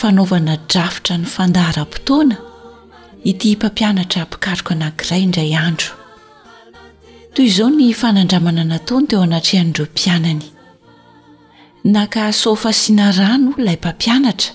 fanaovana 0.00 0.56
drafotra 0.70 1.14
ny 1.18 1.26
fandaharampotoana 1.36 2.36
ity 3.30 3.48
mpampianatra 3.56 4.22
mpikaroko 4.26 4.70
anankiray 4.74 5.22
indray 5.26 5.52
andro 5.66 5.90
toy 7.34 7.44
izao 7.50 7.70
ny 7.78 7.86
fanandramanana 8.00 8.78
taony 8.86 9.06
teo 9.08 9.22
anatry 9.22 9.58
hany 9.58 9.68
idreo 9.70 9.88
mpianany 9.90 10.44
naka 11.92 12.32
sofa 12.32 12.72
sinarano 12.72 13.50
ilay 13.58 13.76
mpampianatra 13.80 14.52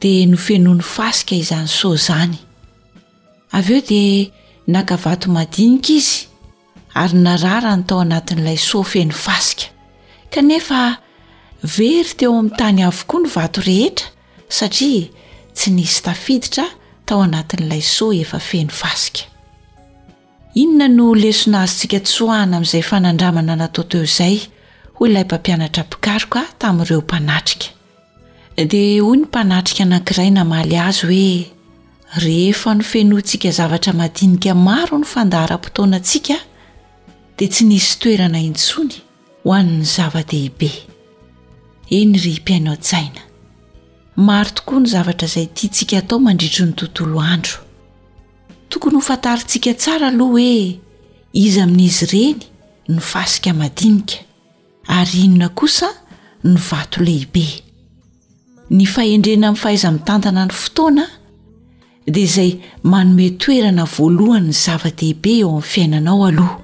di 0.00 0.26
nofenony 0.26 0.82
fasika 0.94 1.34
izany 1.42 1.68
sozany 1.80 2.34
av 3.58 3.70
eo 3.70 3.80
di 3.90 4.02
naka 4.66 4.96
vato 5.04 5.26
madinika 5.36 5.92
izy 5.98 6.16
ary 7.02 7.16
narara 7.26 7.76
ny 7.76 7.82
tao 7.86 8.00
anatin'ilay 8.04 8.56
sofeny 8.58 9.12
fasika 9.24 9.64
kanefa 10.32 10.80
very 11.76 12.04
teo 12.18 12.32
ami'ny 12.38 12.56
tany 12.60 12.78
avokoa 12.88 13.20
no 13.22 13.28
vato 13.36 13.60
rehetra 13.68 14.12
satria 14.48 15.08
tsy 15.54 15.70
nisy 15.76 16.00
tafiditra 16.08 16.64
tao 17.06 17.20
anatin'ilay 17.26 17.82
soy 17.82 18.20
efa 18.22 18.38
feno 18.40 18.72
fasika 18.72 19.20
inona 20.54 20.88
no 20.88 21.08
lesona 21.14 21.58
azyntsika 21.62 21.98
tsoahana 22.08 22.56
amin'izay 22.56 22.82
fanandramana 22.90 23.54
nataoteo 23.62 24.02
izay 24.08 24.36
hoy 24.96 25.08
ilay 25.10 25.24
mpampianatra 25.28 25.82
pikaroka 25.92 26.40
tami'ireo 26.60 27.00
mpanatrika 27.00 27.68
dia 28.70 29.02
hoy 29.02 29.16
ny 29.20 29.24
mpanatrika 29.28 29.82
anankiray 29.84 30.30
namaly 30.30 30.76
azy 30.88 31.04
hoe 31.04 31.48
rehefa 32.24 32.74
no 32.74 32.82
fenoantsika 32.90 33.50
zavatra 33.58 33.92
madinika 34.00 34.54
maro 34.54 34.98
no 34.98 35.04
fandaharam-potoana 35.12 35.96
antsika 36.00 36.34
dia 37.38 37.48
tsy 37.52 37.62
nisy 37.70 37.90
toerana 38.00 38.38
intsony 38.48 38.94
ho 39.44 39.48
ann'ny 39.58 39.84
zava-dehibe 39.94 40.70
eny 41.98 42.12
ry 42.24 42.34
mpiainosaina 42.40 43.22
maro 44.18 44.50
tokoa 44.50 44.80
ny 44.80 44.86
zavatra 44.88 45.26
izay 45.28 45.46
tiatsika 45.54 45.96
atao 45.98 46.18
mandritry 46.18 46.64
n'ny 46.64 46.74
tontolo 46.80 47.20
andro 47.32 47.56
tokony 48.70 48.96
ho 48.96 49.00
fantarintsika 49.08 49.70
tsara 49.80 50.08
aloha 50.10 50.32
hoe 50.32 50.80
izy 51.42 51.60
amin'izy 51.64 52.04
ireny 52.18 52.40
no 52.92 53.00
fasika 53.10 53.50
madinika 53.60 54.16
ary 54.96 55.14
inona 55.24 55.48
kosa 55.58 55.88
no 56.44 56.58
vato 56.70 56.98
lehibe 57.06 57.46
ny 58.76 58.84
fahendrena 58.92 59.46
m'ny 59.52 59.60
fahaizamitantana 59.62 60.42
ny 60.48 60.52
fotoana 60.62 61.04
dia 62.12 62.24
izay 62.28 62.50
manometoerana 62.92 63.84
voalohany 63.94 64.50
ny 64.50 64.52
zava-dehibe 64.64 65.32
eo 65.42 65.48
amin'ny 65.58 65.62
fiainanao 65.72 66.26
aloha 66.28 66.56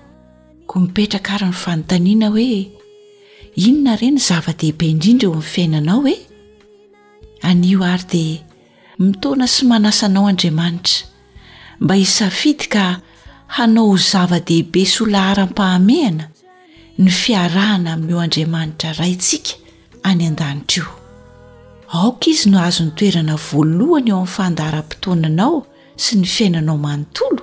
ko 0.68 0.74
mipetraka 0.82 1.30
ary 1.36 1.46
ny 1.46 1.52
fanontaniana 1.64 2.28
hoe 2.34 2.50
inona 3.66 3.92
ireny 3.96 4.18
zava-dehibe 4.28 4.84
indrindra 4.92 5.26
eo 5.28 5.34
amin'ny 5.38 5.50
fiainanao 5.54 6.02
e 6.08 6.16
anio 7.50 7.84
ary 7.84 8.04
dia 8.12 8.38
mitoana 8.98 9.46
sy 9.46 9.66
manasanao 9.68 10.26
andriamanitra 10.26 11.04
mba 11.80 11.94
hisafidy 11.94 12.64
ka 12.66 12.86
hanao 13.56 13.86
ho 13.92 13.96
zava-dehibe 13.96 14.84
sy 14.86 15.02
o 15.04 15.06
laharam-pahamehana 15.06 16.24
ny 16.98 17.10
fiarahana 17.10 17.92
amin'io 17.92 18.20
andriamanitra 18.24 18.92
ra 18.98 19.06
itsika 19.06 19.54
any 20.08 20.24
an-danitra 20.26 20.76
io 20.76 20.86
aoka 21.92 22.26
izy 22.30 22.50
no 22.50 22.58
azony 22.66 22.90
toerana 22.98 23.36
voalohany 23.36 24.08
eo 24.10 24.16
amin'ny 24.16 24.32
fandaharam-potoananao 24.36 25.56
sy 26.04 26.16
ny 26.18 26.24
fiainanao 26.26 26.78
manontolo 26.86 27.42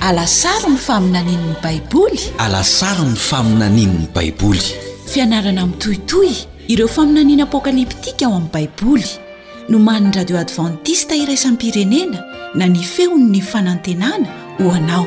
alasaro 0.00 0.70
ny 0.74 0.78
faminanin'ny 0.80 1.54
baiboly 4.10 4.58
fianarana 5.06 5.66
miytohitoy 5.70 6.30
ireo 6.68 6.88
faminaniana 6.96 7.42
apokaliptika 7.46 8.26
ao 8.26 8.34
amin'ny 8.34 8.50
baiboly 8.54 9.06
no 9.68 9.78
man'ny 9.78 10.10
radio 10.18 10.38
advantista 10.44 11.14
iraisan 11.14 11.54
pirenena 11.56 12.18
na 12.54 12.66
ny 12.66 12.82
feon''ny 12.94 13.38
fanantenana 13.40 14.26
ho 14.58 14.70
anao 14.74 15.06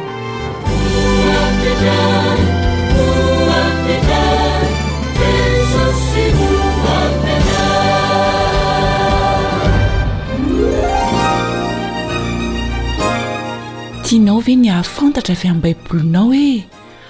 ianao 14.13 14.39
ve 14.39 14.53
ny 14.55 14.69
ahafantatra 14.69 15.33
avy 15.35 15.47
amin'ny 15.49 15.61
baibolinao 15.63 16.27
hoe 16.27 16.63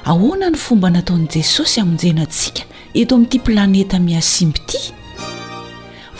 ahoana 0.07 0.49
ny 0.49 0.57
fomba 0.57 0.89
nataon' 0.89 1.27
jesosy 1.31 1.79
hamonjenantsika 1.81 2.63
eto 2.99 3.15
amin'ity 3.15 3.39
planeta 3.45 3.99
mihasimbyty 3.99 4.79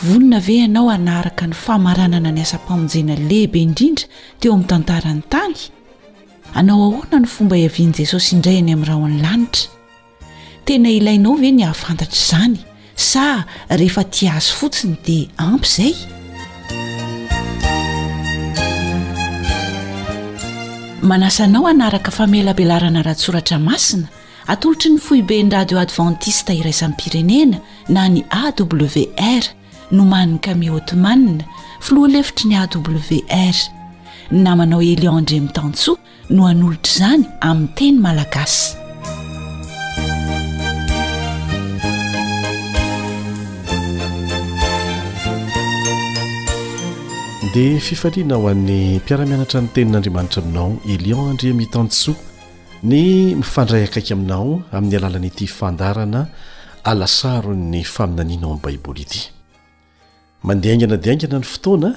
vonona 0.04 0.36
ave 0.42 0.54
ianao 0.60 0.88
hanaraka 0.92 1.46
ny 1.46 1.54
famaranana 1.54 2.30
ny 2.32 2.42
asam-pamonjena 2.42 3.16
lehibe 3.16 3.58
indrindra 3.64 4.04
teo 4.40 4.52
amin'ny 4.52 4.68
tantarany 4.70 5.22
tany 5.32 5.56
anao 6.54 6.80
ahoana 6.88 7.20
ny 7.20 7.26
fomba 7.34 7.56
hiavian'n'i 7.56 7.98
jesosy 8.04 8.36
indray 8.36 8.60
ny 8.60 8.74
amin'y 8.76 8.88
raha 8.88 9.00
o 9.00 9.06
any 9.08 9.20
lanitra 9.24 9.70
tena 10.68 10.90
ilainao 10.98 11.34
ve 11.40 11.52
ny 11.52 11.64
hahafantatra 11.64 12.20
izany 12.20 12.58
sa 12.96 13.44
rehefa 13.70 14.04
ti 14.10 14.28
azo 14.28 14.52
fotsiny 14.60 14.96
dia 15.00 15.32
ampy 15.38 15.68
izay 15.72 16.13
manasanao 21.04 21.62
hanaraka 21.64 22.10
famelabelarana 22.10 23.02
rahatsoratra 23.02 23.58
masina 23.58 24.06
atolotry 24.52 24.90
ny 24.90 24.98
foibeny 24.98 25.50
radio 25.50 25.80
advantista 25.80 26.54
iraizany 26.54 26.94
pirenena 26.96 27.58
na 27.88 28.08
ny 28.08 28.24
awr 28.40 29.44
no 29.92 30.04
maniny 30.04 30.38
kami 30.38 30.68
hotemanna 30.68 31.44
filoha 31.80 32.08
lefitry 32.08 32.46
ny 32.48 32.56
awr 32.56 33.54
namanao 34.30 34.82
elianndremitansoa 34.82 35.98
no 36.30 36.46
anolotra 36.46 36.92
izany 36.96 37.24
amin'ny 37.40 37.68
teny 37.74 37.98
malagasy 38.00 38.83
dia 47.54 47.78
fifaliana 47.88 48.34
ho 48.40 48.48
an'ny 48.50 48.78
mpiaramianatra 48.98 49.60
ny 49.62 49.68
tenin'andriamanitra 49.76 50.40
aminao 50.42 50.70
elion 50.94 51.26
andriamitanso 51.32 52.12
ny 52.90 52.98
mifandray 53.40 53.82
akaiky 53.88 54.10
aminao 54.16 54.46
amin'ny 54.76 54.96
alalanaity 54.98 55.46
fandarana 55.58 56.22
alasaro 56.90 57.52
ny 57.72 57.82
faminanianao 57.94 58.50
amin'ny 58.56 58.64
baiboly 58.66 59.02
ity 59.06 59.22
mandeha 60.48 60.74
ingana 60.76 60.96
di 61.02 61.08
aingana 61.12 61.38
ny 61.44 61.48
fotoana 61.52 61.90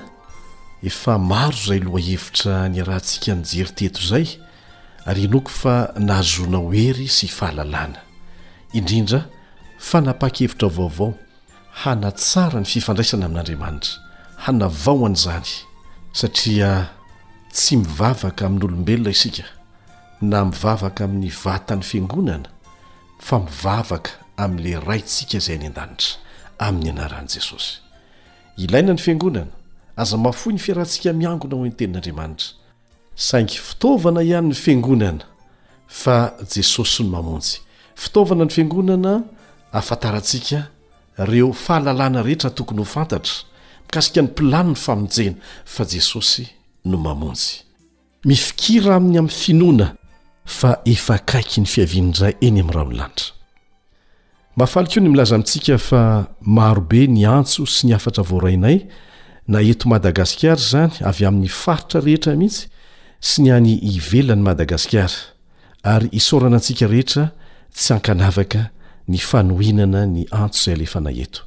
efa 0.92 1.14
maro 1.32 1.58
izay 1.64 1.80
loha 1.88 2.04
hevitra 2.10 2.54
nyarahantsika 2.76 3.32
nyjeryteto 3.42 4.00
izay 4.06 4.28
ary 5.10 5.26
noko 5.34 5.50
fa 5.62 5.76
nahazona 6.08 6.58
ho 6.64 6.70
hery 6.80 7.08
sy 7.18 7.26
fahalalàna 7.38 8.00
indrindra 8.80 9.22
fanapa-khevitra 9.90 10.70
vaovao 10.78 11.10
hanatsara 11.84 12.58
ny 12.64 12.68
fifandraisana 12.76 13.26
amin'andriamanitra 13.30 13.92
hanavao 14.38 15.06
an'izany 15.06 15.50
satria 16.14 16.90
tsy 17.52 17.78
mivavaka 17.78 18.46
amin'nyolombelona 18.46 19.10
isika 19.10 19.44
na 20.22 20.40
mivavaka 20.46 21.02
amin'ny 21.06 21.32
vatan'ny 21.44 21.84
fangonana 21.92 22.50
fa 23.20 23.40
mivavaka 23.44 24.12
amin'la 24.44 24.80
rayntsika 24.88 25.38
izay 25.42 25.56
any 25.58 25.68
an-danitra 25.68 26.18
amin'ny 26.68 26.90
anaran'i 26.94 27.30
jesosy 27.36 27.72
ilaina 28.58 28.94
ny 28.94 29.00
fiangonana 29.06 29.52
aza 29.98 30.18
mafoi 30.18 30.54
ny 30.54 30.60
fiarantsika 30.66 31.14
miangona 31.14 31.56
hoeny 31.56 31.74
tenin'andriamanitra 31.80 32.54
saingy 33.16 33.58
fitaovana 33.68 34.22
ihanyn'ny 34.22 34.56
fangonana 34.66 35.26
fa 35.88 36.16
jesosy 36.54 36.96
sy 37.02 37.04
ny 37.04 37.10
mamontsy 37.10 37.60
fitaovana 37.96 38.44
ny 38.46 38.50
fiangonana 38.52 39.24
afatarantsika 39.74 40.68
reo 41.18 41.54
fahalalàna 41.54 42.22
rehetra 42.22 42.50
tokony 42.54 42.80
ho 42.86 42.86
fantatra 42.86 43.47
kasika 43.94 44.22
ny 44.22 44.28
mpilani 44.28 44.70
no 44.74 44.76
famonjena 44.76 45.36
fa 45.66 45.84
jesosy 45.86 46.48
no 46.86 46.98
mamonjy 46.98 47.64
mifikira 48.26 48.96
amin'ny 48.96 49.18
am'ny 49.20 49.32
finoana 49.32 49.88
fa 50.46 50.72
eakaiky 50.94 51.62
ny 51.64 51.70
fiavianndray 51.74 52.34
eny 52.44 52.60
am'rahlatra 52.64 53.32
ahafalyko 54.60 55.00
ny 55.02 55.10
milaza 55.12 55.38
mitsika 55.40 55.78
fa 55.78 56.02
marobe 56.42 57.08
ny 57.08 57.24
antso 57.36 57.66
sy 57.66 57.88
ny 57.88 57.94
afatra 57.96 58.24
voarainay 58.28 58.84
na 59.48 59.62
eto 59.64 59.88
madagasikara 59.90 60.56
zany 60.72 60.94
avy 61.02 61.26
amin'ny 61.28 61.48
faritra 61.48 62.02
rehetra 62.04 62.36
mihitsy 62.36 62.68
sy 63.24 63.42
ny 63.46 63.52
any 63.56 63.74
ivelan'ny 63.80 64.44
madagasikara 64.44 65.16
ary 65.88 66.10
isorana 66.12 66.60
antsika 66.60 66.88
rehetra 66.92 67.32
tsy 67.72 67.94
ankanavaka 67.96 68.68
ny 69.08 69.18
fanohinana 69.24 70.04
ny 70.06 70.26
antso 70.32 70.62
izay 70.68 70.80
leefa 70.84 71.00
na 71.00 71.12
eto 71.16 71.47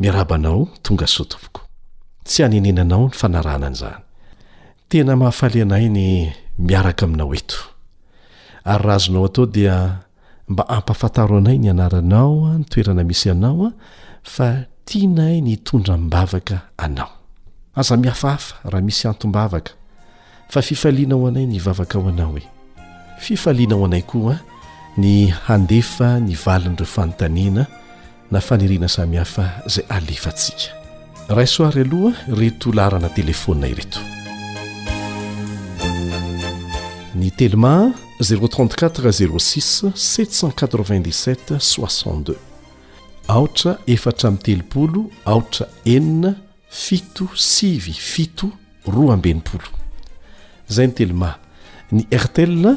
miarabanao 0.00 0.68
tonga 0.82 1.06
sotopoko 1.06 1.60
tsy 2.24 2.38
hanenenanao 2.42 3.04
ny 3.12 3.16
fanaranan'zany 3.20 4.00
tena 4.88 5.12
mahafaly 5.20 5.58
anay 5.62 5.86
ny 5.96 6.04
miaraka 6.66 7.02
aminao 7.04 7.34
eto 7.38 7.60
ary 8.70 8.84
raha 8.84 8.96
azonao 8.96 9.24
atao 9.28 9.44
dia 9.56 9.76
mba 10.50 10.62
ampafantaro 10.76 11.36
anay 11.38 11.58
ny 11.62 11.68
anaranaoa 11.70 12.50
ny 12.58 12.64
toerana 12.70 13.02
misy 13.08 13.28
anao 13.30 13.66
a 13.68 13.72
fa 14.34 14.48
tianahy 14.88 15.40
ny 15.46 15.52
tondra 15.66 15.94
mibavaka 16.02 16.56
anao 16.84 17.12
azafaaf 17.80 18.44
ahamisambvak 18.66 19.66
fa 20.52 20.60
fifaiana 20.68 21.14
ao 21.14 21.24
e. 21.28 21.28
anay 21.30 21.44
n 21.44 21.54
vavaka 21.66 21.98
ho 22.00 22.08
anao 22.08 22.34
hefanao 23.20 23.84
aay 23.92 24.04
koa 24.10 24.36
ny 25.00 25.12
handefa 25.46 26.16
ny 26.24 26.32
valinreo 26.44 26.86
fanontanina 26.88 27.66
na 28.30 28.40
fanirina 28.40 28.88
sami 28.88 29.16
hafa 29.16 29.62
zay 29.66 29.84
alefantsika 29.88 30.68
raha 31.28 31.42
isoiry 31.42 31.80
aloha 31.86 32.12
reto 32.40 32.72
larana 32.72 33.08
telefonina 33.08 33.66
ireto 33.68 34.00
ny 37.14 37.30
teloma 37.36 37.92
034 38.20 39.10
06 39.12 39.90
787 39.94 41.58
62 41.58 42.38
aotra 43.28 43.78
efatra 43.86 44.28
ami'y 44.28 44.42
telopolo 44.42 45.02
aotra 45.26 45.66
enina 45.84 46.34
fito 46.70 47.26
sivy 47.34 47.92
fito 48.12 48.48
roa 48.86 49.14
ambenimpolo 49.14 49.66
izay 50.70 50.86
ny 50.86 50.92
teloma 50.94 51.30
ny 51.92 52.06
artel 52.12 52.76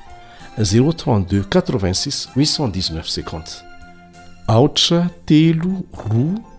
ze326 0.58 2.28
89 2.36 3.10
second 3.10 3.44
aotra 4.46 5.10
telo 5.24 5.84
roa 5.92 6.55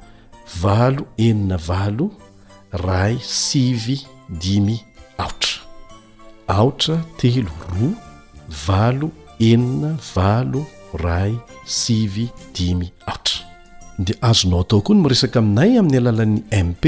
valo 0.55 1.07
enina 1.17 1.57
valo 1.57 2.11
ray 2.71 3.19
sivy 3.21 4.05
dimy 4.39 4.79
aotra 5.17 5.59
aotra 6.47 6.95
telo 7.17 7.51
roa 7.67 7.95
valo 8.67 9.09
enina 9.51 9.95
valo 10.15 10.61
ray 11.03 11.35
sivy 11.79 12.25
dimy 12.55 12.87
aotra 13.11 13.39
de 14.05 14.13
azonao 14.29 14.61
atao 14.63 14.81
koa 14.85 14.95
ny 14.95 15.03
miresaka 15.05 15.37
aminay 15.43 15.71
amin'ny 15.79 15.99
alalan'ny 16.01 16.39
mp 16.69 16.83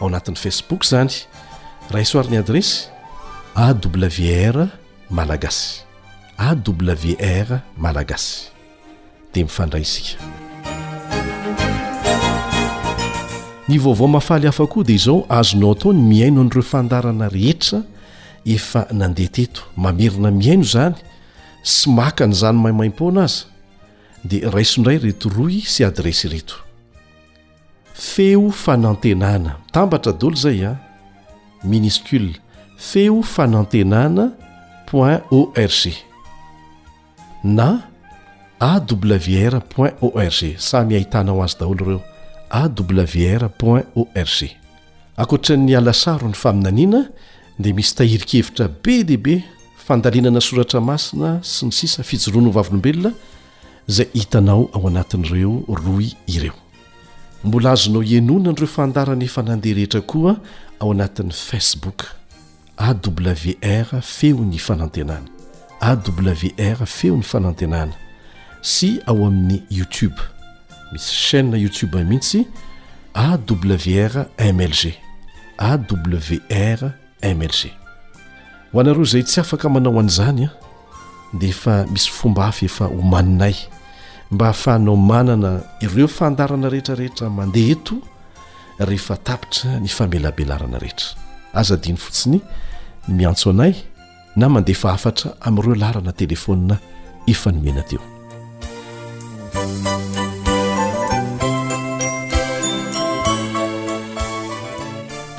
ao 0.00 0.06
anatin'ny 0.10 0.38
facebook 0.44 0.82
zany 0.92 1.14
rahayi 1.92 2.06
soariny 2.12 2.36
adresy 2.42 2.76
awr 3.64 4.56
malagasy 5.16 5.70
awr 6.50 7.50
malagasy 7.84 8.34
dia 9.32 9.44
mifandraisika 9.44 10.16
ny 13.70 13.78
vaovao 13.78 14.06
mafaly 14.10 14.46
hafa 14.46 14.66
koa 14.66 14.82
dea 14.84 14.94
izao 14.98 15.24
azonao 15.28 15.72
ataony 15.72 16.00
miaino 16.08 16.40
an'ireo 16.42 16.62
fandarana 16.62 17.28
rehetra 17.30 17.80
efa 18.54 18.82
nandeha 18.98 19.30
teto 19.36 19.62
mamerina 19.82 20.30
miaino 20.40 20.64
zany 20.74 20.96
sy 21.72 21.86
maka 21.98 22.26
ny 22.26 22.34
zany 22.40 22.58
maimaim-pona 22.64 23.22
azy 23.28 23.44
dia 24.28 24.50
raisondray 24.54 24.98
reto 25.04 25.28
roy 25.36 25.60
sy 25.72 25.86
adresy 25.86 26.26
reto 26.34 26.56
feo 28.12 28.44
fanantenana 28.64 29.52
mitambatra 29.66 30.12
dolo 30.20 30.36
zay 30.42 30.60
a 30.66 30.72
ah. 30.72 30.76
miniscule 31.70 32.34
feo 32.88 33.22
fanantenana 33.34 34.24
point 34.90 35.22
org 35.30 35.98
na 37.56 37.68
awr 38.72 39.54
point 39.74 39.94
org 40.00 40.40
samy 40.68 40.92
hahitanao 40.96 41.42
azy 41.46 41.58
daholo 41.60 41.84
reo 41.88 42.00
wogakoatran'ny 45.18 45.76
alasaro 45.78 46.26
ny 46.28 46.34
faminaniana 46.44 47.02
dia 47.58 47.74
misy 47.74 47.94
tahirikhevitra 47.94 48.66
be 48.82 49.04
dehibe 49.04 49.34
fandalinana 49.86 50.40
soratra 50.48 50.80
masina 50.90 51.30
sy 51.52 51.62
ny 51.68 51.72
sisa 51.80 52.02
fijoroano 52.02 52.48
o 52.48 52.52
vavolombelona 52.58 53.10
zay 53.96 54.08
hitanao 54.14 54.70
ao 54.74 54.88
anatin'ireo 54.88 55.62
roys 55.84 56.16
ireo 56.26 56.54
mbola 57.44 57.70
azonao 57.72 58.02
enona 58.16 58.48
nyireo 58.50 58.66
fandarana 58.66 59.24
efa 59.24 59.42
nandeha 59.42 59.74
rehetra 59.76 60.00
koa 60.00 60.36
ao 60.80 60.90
anatin'ny 60.92 61.30
facebook 61.32 61.98
awr 62.76 64.02
feo 64.02 64.38
ny 64.44 64.58
fanantenana 64.58 65.28
awr 65.80 66.86
feo 66.86 67.16
ny 67.16 67.22
fanantenana 67.22 67.92
sy 68.62 68.98
ao 69.06 69.26
amin'ny 69.26 69.62
youtube 69.70 70.18
misy 70.92 71.14
chaîne 71.28 71.54
youtube 71.56 71.94
mihitsy 72.04 72.40
awrmlg 73.14 74.86
awrmlg 75.58 76.40
ho 76.80 76.90
anareo 78.80 79.04
zay 79.04 79.22
tsy 79.24 79.40
afaka 79.40 79.68
manao 79.68 79.98
an'izany 80.00 80.44
a 80.44 80.48
ah, 80.48 81.38
de 81.38 81.46
efa 81.48 81.86
misy 81.92 82.10
fomba 82.10 82.46
afy 82.48 82.64
efa 82.66 82.84
ho 82.84 83.00
maninay 83.12 83.54
mba 84.32 84.44
ahafahanao 84.48 84.96
manana 84.96 85.50
ireo 85.80 86.08
fandarana 86.08 86.68
rehetrarehetra 86.70 87.28
mandeha 87.30 87.72
eto 87.72 87.94
rehefa 88.88 89.16
tapitra 89.16 89.70
ny 89.80 89.88
famelabe 89.96 90.44
larana 90.50 90.78
rehetra 90.78 91.08
azadiny 91.52 91.96
fotsiny 92.04 92.40
miantso 93.08 93.50
anay 93.50 93.74
na 94.36 94.48
mandehfa 94.48 94.92
afatra 94.96 95.28
ami'ireo 95.46 95.74
larana 95.74 96.12
telefonia 96.12 96.76
efanomena 97.32 97.82
teo 97.90 98.02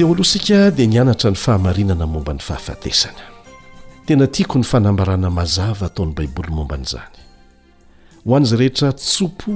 e 0.02 0.04
oalohasika 0.04 0.72
dia 0.72 0.86
nianatra 0.88 1.30
ny 1.32 1.36
fahamarinana 1.36 2.08
momba 2.08 2.34
ny 2.34 2.40
fahafatesana 2.40 3.22
tena 4.06 4.28
tiako 4.28 4.58
ny 4.60 4.64
fanambarana 4.72 5.30
mazava 5.30 5.86
atao 5.86 6.06
n'ny 6.06 6.14
baiboly 6.18 6.50
momba 6.58 6.76
anyizany 6.76 7.18
ho 8.26 8.36
an' 8.38 8.46
zay 8.46 8.58
rehetra 8.60 8.90
tsopo 8.94 9.52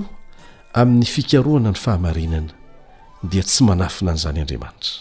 amin'ny 0.79 1.05
fikaroana 1.05 1.71
ny 1.71 1.77
fahamarinana 1.83 2.53
dia 3.31 3.43
tsy 3.43 3.63
manafina 3.63 4.11
an'izany 4.11 4.39
andriamanitra 4.41 4.95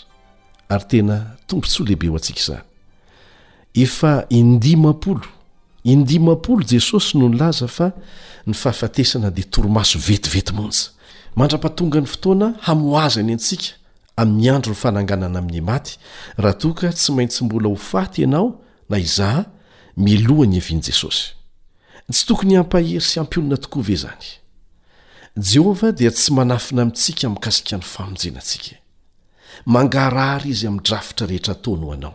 ary 0.75 0.87
tena 0.93 1.17
tombontsoa 1.49 1.87
lehibe 1.87 2.07
ho 2.09 2.17
antsika 2.17 2.41
izany 2.43 2.63
efa 3.85 4.13
indimampolo 4.41 5.27
indimampolo 5.85 6.63
jesosy 6.71 7.19
noho 7.19 7.29
ny 7.35 7.39
laza 7.41 7.69
fa 7.69 7.93
ny 8.49 8.55
fahafatesana 8.63 9.29
dia 9.37 9.45
toromaso 9.53 9.99
vetivety 9.99 10.53
monja 10.59 10.89
mandra-patonga 11.37 12.01
ny 12.01 12.07
fotoana 12.09 12.49
hamohazany 12.67 13.33
antsika 13.37 13.77
amin'ny 14.17 14.51
andro 14.51 14.71
ny 14.75 14.79
fananganana 14.79 15.39
amin'ny 15.41 15.61
maty 15.65 15.99
raha 16.39 16.55
toaka 16.59 16.93
tsy 16.95 17.13
maintsy 17.15 17.45
mbola 17.45 17.69
ho 17.71 17.77
faty 17.79 18.23
ianao 18.23 18.55
na 18.89 18.99
izaha 19.03 19.45
milohany 19.97 20.59
avian' 20.61 20.83
jesosy 20.83 21.33
tsy 22.13 22.27
tokony 22.27 22.55
hampahery 22.57 23.01
sy 23.03 23.19
ampiolona 23.21 23.57
tokoave 23.59 23.97
zany 24.05 24.29
jehovah 25.37 25.93
dia 25.93 26.11
tsy 26.11 26.33
manafina 26.35 26.83
amintsika 26.83 27.29
mikasika 27.29 27.77
n'ny 27.79 27.87
famonjenantsika 27.95 28.71
e. 28.79 28.83
mangarara 29.67 30.47
izy 30.47 30.67
ami' 30.71 30.83
drafitra 30.85 31.27
rehetra 31.27 31.55
taono 31.59 31.87
ho 31.91 31.95
anao 31.99 32.15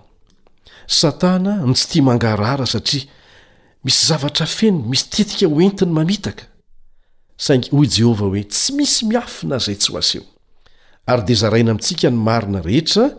satana 0.87 1.53
ny 1.65 1.73
tsy 1.75 1.87
tia 1.91 2.03
mangarara 2.07 2.65
satria 2.65 3.03
misy 3.83 4.07
zavatra 4.07 4.45
fenyy 4.47 4.83
misy 4.87 5.09
tetika 5.11 5.47
ho 5.51 5.59
entiny 5.61 5.91
mamitaka 5.91 6.43
saingy 7.37 7.69
hoy 7.75 7.87
jehovah 7.91 8.29
hoe 8.31 8.43
tsy 8.43 8.73
misy 8.79 9.03
miafina 9.05 9.57
zay 9.59 9.75
tsy 9.75 9.91
ho 9.91 9.97
aseo 9.99 10.23
ary 11.07 11.23
de 11.23 11.35
zaraina 11.35 11.71
amintsika 11.71 12.09
ny 12.11 12.15
marina 12.17 12.61
rehetra 12.61 13.09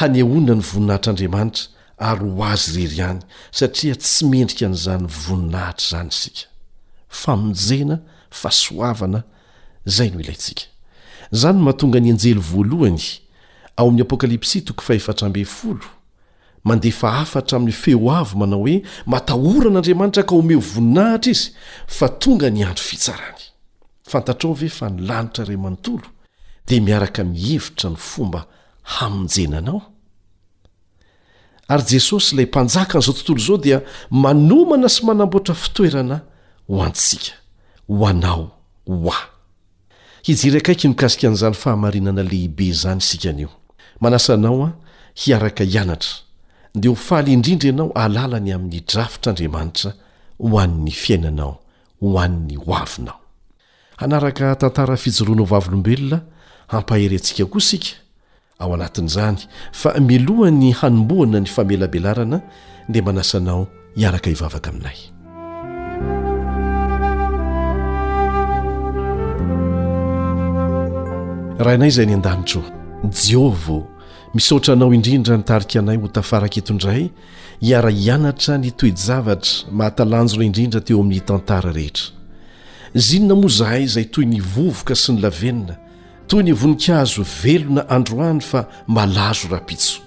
hanyhonina 0.00 0.54
ny 0.56 0.62
voninahitr'andriamanitra 0.62 1.68
ary 1.98 2.28
ho 2.36 2.44
azy 2.44 2.76
rery 2.86 3.00
any 3.08 3.20
satria 3.58 3.94
tsy 4.02 4.24
mendrika 4.30 4.66
n'izany 4.68 5.06
voninahitra 5.06 5.82
zany 5.98 6.08
isika 6.16 6.46
famonjena 7.20 7.96
fasoavana 8.40 9.20
zay 9.96 10.08
noo 10.12 10.20
ilatsika 10.24 10.64
zany 11.40 11.58
mahatonga 11.64 11.98
ny 12.04 12.08
anjely 12.14 12.40
voalohany 12.50 13.02
ao 13.78 13.86
amin'ny 13.88 14.02
apokalipsi 14.06 14.58
toko 14.66 14.82
faetrabe 14.86 15.44
folo 15.44 15.86
mandehfa 16.64 17.08
afatra 17.24 17.56
amin'ny 17.56 17.72
feo 17.82 18.10
avo 18.18 18.34
manao 18.40 18.62
hoe 18.66 18.76
matahoran'andriamanitra 19.12 20.22
nka 20.24 20.34
omeo 20.40 20.60
voninahitra 20.72 21.30
izy 21.34 21.48
fa 21.96 22.06
tonga 22.22 22.48
ny 22.54 22.60
andro 22.68 22.82
fitsarany 22.90 23.42
fantatrove 24.10 24.68
fa 24.78 24.86
nylanitra 24.94 25.42
raymantolo 25.48 26.08
dia 26.66 26.80
miaraka 26.80 27.24
mihevitra 27.24 27.90
ny 27.90 27.96
fomba 27.96 28.46
hamonjenanao 28.82 29.82
ary 31.68 31.82
jesosy 31.90 32.34
ilay 32.34 32.46
mpanjaka 32.46 32.98
n'izao 32.98 33.14
tontolo 33.14 33.38
izao 33.42 33.58
dia 33.58 33.78
manomana 34.10 34.88
sy 34.88 35.00
manamboatra 35.06 35.54
fitoerana 35.54 36.16
ho 36.68 36.82
antsika 36.86 37.32
ho 37.88 38.06
anao 38.10 38.44
hoa 38.86 39.16
hijiryakaaiky 40.22 40.88
mikasika 40.88 41.28
n'izany 41.28 41.54
fahamarinana 41.54 42.22
lehibe 42.22 42.72
zany 42.72 42.98
isikanio 42.98 43.48
manasanao 44.00 44.62
a 44.66 44.70
hiaraka 45.20 45.64
ianatra 45.64 46.14
dia 46.74 46.90
ho 46.90 46.96
faly 46.96 47.32
indrindra 47.32 47.66
ianao 47.68 47.90
alalany 48.04 48.50
amin'ny 48.54 48.80
drafitr'andriamanitra 48.92 49.90
ho 50.38 50.60
anny 50.60 50.90
fiainanao 50.90 51.54
ho 52.02 52.08
ann'ny 52.20 52.56
ho 52.56 52.74
avinao 52.74 53.20
hampahery 56.72 57.16
antsika 57.16 57.44
koa 57.52 57.58
isika 57.62 57.90
ao 58.58 58.74
anatin'izany 58.74 59.38
fa 59.80 59.88
milohany 60.08 60.68
hanomboana 60.80 61.38
ny 61.40 61.46
famelabelarana 61.54 62.38
dea 62.92 63.02
manasanao 63.06 63.62
iaraka 64.02 64.28
hivavaka 64.32 64.68
aminay 64.70 64.96
rahainay 71.64 71.88
izay 71.92 72.06
ny 72.08 72.14
an-danitro 72.18 72.62
jeova 73.24 73.78
misotra 74.34 74.72
anao 74.74 74.94
indrindra 74.98 75.36
nitarika 75.36 75.78
anay 75.78 75.96
hotafaraka 76.02 76.56
etondray 76.60 77.02
hiara 77.64 77.90
hianatra 77.98 78.54
ny 78.58 78.70
toedzavatra 78.78 79.52
mahatalanjona 79.76 80.44
indrindra 80.48 80.80
teo 80.86 81.00
amin'ny 81.00 81.20
tantara 81.28 81.70
rehetra 81.78 82.06
zinona 82.94 83.34
mozahay 83.40 83.86
zay 83.94 84.04
toy 84.04 84.24
ny 84.26 84.40
vovoka 84.40 84.94
sy 84.94 85.12
ny 85.12 85.20
lavenina 85.20 85.74
toy 86.28 86.42
ny 86.42 86.52
voninkazo 86.54 87.22
velona 87.42 87.86
androany 87.88 88.40
fa 88.40 88.64
malazo 88.86 89.48
ra-pitso 89.48 90.00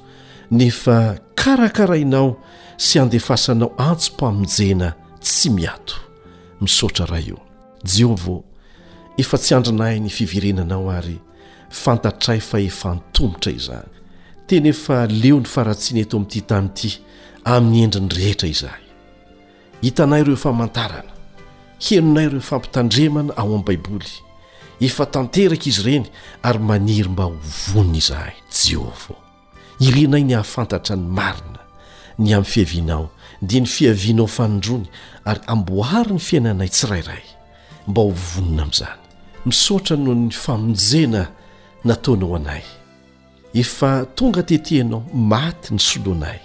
nefa 0.52 1.18
karakarainao 1.36 2.36
sy 2.80 3.00
andefasanao 3.00 3.72
antsompaminjena 3.78 4.94
tsy 5.24 5.50
miato 5.56 5.96
misaotra 6.62 7.06
raha 7.10 7.30
eo 7.32 7.40
jeo 7.94 8.16
vao 8.16 8.40
efa 9.18 9.38
tsy 9.38 9.56
andrinahy 9.56 10.00
ny 10.00 10.10
fiverenanao 10.10 10.92
ary 10.92 11.18
fantatray 11.84 12.40
fa 12.50 12.60
efa 12.62 12.92
antomotra 12.92 13.52
izany 13.52 13.88
teny 14.48 14.68
efa 14.76 15.06
leo 15.22 15.40
'ny 15.40 15.48
faratsina 15.56 16.00
eto 16.04 16.18
amin'ity 16.18 16.42
tany 16.48 16.70
ity 16.72 16.90
amin'ny 17.46 17.84
endri 17.84 18.00
ny 18.00 18.22
rehetra 18.24 18.48
izahay 18.50 18.84
hitanay 19.82 20.22
ireo 20.22 20.36
famantarana 20.36 21.12
henonay 21.88 22.26
ireo 22.28 22.42
fampitandremana 22.42 23.34
ao 23.38 23.46
amin'iy 23.48 23.64
baiboly 23.66 24.20
efa 24.88 25.06
tanteraka 25.06 25.66
izy 25.70 25.82
ireny 25.82 26.06
ary 26.44 26.60
maniry 26.60 27.10
mba 27.10 27.24
ho 27.24 27.36
vonina 27.72 27.98
izahay 28.00 28.34
jehofa 28.64 29.14
irenay 29.86 30.24
ny 30.24 30.34
hahafantatra 30.34 30.96
ny 30.96 31.06
marina 31.18 31.62
ny 32.24 32.30
amin'ny 32.32 32.52
fiavianao 32.54 33.06
ndia 33.42 33.60
ny 33.64 33.68
fiavianao 33.76 34.28
fanondrony 34.38 34.88
ary 35.30 35.42
amboary 35.54 36.12
ny 36.14 36.20
fiainanay 36.28 36.70
tsi 36.72 36.88
rairay 36.92 37.24
mba 37.88 38.02
ho 38.02 38.12
vonina 38.30 38.62
amin'izany 38.64 38.98
misaotra 39.46 39.96
no 39.98 40.14
ny 40.16 40.32
famonjena 40.44 41.22
nataonao 41.86 42.36
anay 42.40 42.64
efa 43.54 44.06
tonga 44.16 44.44
tete 44.44 44.76
ianao 44.80 45.02
maty 45.14 45.74
ny 45.76 45.80
sodonay 45.80 46.40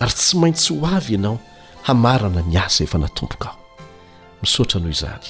ary 0.00 0.12
tsy 0.14 0.34
maintsy 0.38 0.74
ho 0.74 0.82
avy 0.96 1.14
ianao 1.14 1.38
hamarana 1.86 2.42
ny 2.42 2.56
asa 2.58 2.82
efa 2.84 2.98
natompokao 2.98 3.54
misaotra 4.42 4.80
noho 4.80 4.90
izany 4.96 5.28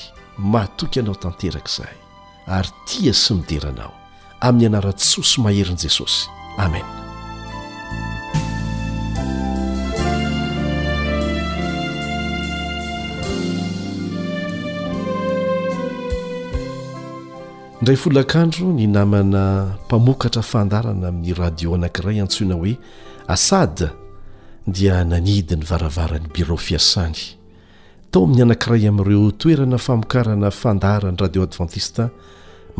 matoky 0.52 1.00
anao 1.00 1.14
tanteraka 1.14 1.68
izahay 1.72 2.07
ary 2.48 2.68
tia 2.86 3.12
sy 3.12 3.34
mideranao 3.36 3.92
amin'ny 4.40 4.68
anara-tsoso 4.70 5.42
maherin'i 5.44 5.78
jesosy 5.84 6.26
amen 6.58 6.84
indray 17.80 17.98
folakandro 18.04 18.72
ny 18.72 18.86
namana 18.88 19.42
mpamokatra 19.86 20.42
fandarana 20.50 21.08
amin'y 21.12 21.34
radio 21.42 21.74
anankiray 21.76 22.20
antsoina 22.24 22.54
hoe 22.54 22.74
asada 23.34 23.88
dia 24.76 25.04
nanidi 25.04 25.54
ny 25.56 25.64
varavarany 25.70 26.26
bire 26.34 26.56
fiasany 26.66 27.18
tao 28.10 28.24
amin'ny 28.24 28.42
anankiray 28.48 28.88
amin'ireo 28.88 29.30
toerana 29.40 29.76
famokarana 29.78 30.48
fandarany 30.50 31.16
radio 31.20 31.42
advantista 31.44 32.08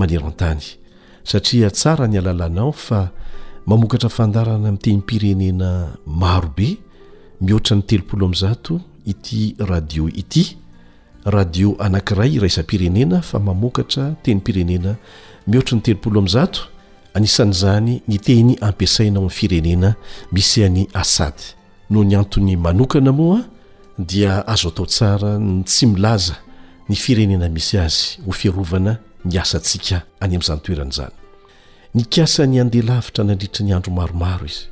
aeratanysatria 0.06 1.70
tsara 1.70 2.08
ny 2.08 2.18
alalanao 2.18 2.72
fa 2.72 3.10
mamokatra 3.66 4.08
fandarana 4.08 4.72
teny 4.76 5.00
-pirenena 5.02 5.94
marobe 6.06 6.78
mihoatrany 7.40 7.82
telopolo 7.82 8.28
mzato 8.28 8.80
ity 9.06 9.54
radio 9.58 10.08
ity 10.08 10.56
radio 11.24 11.76
anankiray 11.78 12.34
iraisam-pirenena 12.36 13.20
fa 13.22 13.38
mamokatra 13.38 14.14
teny 14.22 14.40
pirenena 14.40 14.96
mihoatra 15.46 15.74
ny 15.78 15.82
teloplo 15.82 16.22
azato 16.24 16.60
anisan'zany 17.14 18.02
ny 18.08 18.18
teny 18.18 18.56
ampiasainao 18.60 19.22
my 19.22 19.26
firenena 19.30 19.94
misy 20.32 20.64
any 20.64 20.88
asady 20.94 21.42
no 21.90 22.04
ny 22.04 22.14
anton'ny 22.18 22.56
manokana 22.56 23.12
moa 23.12 23.44
dia 23.98 24.46
azo 24.46 24.68
atao 24.68 24.86
tsara 24.86 25.40
tsy 25.64 25.86
milaza 25.86 26.36
ny 26.88 26.94
firenena 26.96 27.48
misy 27.48 27.78
azy 27.78 28.18
ho 28.26 28.32
firovana 28.32 28.98
ny 29.28 29.38
asantsika 29.40 30.00
any 30.24 30.36
amn'izany 30.36 30.60
toeranazany 30.64 31.14
nykiasa 31.98 32.46
ny 32.50 32.58
andeha 32.62 32.86
lavitra 32.90 33.22
nandritra 33.28 33.62
ny 33.66 33.72
andro 33.76 33.90
maromaro 33.98 34.44
izy 34.52 34.64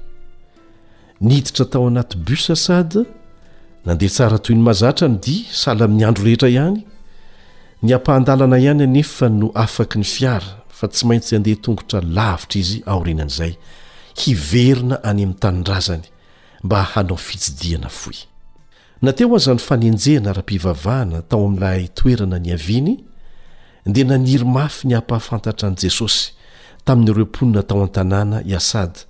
nhiditra 1.26 1.64
tao 1.72 1.84
anaty 1.90 2.16
bus 2.26 2.44
sady 2.66 3.02
nandeha 3.86 4.12
tsara 4.14 4.38
toy 4.44 4.54
ny 4.56 4.62
mazatra 4.68 5.06
ny 5.12 5.16
di 5.24 5.36
sahala 5.60 5.84
amin'ny 5.88 6.04
andro 6.08 6.24
rehetra 6.28 6.48
ihany 6.56 6.80
ny 7.84 7.90
ampahandalana 7.96 8.56
ihany 8.64 8.84
anefa 8.88 9.26
no 9.40 9.48
afaky 9.64 9.96
ny 10.02 10.06
fiara 10.14 10.52
fa 10.78 10.86
tsy 10.92 11.02
maintsy 11.08 11.32
andeha 11.38 11.58
tongotra 11.64 11.98
lavitra 12.16 12.58
izy 12.62 12.78
aorinan'izay 12.92 13.52
hiverina 14.20 14.96
any 15.10 15.22
amin'ny 15.24 15.36
taninrazany 15.42 16.06
mba 16.64 16.78
hanao 16.94 17.16
fisidiana 17.28 17.88
foy 18.00 18.18
nateo 19.04 19.28
h 19.28 19.34
azany 19.38 19.60
fanenjehna 19.68 20.30
raha-mpivavahana 20.36 21.18
tao 21.30 21.42
amin'n'ilay 21.48 21.82
toerana 21.98 22.36
ny 22.44 22.50
aviany 22.58 22.94
dia 23.86 24.04
naniry 24.04 24.44
mafy 24.44 24.88
ny 24.88 24.94
hampahafantatra 24.94 25.68
an'i 25.68 25.78
jesosy 25.80 26.30
tamin'nyreomponina 26.84 27.62
tao 27.62 27.82
an-tanàna 27.86 28.42
iasada 28.42 29.00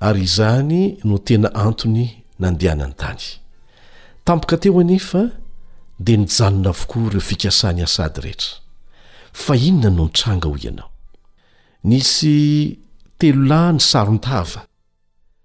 ary 0.00 0.22
izany 0.22 0.96
no 1.04 1.18
tena 1.18 1.50
antony 1.54 2.22
nandehana 2.38 2.84
an-tany 2.84 3.24
tampoka 4.24 4.56
teo 4.56 4.80
anefa 4.80 5.22
dia 5.98 6.16
nijanona 6.16 6.68
avokoa 6.70 7.02
ireo 7.06 7.20
fikasany 7.20 7.82
asady 7.82 8.20
rehetra 8.20 8.54
fa 9.32 9.56
inona 9.56 9.90
no 9.90 10.02
nitranga 10.04 10.48
hoy 10.48 10.60
ianao 10.64 10.90
nisy 11.84 12.78
telolahy 13.18 13.72
ny 13.72 13.80
sarontava 13.80 14.62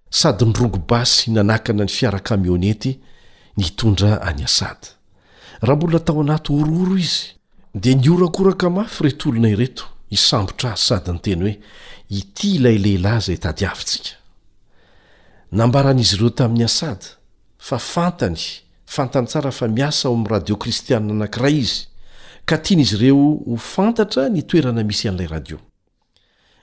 sady 0.09 0.45
nyrogobasy 0.45 1.31
nanakana 1.31 1.83
ny 1.83 1.89
fiara-kamionety 1.95 2.99
ny 3.57 3.65
tondra 3.75 4.21
any 4.21 4.43
asada 4.43 4.87
raha 5.61 5.75
mbola 5.75 5.99
tao 5.99 6.21
anaty 6.21 6.49
orooro 6.53 6.97
izy 6.97 7.34
dia 7.75 7.93
niorakoraka 7.95 8.69
mafy 8.69 9.03
retolona 9.03 9.49
ireto 9.49 9.83
hisambotra 10.09 10.71
azy 10.73 10.85
sady 10.87 11.11
nyteny 11.13 11.41
hoe 11.43 11.55
ity 12.17 12.47
ilay 12.55 12.77
lehilahyzay 12.77 13.37
tady 13.43 13.65
avintsika 13.65 14.13
nambaran'izy 15.59 16.15
ireo 16.15 16.29
tamin'ny 16.29 16.65
asada 16.65 17.05
fa 17.57 17.77
fantany 17.79 18.39
fantany 18.95 19.27
tsara 19.27 19.51
fa 19.51 19.67
miasa 19.67 20.07
ao 20.07 20.13
amin'ni 20.13 20.29
radio 20.33 20.55
kristianna 20.57 21.11
anankiray 21.13 21.55
izy 21.63 21.77
ka 22.45 22.57
tianyizy 22.57 22.95
ireo 22.95 23.23
ho 23.47 23.55
fantatra 23.57 24.29
nitoerana 24.29 24.83
misy 24.83 25.09
an'ilay 25.09 25.27
radio 25.27 25.57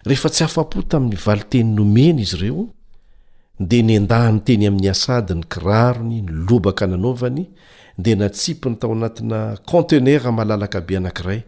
rehefa 0.07 0.29
tsy 0.31 0.43
hafa-po 0.45 0.83
tamin'ny 0.83 1.19
valiteny 1.27 1.69
nomena 1.77 2.21
izy 2.21 2.37
ireo 2.37 2.65
dia 3.61 3.83
nyndahany 3.83 4.41
teny 4.47 4.65
amin'ny 4.67 4.89
asady 4.91 5.35
ny 5.35 5.45
kirarony 5.53 6.23
nylobaka 6.23 6.87
nanaovany 6.87 7.45
de 7.99 8.15
natsipiny 8.15 8.77
tao 8.79 8.93
anatina 8.93 9.55
contenera 9.67 10.33
malalakabe 10.33 10.97
anankiray 10.97 11.43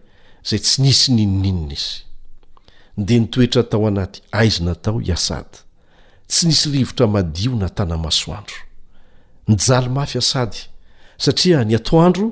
zay 0.48 0.58
tsy 0.58 0.82
nisy 0.82 1.12
ninininna 1.12 1.72
izy 1.72 1.90
de 3.06 3.14
nytoetra 3.20 3.62
tao 3.70 3.86
anaty 3.88 4.20
aizina 4.38 4.74
tao 4.84 5.00
iasady 5.00 5.56
tsy 6.28 6.46
nisy 6.46 6.66
rivotra 6.70 7.06
madio 7.06 7.52
na 7.56 7.68
tana 7.68 7.96
masoandro 7.96 8.56
ny 9.48 9.56
jaly 9.66 9.88
mafy 9.88 10.18
asady 10.18 10.58
satria 11.18 11.64
ny 11.64 11.74
atoandro 11.76 12.26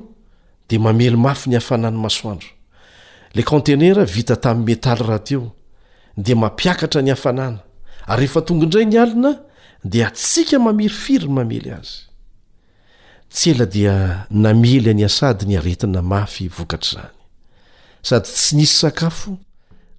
de 0.69 0.77
mamely 0.79 1.17
mafy 1.25 1.49
ny 1.49 1.55
afanana 1.57 1.97
masoandro 1.97 2.49
la 3.33 3.43
contenera 3.43 4.05
vita 4.05 4.35
tami' 4.35 4.65
metaly 4.65 5.01
rahateo 5.03 5.55
de 6.17 6.33
mampiakatra 6.35 7.01
ny 7.01 7.11
afanana 7.11 7.59
ary 8.07 8.21
rehefa 8.25 8.41
tongandray 8.41 8.85
ny 8.85 8.97
alina 8.97 9.39
de 9.83 10.05
atsika 10.05 10.59
mamirifiryny 10.59 11.33
mamely 11.33 11.71
azy 11.71 12.12
tsy 13.33 13.49
ela 13.51 13.65
dia 13.65 14.25
namely 14.29 14.93
ny 14.93 15.05
asady 15.05 15.45
ny 15.49 15.57
aretina 15.57 16.01
mafy 16.01 16.47
vokatr' 16.55 16.93
izany 16.93 17.09
sady 18.03 18.29
tsy 18.29 18.55
nisy 18.55 18.75
sakafo 18.79 19.31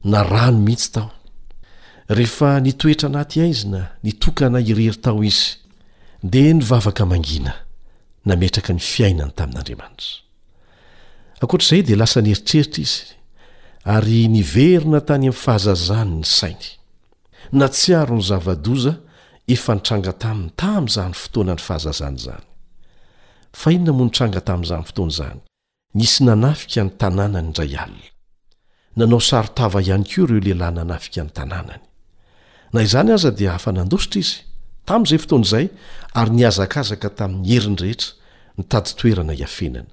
na 0.05 0.23
rano 0.23 0.59
mihitsy 0.63 0.91
tao 0.93 1.11
rehefa 2.09 2.61
nitoetra 2.61 3.09
anaty 3.09 3.41
aizina 3.43 3.81
nitokana 4.03 4.61
irery 4.61 4.91
tao 4.97 5.25
izy 5.25 5.49
dia 6.23 6.53
nyvavaka 6.55 7.07
mangina 7.07 7.53
nametraka 8.29 8.73
ny 8.73 8.81
fiainany 8.93 9.33
tamin'andriamanitra 9.39 10.15
ankoatr'izay 11.43 11.83
dia 11.87 11.97
lasa 11.97 12.23
nyeritreritra 12.23 12.83
izy 12.83 13.03
ary 13.95 14.29
niverina 14.29 15.01
tany 15.01 15.27
amin'ny 15.29 15.41
fahazazany 15.45 16.15
ny 16.19 16.25
sainy 16.25 16.69
na 17.53 17.67
tsi 17.69 17.95
aro 17.99 18.15
ny 18.17 18.23
zavadoza 18.31 18.93
efa 19.55 19.75
nitranga 19.75 20.13
tamin'ny 20.23 20.53
tamyizany 20.61 21.15
fotoana 21.23 21.53
ny 21.59 21.63
fahazazany 21.69 22.17
izany 22.21 22.45
fa 23.61 23.69
inona 23.73 23.93
monitranga 23.99 24.41
tami'izany 24.49 24.85
fotoanazany 24.91 25.41
nisy 25.99 26.21
nanafika 26.29 26.81
ny 26.87 26.91
tanànany 27.01 27.47
indray 27.51 27.75
alina 27.85 28.09
nanao 28.97 29.21
sarotava 29.31 29.79
ihany 29.87 30.05
ko 30.11 30.17
ireo 30.27 30.41
lehilahy 30.47 30.75
nanafika 30.79 31.21
ny 31.27 31.31
tanànany 31.39 31.83
na 32.73 32.79
izany 32.87 33.11
aza 33.17 33.31
dia 33.39 33.55
afa 33.59 33.71
nandositra 33.79 34.21
izy 34.23 34.33
tam'izay 34.89 35.19
fotoanaizay 35.25 35.67
ary 36.19 36.31
niazakazaka 36.39 37.09
tamin'ny 37.19 37.49
heriny 37.55 37.77
rehetra 37.83 38.11
nitady 38.59 38.91
toerana 39.01 39.33
hiafenana 39.35 39.91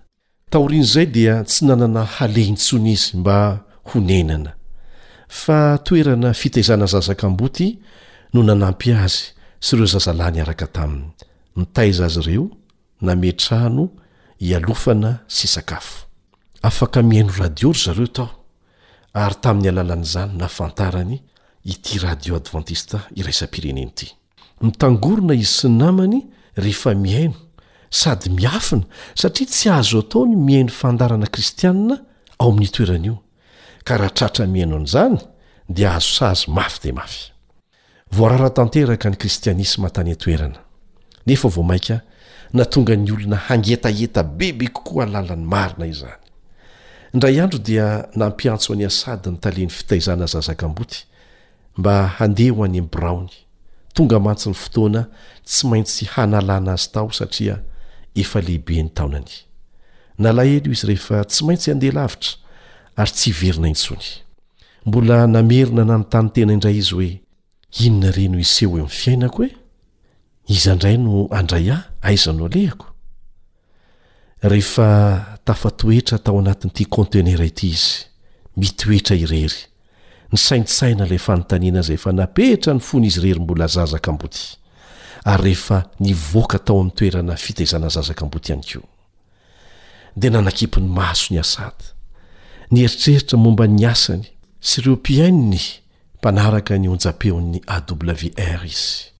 taorian' 0.51 0.89
zay 0.93 1.05
dia 1.17 1.33
tsy 1.43 1.65
nanana 1.65 2.03
halentsony 2.17 2.89
izy 2.95 3.17
mba 3.17 3.37
honenana 3.93 4.51
fa 5.27 5.77
toerana 5.85 6.33
fitaizana 6.33 6.85
zazaka 6.85 7.27
m-boty 7.29 7.67
no 8.33 8.41
nanampy 8.43 8.89
azy 9.05 9.21
sy 9.59 9.75
ireo 9.77 9.85
zazala 9.93 10.31
ny 10.33 10.41
araka 10.41 10.65
tami'ny 10.67 11.05
mitaiza 11.55 12.05
azy 12.09 12.19
ireo 12.25 12.45
nametrahno 13.01 13.89
ialofana 14.39 15.19
sy 15.27 15.45
sakafo 15.49 16.05
afaka 16.61 17.01
mihaino 17.01 17.33
radio 17.37 17.71
ry 17.73 17.79
zareo 17.83 18.07
tao 18.07 18.29
ary 19.13 19.35
tamin'ny 19.41 19.69
alalan'izany 19.69 20.33
na 20.37 20.47
fantarany 20.47 21.17
ity 21.65 21.99
radiô 21.99 22.35
advantista 22.37 23.01
iraisam-pireneny 23.15 23.89
ity 23.89 24.07
mitangorona 24.61 25.33
izy 25.33 25.45
sy 25.61 25.67
namany 25.69 26.25
rehefa 26.55 26.93
mihaino 26.95 27.37
sady 27.89 28.29
miafina 28.29 28.83
satria 29.15 29.47
tsy 29.49 29.69
ahazo 29.69 29.99
ataony 29.99 30.35
mihaino 30.35 30.71
fandarana 30.73 31.27
kristianina 31.27 31.95
ao 32.39 32.49
amin'ny 32.51 32.71
toerana 32.73 33.05
io 33.07 33.15
ka 33.83 33.97
raha 33.97 34.09
tratra 34.13 34.45
mihaino 34.47 34.75
an'izany 34.77 35.17
dia 35.69 35.89
ahazo 35.89 36.09
saazo 36.17 36.51
mafy 36.51 36.79
de 36.83 36.93
mafy 36.93 37.31
na 42.53 42.65
tonga 42.65 42.95
ny 42.95 43.11
olona 43.11 43.35
hangetaheta 43.35 44.23
bebe 44.23 44.67
kokoa 44.67 45.05
lalany 45.05 45.45
marina 45.45 45.87
izany 45.87 46.13
indray 47.13 47.39
andro 47.41 47.59
dia 47.59 48.07
nampiantso 48.15 48.73
any 48.73 48.85
asady 48.85 49.29
ny 49.31 49.37
taleny 49.39 49.69
fitaizana 49.69 50.25
zazakam-boty 50.25 51.05
mba 51.77 52.07
handeha 52.19 52.55
ho 52.55 52.63
any 52.65 52.77
in' 52.77 52.89
braony 52.91 53.29
tonga 53.93 54.19
mantsy 54.19 54.49
ny 54.49 54.55
fotoana 54.55 55.05
tsy 55.45 55.67
maintsy 55.67 56.05
hanalàna 56.05 56.73
azy 56.73 56.91
tao 56.91 57.11
satria 57.11 57.59
efa 58.15 58.41
lehibe 58.41 58.83
ny 58.83 58.89
taonany 58.93 59.31
nalahely 60.17 60.61
io 60.65 60.71
izy 60.71 60.87
rehefa 60.87 61.23
tsy 61.25 61.45
maintsy 61.45 61.71
andeha 61.71 61.93
lavitra 61.93 62.29
ary 62.95 63.11
tsy 63.11 63.31
hiverina 63.31 63.67
intsony 63.67 64.03
mbola 64.85 65.27
namerina 65.27 65.83
na 65.87 65.97
ny 65.97 66.03
tany 66.09 66.29
tena 66.33 66.53
indray 66.53 66.75
izy 66.77 66.93
hoe 66.95 67.11
inona 67.79 68.07
ireno 68.11 68.39
iseho 68.39 68.75
emny 68.77 68.89
fiaina 68.91 69.29
ko 69.31 69.45
e 69.47 69.55
izandray 70.51 70.97
no 70.99 71.27
andray 71.31 71.71
ahy 71.71 71.90
aiza 72.01 72.33
no 72.33 72.45
alehako 72.45 72.87
rehefa 74.43 74.87
tafa 75.45 75.71
toetra 75.71 76.17
tao 76.17 76.39
anatin'ity 76.41 76.85
contenera 76.89 77.45
ity 77.45 77.67
izy 77.67 77.93
mitoetra 78.57 79.15
irery 79.15 79.65
ny 80.31 80.37
saintsaina 80.39 81.05
lay 81.05 81.17
fanontaniana 81.19 81.81
zay 81.85 81.97
fa 82.01 82.11
napehtra 82.15 82.73
ny 82.75 82.79
fony 82.81 83.07
izy 83.07 83.21
rery 83.23 83.39
mbola 83.43 83.67
zazaka 83.67 84.11
amboty 84.11 84.39
ary 85.23 85.43
rehefa 85.51 85.83
nivoaka 85.99 86.59
tao 86.59 86.79
amin'ny 86.79 86.95
toerana 86.95 87.35
fitezana 87.37 87.89
zazakam-boty 87.89 88.51
ihany 88.51 88.65
ko 88.73 88.81
de 90.15 90.29
nanakipo 90.29 90.79
ny 90.81 90.87
maso 90.89 91.33
ny 91.33 91.39
asady 91.39 91.85
ny 92.71 92.81
eritreritra 92.85 93.37
momba 93.37 93.67
ny 93.67 93.85
asany 93.93 94.27
syreompiainny 94.59 95.61
mpanaraka 96.17 96.77
ny 96.77 96.89
onja-peon'ny 96.89 97.61
awr 97.69 98.65
izy 98.65 99.13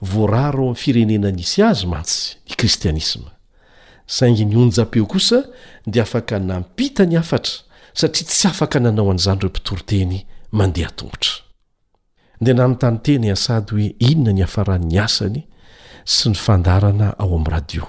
voarara 0.00 0.58
ao 0.58 0.68
amn'ny 0.70 0.76
firenena 0.78 1.30
nisy 1.34 1.62
azy 1.62 1.86
mantsy 1.86 2.36
i 2.46 2.54
kristianisma 2.54 3.30
saingy 4.06 4.44
ny 4.46 4.56
onja-peo 4.62 5.06
kosa 5.06 5.42
dia 5.86 6.02
afaka 6.02 6.38
nampita 6.38 7.04
ny 7.04 7.16
afatra 7.18 7.52
satria 7.94 8.26
tsy 8.28 8.46
afaka 8.48 8.80
nanao 8.80 9.10
an'izany 9.10 9.40
reo 9.42 9.48
mpitoroteny 9.50 10.24
mandeha 10.52 10.90
tongotra 10.94 11.32
dia 12.40 12.54
nantany 12.54 12.98
tena 13.02 13.26
iasady 13.28 13.70
hoe 13.72 13.94
inona 13.98 14.32
ny 14.32 14.42
afaranny 14.42 14.98
asany 14.98 15.42
sy 16.04 16.28
ny 16.30 16.34
fandarana 16.38 17.12
ao 17.18 17.34
amin'ny 17.34 17.50
radio 17.50 17.84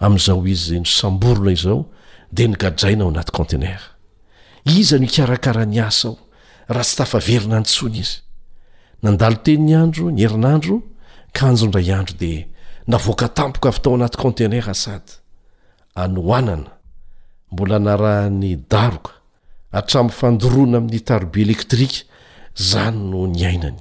amin'izao 0.00 0.46
izy 0.46 0.70
zay 0.72 0.80
ny 0.80 0.86
samborona 0.88 1.52
izao 1.52 1.84
dia 2.32 2.48
nigadraina 2.48 3.04
ao 3.04 3.10
anaty 3.12 3.32
contenera 3.36 3.82
iza 4.64 4.98
no 4.98 5.04
ikarakara 5.04 5.64
ny 5.68 5.76
asa 5.80 6.08
aho 6.08 6.16
raha 6.72 6.84
tsy 6.88 6.96
tafaverina 6.96 7.56
ny 7.60 7.64
tsony 7.68 7.98
izy 8.00 8.16
nandalo 9.02 9.36
teniny 9.44 9.74
andro 9.76 10.08
ny 10.10 10.22
herinandro 10.24 10.80
kanjo 11.32 11.66
ndray 11.66 11.92
andro 11.92 12.14
de 12.20 12.32
navoaka 12.86 13.28
tampoka 13.36 13.68
avy 13.68 13.78
tao 13.82 13.94
anaty 13.94 14.18
contenera 14.18 14.74
sady 14.74 15.12
anooanana 15.94 16.70
mbola 17.52 17.78
narahany 17.78 18.50
daroka 18.70 19.12
hatram'ny 19.74 20.10
fandoroana 20.18 20.76
amin'ny 20.78 21.00
tarbi 21.08 21.38
elektrika 21.44 21.98
zany 22.70 22.96
no 23.10 23.26
ny 23.26 23.40
ainany 23.50 23.80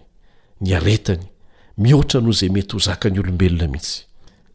ny 0.61 0.69
aretany 0.77 1.25
mihoatra 1.81 2.19
noho 2.23 2.33
zay 2.39 2.49
mety 2.55 2.73
ho 2.75 2.79
zaka 2.87 3.07
ny 3.09 3.17
olombelona 3.19 3.67
mihitsy 3.73 4.03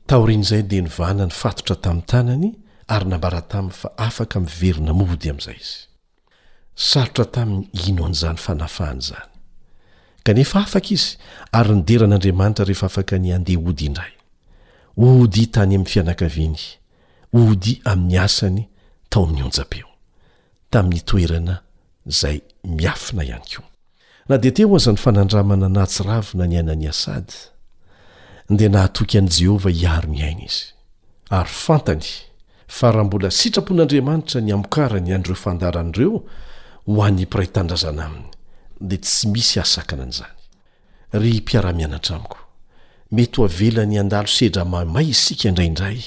taorian' 0.08 0.44
izay 0.46 0.62
de 0.70 0.76
nivana 0.86 1.24
ny 1.28 1.32
fatotra 1.40 1.76
tamin'ny 1.84 2.06
tanany 2.10 2.48
ary 2.94 3.06
nambaratamiy 3.10 3.74
fa 3.80 3.88
afaka 4.06 4.36
miverina 4.46 4.92
mody 5.00 5.28
amn'izay 5.32 5.58
izy 5.64 5.78
sarotra 6.88 7.24
tami'ny 7.34 7.60
ino 7.88 8.02
an'izany 8.08 8.38
fanafahany 8.46 9.02
izany 9.04 9.33
kanefa 10.26 10.58
afaka 10.66 10.88
izy 10.96 11.08
ary 11.58 11.72
nideran'andriamanitra 11.78 12.64
rehefa 12.68 12.86
afaka 12.90 13.14
ny 13.22 13.30
andeha 13.36 13.60
ody 13.70 13.84
indray 13.90 14.12
ody 14.96 15.44
tany 15.54 15.74
amin'ny 15.74 15.90
fianakaviany 15.92 16.62
ody 17.40 17.72
amin'ny 17.92 18.16
asany 18.24 18.62
tao 19.12 19.24
mionjabeo 19.32 19.90
tamin'ny 20.72 21.00
toerana 21.08 21.54
izay 22.12 22.38
miafina 22.76 23.22
ihany 23.28 23.44
koa 23.52 23.66
na 24.28 24.34
dia 24.42 24.52
teo 24.56 24.68
o 24.72 24.76
azany 24.80 24.96
fanandramana 25.04 25.68
nahtsiravina 25.76 26.44
ny 26.50 26.56
anany 26.62 26.86
asady 26.94 27.34
ndia 28.50 28.68
nahatoky 28.74 29.14
an'i 29.20 29.32
jehovah 29.38 29.72
hiaro 29.80 30.08
ny 30.12 30.20
haina 30.24 30.44
izy 30.48 30.60
ary 31.38 31.52
fantany 31.66 32.06
fa 32.76 32.86
raha 32.96 33.04
mbola 33.04 33.28
sitrapon'andriamanitra 33.40 34.38
ny 34.46 34.50
amokarany 34.56 35.08
an'ireo 35.14 35.36
fandaran'ireo 35.44 36.16
ho 36.86 37.02
an'ny 37.06 37.26
piraytandrazana 37.28 38.02
aminy 38.08 38.33
de 38.80 38.96
tsy 38.96 39.26
misy 39.28 39.60
asakana 39.60 40.02
anyizany 40.02 40.34
ry 41.20 41.38
mpiara-mianatra 41.42 42.16
amiko 42.18 42.38
mety 43.10 43.36
ho 43.40 43.44
avelany 43.46 43.98
andalo 44.00 44.26
sedra 44.26 44.64
mamay 44.64 45.08
isika 45.14 45.48
indraindray 45.48 46.02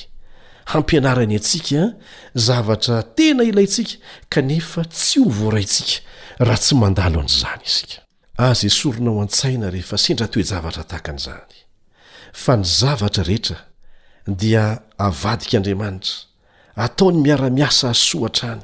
hampianarany 0.72 1.36
atsika 1.36 1.76
eh? 1.76 1.90
zavatra 2.36 3.04
tena 3.04 3.44
ilayntsika 3.44 3.96
kanefa 4.30 4.84
tsy 4.92 5.20
ho 5.20 5.30
voarayntsika 5.30 6.02
raha 6.40 6.58
tsy 6.60 6.76
mandalo 6.76 7.20
anyizany 7.24 7.64
isika 7.66 8.02
azy 8.38 8.70
sorona 8.70 9.10
ao 9.12 9.22
an-tsaina 9.22 9.70
rehefa 9.72 9.98
sendra 9.98 10.28
toe 10.28 10.44
javatra 10.44 10.84
tahaka 10.84 11.12
an'izany 11.12 11.56
fa 12.34 12.58
ny 12.58 12.64
zavatra 12.68 13.24
rehetra 13.24 13.58
dia 14.28 14.82
avadika 15.00 15.58
andriamanitra 15.58 16.16
ataony 16.76 17.18
miara-miasa 17.24 17.90
asoatra 17.96 18.50
any 18.60 18.64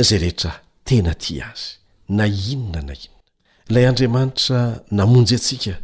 zay 0.00 0.18
rehetra 0.18 0.56
tena 0.84 1.12
ty 1.14 1.42
azy 1.44 1.76
na 2.08 2.26
inona 2.26 2.78
anaikiy 2.80 3.11
lay 3.72 3.86
andriamanitra 3.86 4.82
namonjy 4.90 5.34
atsika 5.38 5.74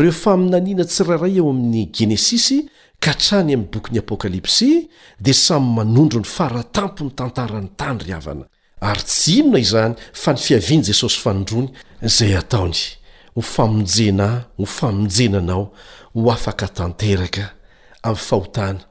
reo 0.00 0.12
fa 0.12 0.36
minaniana 0.36 0.84
tsirairay 0.86 1.38
eo 1.42 1.50
amin'ny 1.50 1.84
genesisy 1.98 2.58
ka 3.04 3.12
htrany 3.18 3.56
amin'ny 3.56 3.68
bokyn'y 3.74 3.98
apokalipsi 4.04 4.70
dia 5.24 5.34
samy 5.34 5.70
manondro 5.80 6.22
ny 6.22 6.28
faratampo 6.36 7.02
ny 7.08 7.12
tantarany 7.18 7.68
tany 7.80 7.98
ry 8.06 8.14
havana 8.18 8.46
ary 8.90 9.04
jinona 9.20 9.58
izany 9.66 9.98
fa 10.22 10.30
ny 10.38 10.46
fiaviany 10.46 10.86
jesosy 10.90 11.18
fanondrony 11.24 11.68
zay 12.18 12.36
ataony 12.38 12.86
ofamonjenaa 13.40 14.44
ho 14.56 14.64
famonjenanao 14.66 15.72
ho 16.14 16.30
afaka 16.34 16.66
tanteraka 16.76 17.46
am 18.06 18.16
fahotana 18.26 18.82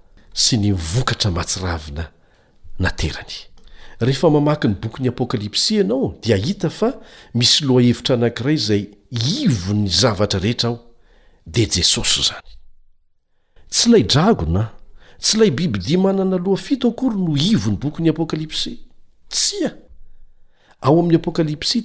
sy 0.42 0.58
ny 0.58 0.72
mivokatra 0.74 1.30
matsiravina 1.36 2.06
naterany 2.82 3.36
rehefa 4.06 4.28
mamaky 4.36 4.68
ny 4.72 4.76
bokyn'ny 4.82 5.10
apokalypsy 5.10 5.74
ianao 5.76 6.16
dia 6.24 6.38
hita 6.38 6.70
fa 6.70 6.90
misy 7.34 7.66
loa 7.66 7.82
hevitra 7.82 8.16
anankiray 8.16 8.56
izay 8.56 8.84
ivo 9.44 9.74
ny 9.74 9.88
zavatra 10.02 10.40
rehetra 10.40 10.70
aho 10.70 10.80
dia 11.54 11.68
jesosy 11.76 12.22
zany 12.30 12.50
tsy 13.70 13.86
ilay 13.90 14.04
dragonah 14.04 14.70
tsy 15.22 15.38
ilay 15.38 15.52
bibydimanana 15.52 16.38
lohafito 16.38 16.90
akory 16.90 17.16
no 17.18 17.36
ivony 17.54 17.78
bokyn'ny 17.78 18.10
apokalypsy 18.10 18.74
tsia 19.34 19.76
ao 20.82 20.98
a'y 21.06 21.16
apokalps 21.16 21.76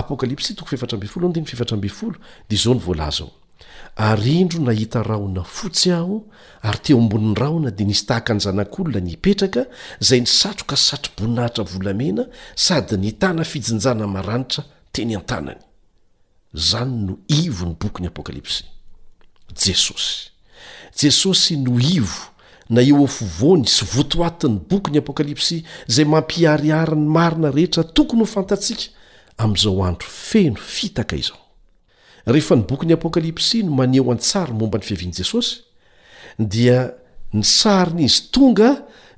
apôkalipsi 0.00 0.50
toko 0.58 0.68
fefatra 0.74 0.96
mbfolo 0.98 1.24
odiny 1.30 1.46
fefatra 1.50 1.76
bfolo 1.84 2.16
dia 2.48 2.58
zao 2.62 2.74
ny 2.74 2.80
voalazao 2.86 3.30
ary 4.08 4.32
indro 4.42 4.60
nahita 4.66 5.00
rahona 5.08 5.42
fotsy 5.56 5.88
aho 5.98 6.16
ary 6.68 6.78
teo 6.84 6.98
ambonin'ny 7.02 7.36
rahona 7.42 7.70
dia 7.76 7.86
nisy 7.90 8.04
tahaka 8.08 8.30
ny 8.36 8.40
zanak'olona 8.46 9.00
ny 9.06 9.14
petraka 9.24 9.62
zay 10.06 10.20
ny 10.22 10.26
satro 10.40 10.64
ka 10.70 10.76
satro 10.86 11.10
boninahitra 11.18 11.64
volamena 11.72 12.24
sady 12.64 12.96
ny 13.02 13.10
tana 13.20 13.42
fijinjana 13.50 14.06
maranitra 14.14 14.62
teny 14.94 15.16
an-tanany 15.18 15.62
zany 16.66 16.92
no 17.06 17.14
ivo 17.38 17.64
ny 17.70 17.76
bokyny 17.82 18.08
apôkalipsi 18.12 18.62
jesosy 19.60 20.14
jesosy 21.00 21.56
no 21.64 21.74
ivo 21.96 22.22
na 22.74 22.82
eo 22.82 23.04
afovoany 23.08 23.64
sy 23.74 23.84
votoatin'ny 23.96 24.60
boky 24.70 24.90
ny 24.92 24.98
apokalipsi 25.00 25.56
zay 25.88 26.04
mampiariarany 26.04 27.08
marina 27.16 27.48
rehetra 27.50 27.84
tokony 27.96 28.22
ho 28.26 28.28
fantatsiaka 28.28 28.92
heny 32.36 32.64
bokyn'ny 32.68 32.94
apokalipsy 32.94 33.62
no 33.64 33.70
maneho 33.76 34.10
an-tsary 34.12 34.52
momba 34.52 34.78
ny 34.80 34.84
fiavian'i 34.86 35.16
jesosy 35.20 35.60
dia 36.38 36.90
ny 37.32 37.42
sarin'izy 37.44 38.22
tonga 38.32 38.70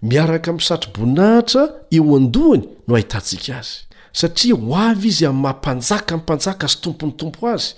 miaraka 0.02 0.52
min'satro 0.52 0.90
boinahitra 0.96 1.62
eo 1.96 2.16
andohany 2.20 2.64
no 2.88 2.94
ahitantsika 2.94 3.54
azy 3.60 3.76
satria 4.20 4.54
ho 4.54 4.74
avy 4.90 5.08
izy 5.08 5.26
amin'ny 5.26 5.42
mampanjaka 5.46 6.12
mympanjaka 6.16 6.64
azy 6.68 6.80
tompony 6.84 7.12
tompo 7.20 7.46
azy 7.52 7.70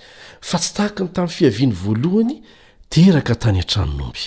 fa 0.49 0.59
tsy 0.59 0.73
tahaka 0.77 1.01
ny 1.05 1.11
tamin'ny 1.15 1.37
fiaviany 1.37 1.75
voalohany 1.83 2.37
teraka 2.95 3.35
tany 3.43 3.61
an-tranonomby 3.63 4.25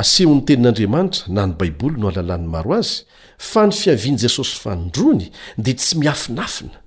asehon'ny 0.00 0.44
tenin'andriamanitra 0.46 1.26
nany 1.36 1.56
baiboly 1.60 1.96
no 2.00 2.08
alalan'ny 2.12 2.48
maro 2.54 2.76
azy 2.80 3.02
fa 3.50 3.66
ny 3.66 3.72
fiavian' 3.74 4.18
jesosy 4.24 4.54
fandrony 4.64 5.30
dia 5.58 5.74
tsy 5.74 5.96
miafinafina 5.98 6.79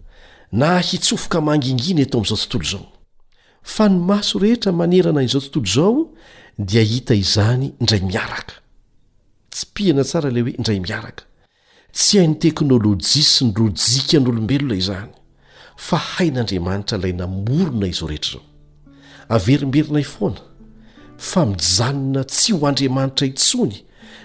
na 0.60 0.80
hitsofoka 0.80 1.40
mangingina 1.42 2.02
etao 2.02 2.20
ami'izao 2.20 2.38
tontolo 2.38 2.64
izao 2.66 2.88
fa 3.76 3.86
ny 3.90 3.98
maso 4.10 4.40
rehetra 4.42 4.72
manerana 4.80 5.22
zao 5.34 5.42
tontolo 5.42 5.66
izao 5.70 5.98
dia 6.68 6.84
hita 6.90 7.14
izany 7.24 7.68
indray 7.82 8.02
miaraka 8.10 8.54
tsy 9.54 9.66
pihana 9.74 10.04
tsara 10.10 10.30
lay 10.36 10.44
hoe 10.46 10.54
indray 10.60 10.80
miaraka 10.88 11.24
tsy 11.96 12.14
hain'ny 12.20 12.38
teknôlôjia 12.44 13.26
sy 13.32 13.44
ny 13.48 13.52
rojika 13.60 14.18
n'olombelona 14.22 14.76
izany 14.84 15.12
fa 15.88 15.98
hain'andriamanitra 16.14 16.96
ilay 17.00 17.14
namorona 17.22 17.86
izao 17.94 18.08
rehetra 18.12 18.32
zao 18.40 18.46
averimberina 19.36 20.00
ifoana 20.08 20.42
fa 21.30 21.42
mijanona 21.52 22.22
tsy 22.34 22.50
ho 22.54 22.62
andriamanitra 22.70 23.26
itsony 23.32 23.78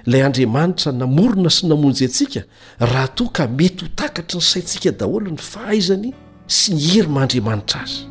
lay 0.09 0.23
andriamanitra 0.25 0.93
namorona 0.95 1.51
sy 1.53 1.67
namonjy 1.69 2.07
ntsika 2.09 2.43
raha 2.81 3.09
toa 3.13 3.31
ka 3.33 3.45
mety 3.49 3.85
ho 3.85 3.89
takatry 3.95 4.39
ny 4.41 4.43
saintsika 4.43 4.91
daholo 4.93 5.29
ny 5.31 5.37
fahaizany 5.37 6.15
sy 6.47 6.73
ny 6.75 6.81
herymandriamanitra 6.93 7.83
azy 7.85 8.09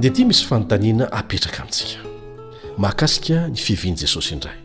de 0.00 0.08
ti 0.10 0.24
misy 0.24 0.44
fanontanina 0.48 1.10
apetraka 1.12 1.60
amintsika 1.66 2.00
mahakasika 2.78 3.44
ny 3.52 3.56
fieviany 3.66 3.96
jesosy 4.00 4.32
indray 4.34 4.56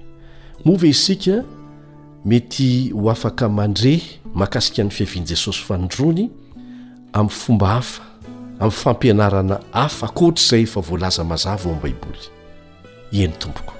movy 0.66 0.90
isika 0.96 1.44
mety 2.26 2.90
ho 2.96 3.12
afaka 3.12 3.50
mandre 3.50 4.00
mahakasika 4.34 4.84
ny 4.88 4.92
fihavian' 4.92 5.28
jesosy 5.28 5.64
fanondrony 5.68 6.30
amin'ny 7.14 7.36
fomba 7.36 7.68
hafa 7.76 8.08
amin'ny 8.60 8.72
fampianarana 8.72 9.60
afa 9.74 10.08
kohatra 10.08 10.40
izay 10.44 10.64
efa 10.64 10.82
voalaza 10.82 11.24
mazava 11.24 11.70
o 11.70 11.74
min'n 11.76 11.82
baiboly 11.82 12.24
ieny 13.12 13.34
tompoko 13.40 13.74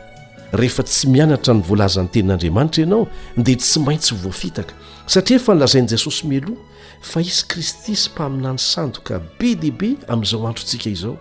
rehefa 0.54 0.84
tsy 0.84 1.08
mianatra 1.12 1.54
ny 1.54 1.62
voalazany 1.64 2.08
tenin'andriamanitra 2.14 2.82
ianao 2.84 3.08
dia 3.46 3.58
tsy 3.58 3.80
maintsy 3.80 4.14
o 4.14 4.18
voafitaka 4.22 4.74
satria 5.08 5.38
efa 5.40 5.54
nolazain'i 5.54 5.90
jesosy 5.90 6.28
miloa 6.28 6.58
fa 7.02 7.20
izy 7.22 7.44
kristy 7.48 7.96
sy 7.96 8.10
mpaminany 8.12 8.60
sandoka 8.60 9.20
be 9.40 9.56
dehibe 9.56 9.96
amin'izao 10.08 10.48
antrontsika 10.48 10.90
izao 10.90 11.18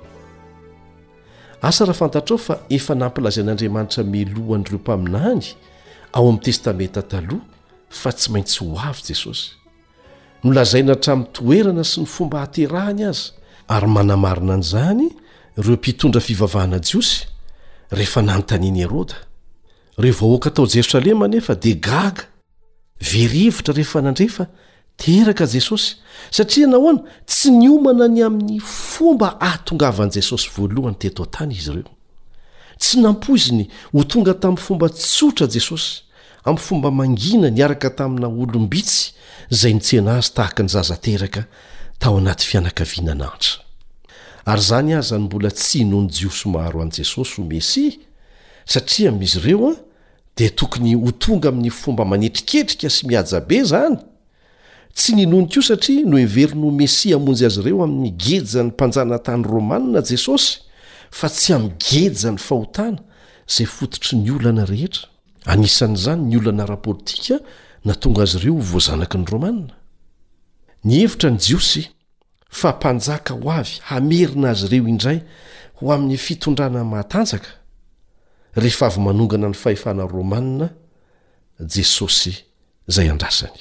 asa 1.62 1.84
raha 1.84 1.98
fantatrao 1.98 2.38
fa 2.38 2.54
efa 2.70 2.94
nampilazain'andriamanitra 2.94 4.04
melohanyireo 4.04 4.78
mpaminany 4.78 5.44
ao 6.12 6.28
amin'ny 6.28 6.42
testamenta 6.44 7.02
taloha 7.02 7.44
fa 7.90 8.10
tsy 8.12 8.30
maintsy 8.32 8.58
ho 8.64 8.76
avy 8.88 9.02
jesosy 9.08 9.50
nolazaina 10.44 10.92
hatrami'ny 10.94 11.30
toerana 11.32 11.84
sy 11.84 11.98
ny 12.04 12.06
fomba 12.06 12.36
haterahany 12.44 13.04
azy 13.08 13.32
ary 13.68 13.86
manamarina 13.86 14.56
nyizany 14.56 15.10
ireo 15.58 15.72
mpitondra 15.74 16.20
fivavahana 16.20 16.78
jiosy 16.80 17.26
rehefa 17.90 18.22
nanontaniany 18.22 18.80
erôda 18.86 19.14
reo 19.98 20.12
vahoaka 20.18 20.50
tao 20.50 20.66
jerosalema 20.66 21.28
nefa 21.28 21.54
dia 21.54 21.74
gaga 21.74 22.22
verivotra 23.10 23.74
rehefa 23.74 24.00
nandrefa 24.02 24.44
teraka 24.96 25.44
jesosy 25.54 25.96
satria 26.30 26.66
nahoana 26.66 27.00
tsy 27.26 27.50
niomana 27.50 28.08
ny 28.08 28.20
amin'ny 28.26 28.58
fomba 28.92 29.28
ahatongavan'i 29.40 30.14
jesosy 30.18 30.46
voalohany 30.56 30.96
teto 31.02 31.22
an-tany 31.26 31.52
izy 31.54 31.70
ireo 31.70 31.92
tsy 32.78 33.00
nampoziny 33.02 33.64
ho 33.92 34.02
tonga 34.10 34.34
tamin'ny 34.34 34.62
fomba 34.66 34.88
tsotra 34.88 35.46
jesosy 35.56 35.88
amin'ny 36.44 36.64
fomba 36.66 36.90
mangina 36.90 37.48
nyaraka 37.50 37.90
tamina 37.98 38.26
olom-bitsy 38.42 39.12
izay 39.52 39.72
nitsena 39.74 40.16
azy 40.18 40.30
tahaka 40.36 40.62
ny 40.62 40.68
zaza 40.74 40.96
teraka 41.04 41.42
ta 41.98 42.10
ry 44.56 44.60
zany 44.62 44.94
azy 44.96 45.14
any 45.14 45.22
mbola 45.24 45.50
tsy 45.50 45.84
nony 45.84 46.08
jioso 46.12 46.48
mahro 46.48 46.80
an'i 46.82 46.92
jesosy 47.00 47.40
ho 47.40 47.44
mesia 47.44 47.92
satria 48.64 49.10
mizy 49.12 49.38
ireo 49.40 49.70
a 49.72 49.78
dia 50.36 50.50
tokony 50.50 50.94
ho 50.94 51.10
tonga 51.12 51.48
amin'ny 51.48 51.70
fomba 51.70 52.04
manetriketrika 52.04 52.86
sy 52.90 53.06
mihajabe 53.10 53.64
zany 53.66 53.96
tsy 54.94 55.14
ninoniko 55.16 55.62
satria 55.66 56.04
no 56.06 56.16
everin'o 56.18 56.70
mesia 56.70 57.16
amonjy 57.16 57.46
azy 57.46 57.58
ireo 57.64 57.82
amin'ny 57.84 58.12
gedzany 58.24 58.68
mpanjana 58.70 59.18
tany 59.18 59.42
romanna 59.42 60.00
jesosy 60.02 60.60
fa 61.10 61.28
tsy 61.28 61.54
amigedza 61.54 62.30
ny 62.30 62.38
fahotana 62.38 62.98
zay 63.50 63.66
fototry 63.66 64.16
ny 64.20 64.30
olana 64.30 64.64
rehetra 64.70 65.08
anisan'izany 65.48 66.22
ny 66.22 66.38
ollana 66.38 66.66
rahapolitika 66.70 67.40
na 67.84 67.94
tonga 67.98 68.22
azy 68.22 68.38
ireo 68.38 68.60
voazanaky 68.70 69.18
ny 69.18 69.24
romanna 69.26 69.72
ny 70.84 71.00
hevitra 71.02 71.30
ni 71.30 71.38
jiosy 71.38 71.84
fa 72.50 72.70
mpanjaka 72.72 73.34
ho 73.34 73.52
avy 73.52 73.80
hamerina 73.88 74.50
azy 74.50 74.66
ireo 74.66 74.88
indray 74.88 75.20
ho 75.80 75.92
amin'ny 75.92 76.16
fitondranan 76.18 76.86
mahatanjaka 76.88 77.48
rehefa 78.56 78.86
avy 78.86 79.00
manongana 79.00 79.48
ny 79.48 79.54
fahefanany 79.54 80.08
romanina 80.12 80.70
jesosy 81.60 82.34
izay 82.88 83.10
andrasany 83.10 83.58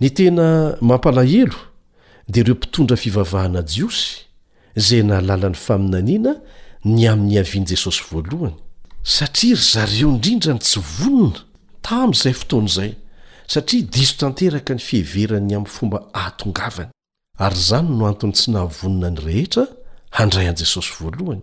ny 0.00 0.10
tena 0.10 0.76
mampalahelo 0.80 1.56
dia 2.28 2.42
ireo 2.42 2.54
mpitondra 2.54 2.96
fivavahana 2.96 3.62
jiosy 3.66 4.18
izay 4.76 5.02
nahalalan'ny 5.02 5.56
faminaniana 5.56 6.38
ny 6.84 7.06
amin'ny 7.08 7.38
avian' 7.38 7.66
jesosy 7.66 8.02
voalohany 8.10 8.56
satria 9.04 9.56
ry 9.58 9.62
zareo 9.62 10.08
indrindra 10.14 10.52
ny 10.56 10.62
tsovonona 10.62 11.44
tamn'izay 11.82 12.32
fotoana 12.34 12.68
izay 12.70 12.92
satria 13.46 13.82
diso 13.82 14.14
tanteraka 14.18 14.74
ny 14.74 14.80
fiheverany 14.82 15.54
amin'ny 15.54 15.70
fomba 15.70 16.06
ahatongavany 16.14 16.90
ary 17.38 17.56
zany 17.60 17.90
no 17.98 18.06
antony 18.06 18.32
tsy 18.32 18.50
nahavonona 18.52 19.10
ny 19.12 19.20
rehetra 19.24 19.64
handray 20.18 20.48
an'i 20.50 20.62
jesosy 20.62 20.92
voalohany 20.98 21.42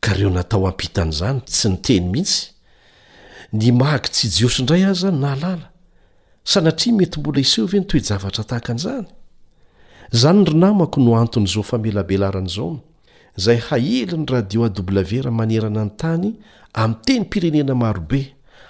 ka 0.00 0.12
reo 0.14 0.30
natao 0.30 0.66
hampiitan'izany 0.66 1.40
tsy 1.46 1.68
nyteny 1.72 2.08
mihitsy 2.10 2.50
ny 3.52 3.72
mahaky 3.72 4.10
tsy 4.12 4.28
jiosy 4.38 4.62
indray 4.62 4.84
aza 4.84 5.10
ny 5.10 5.18
nahalala 5.22 5.70
sa 6.44 6.60
natria 6.64 6.94
mety 6.96 7.20
mbola 7.20 7.38
hiseho 7.42 7.66
ve 7.66 7.78
nytoejavatra 7.80 8.44
tahaka 8.44 8.72
an'izany 8.72 9.06
izany 10.12 10.44
ro 10.44 10.52
namako 10.54 11.00
no 11.00 11.16
anton' 11.20 11.44
izao 11.48 11.62
famelabelaran'izao 11.64 12.78
izay 13.38 13.58
haeliny 13.68 14.26
radio 14.28 14.64
aw 14.64 15.22
ra 15.22 15.30
manerana 15.30 15.84
ny 15.84 15.90
tany 15.96 16.30
ami'nyteny 16.74 17.20
mpirenena 17.24 17.74
marobe 17.74 18.37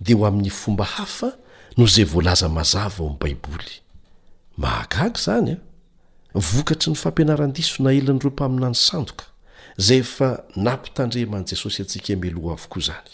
dia 0.00 0.16
ho 0.16 0.24
amin'ny 0.26 0.50
fomba 0.50 0.84
hafa 0.84 1.32
no 1.76 1.84
izay 1.84 2.04
voalaza 2.04 2.48
mazava 2.48 2.98
ao 3.02 3.06
ami'ny 3.08 3.18
baiboly 3.20 3.72
mahagaga 4.56 5.18
izany 5.18 5.50
a 5.54 5.58
ah. 6.34 6.38
vokatry 6.40 6.90
ny 6.92 6.96
fampianaran-diso 6.98 7.82
na 7.82 7.90
elan'ireo 7.98 8.30
mpaminany 8.30 8.74
sandoka 8.74 9.24
izay 9.78 10.00
efa 10.04 10.28
nampitandreman' 10.66 11.46
jesosy 11.50 11.82
antsika 11.82 12.12
emelo 12.12 12.40
ha 12.48 12.54
avokoa 12.56 12.82
izany 12.82 13.12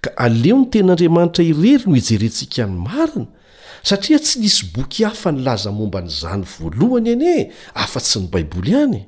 ka 0.00 0.10
aleo 0.24 0.56
ny 0.58 0.66
tena'andriamanitra 0.72 1.42
irery 1.44 1.84
no 1.86 1.94
hijerentsika 1.96 2.66
ny 2.66 2.74
marina 2.88 3.26
satria 3.82 4.18
tsy 4.20 4.38
nisy 4.40 4.62
boky 4.74 5.04
hafa 5.04 5.32
nylaza 5.32 5.70
momba 5.72 6.00
nyizany 6.02 6.44
voalohany 6.58 7.10
anie 7.12 7.52
afa-tsy 7.74 8.18
ny 8.20 8.26
baiboly 8.28 8.74
any 8.76 9.02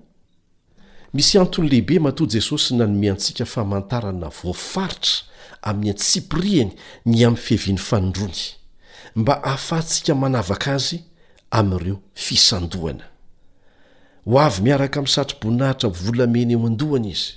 misy 1.15 1.39
anton' 1.39 1.67
lehibe 1.69 1.99
mato 1.99 2.27
jesosy 2.29 2.75
nanome 2.77 3.11
antsika 3.11 3.45
famantarana 3.45 4.29
voafaritra 4.29 5.25
amin'ny 5.63 5.91
antsipriany 5.91 6.73
ny 7.07 7.25
amin'ny 7.27 7.37
fihaviany 7.43 7.79
fanondrony 7.79 8.41
mba 9.17 9.35
hahafahantsika 9.43 10.15
manavaka 10.23 10.69
azy 10.75 10.99
amin'ireo 11.59 11.97
fisan-dohana 12.25 13.05
ho 14.31 14.41
avy 14.47 14.61
miaraka 14.67 14.99
amin'nysatry 15.01 15.37
boninahitra 15.43 15.89
volameny 16.01 16.53
em 16.55 16.65
an-dohany 16.69 17.09
izy 17.11 17.31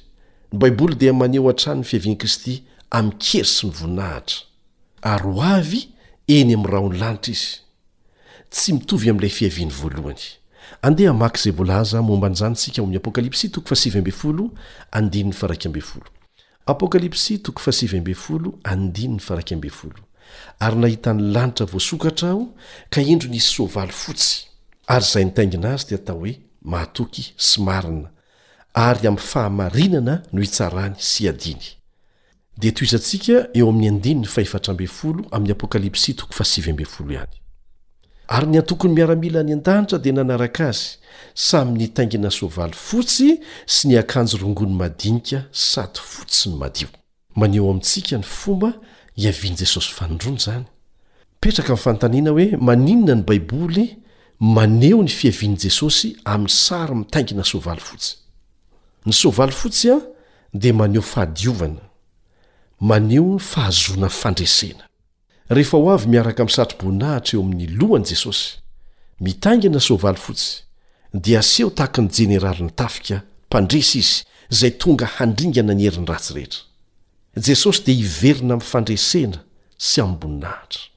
ny 0.51 0.57
baiboly 0.59 0.95
dia 0.95 1.13
maneho 1.13 1.49
an-tranony 1.49 1.83
fiavian 1.83 2.17
kristy 2.21 2.53
ami'kery 2.97 3.47
sy 3.55 3.67
ny 3.71 3.73
voninahitra 3.79 4.45
ary 5.01 5.31
ho 5.33 5.41
avy 5.57 5.81
eny 6.27 6.53
amin'nyraha 6.53 6.85
ony 6.87 6.97
lanitra 6.99 7.33
izy 7.33 7.49
tsy 8.53 8.73
mitovy 8.75 9.09
amin'ilay 9.09 9.31
fihaviany 9.39 9.71
voalohany 9.81 10.27
andeha 10.83 11.13
maky 11.13 11.41
zay 11.41 11.51
volaza 11.53 12.01
momba 12.01 12.29
nzanyntsika 12.29 12.77
eo 12.81 12.85
amin'ny 14.91 15.47
apokalpsy 16.65 19.63
ary 20.59 20.75
nahitany 20.75 21.21
lanitra 21.33 21.65
voasokatra 21.65 22.29
aho 22.29 22.47
ka 22.89 23.01
indro 23.01 23.27
nisy 23.29 23.53
soavaly 23.55 23.91
fotsy 23.91 24.45
ary 24.87 25.05
zay 25.05 25.25
nitaingina 25.25 25.73
azy 25.73 25.87
dia 25.87 25.97
atao 25.97 26.19
hoe 26.19 26.39
mahatoky 26.61 27.33
sy 27.37 27.61
marina 27.61 28.09
ary 28.73 29.07
am 29.07 29.17
fahamarinana 29.17 30.21
no 30.33 30.41
hitsarany 30.41 30.95
sy 30.97 31.27
adiny 31.29 31.63
dia 32.59 32.71
toizantsika 32.71 33.47
eo 33.53 33.69
ami'ny 33.69 33.89
ndinny 33.91 34.27
a 35.31 35.39
'apokalps 35.39 37.39
ary 38.31 38.47
ny 38.47 38.57
antokony 38.59 38.93
miaramila 38.95 39.39
any 39.39 39.53
an-danitra 39.53 39.99
dia 39.99 40.13
nanaraka 40.13 40.67
azy 40.69 40.83
samy 41.35 41.71
nytaingina 41.79 42.31
soavaly 42.31 42.73
fotsy 42.73 43.39
sy 43.65 43.87
niakanjo 43.87 44.37
rongony 44.37 44.73
madinika 44.73 45.43
sady 45.51 45.99
fotsi 46.03 46.49
ny 46.49 46.65
ekafataniaa 51.59 52.31
hoe 52.31 52.57
maninonany 52.61 53.23
baiboly 53.23 53.97
maneo 54.39 55.01
ny 55.03 55.07
fiaviany 55.09 55.57
jesosy 55.63 56.15
amy 56.25 56.49
sary 56.49 56.95
mitaingina 56.95 57.43
soavaly 57.43 57.81
os 59.07 59.25
rehefa 65.51 65.77
ho 65.77 65.91
avy 65.91 66.07
miaraka 66.07 66.43
amysarotry 66.43 66.77
boninahitra 66.79 67.35
eo 67.39 67.43
amin'nylohany 67.45 68.05
jesosy 68.09 68.49
mitanga 69.19 69.69
na 69.69 69.79
soavaly 69.79 70.17
fotsy 70.17 70.63
dia 71.13 71.39
aseho 71.39 71.69
tahaka 71.69 72.01
ny 72.01 72.09
jeneraly 72.11 72.63
ny 72.63 72.71
tafika 72.71 73.17
pandresy 73.49 73.97
izy 73.99 74.23
zay 74.49 74.71
tonga 74.71 75.05
handringanany 75.19 75.83
eriny 75.87 76.05
ratsyrehetra 76.07 76.61
jesosy 77.35 77.83
dia 77.85 77.95
hiverina 77.95 78.53
am 78.53 78.59
fandresena 78.61 79.43
sy 79.77 80.01
am 80.01 80.15
boninahitra 80.15 80.89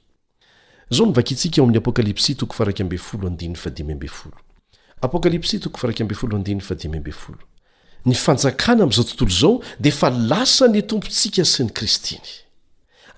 nyfanjakana 8.05 8.83
amyzao 8.83 9.03
tontolo 9.03 9.31
zao 9.31 9.61
dia 9.79 9.91
fa 9.91 10.09
lasa 10.09 10.67
nytompontsika 10.69 11.41
sy 11.45 11.63
ny 11.63 11.69
kristyny 11.73 12.29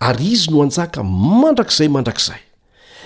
ary 0.03 0.31
izy 0.35 0.51
no 0.51 0.61
anjaka 0.63 1.03
mandrakizay 1.03 1.89
mandrakizay 1.89 2.39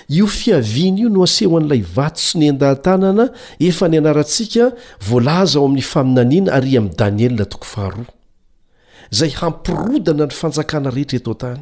io 0.10 0.28
fiavian' 0.28 0.98
io 1.00 1.10
no 1.10 1.24
aseho 1.24 1.58
an'ilay 1.60 1.84
vato 1.96 2.20
sy 2.28 2.38
ny 2.40 2.50
an-dahantanana 2.52 3.26
efa 3.68 3.86
ny 3.90 3.98
anaratsika 4.02 4.66
voalaza 5.08 5.60
ao 5.60 5.66
amin'ny 5.70 5.86
faminaniana 5.94 6.52
ary 6.58 6.72
amin'niy 6.78 6.98
daniela 7.02 7.46
toko 7.54 7.68
faharoa 7.74 8.12
izay 9.14 9.32
hampirodana 9.42 10.26
ny 10.30 10.36
fanjakana 10.42 10.90
rehetra 10.96 11.18
eto 11.22 11.34
tany 11.44 11.62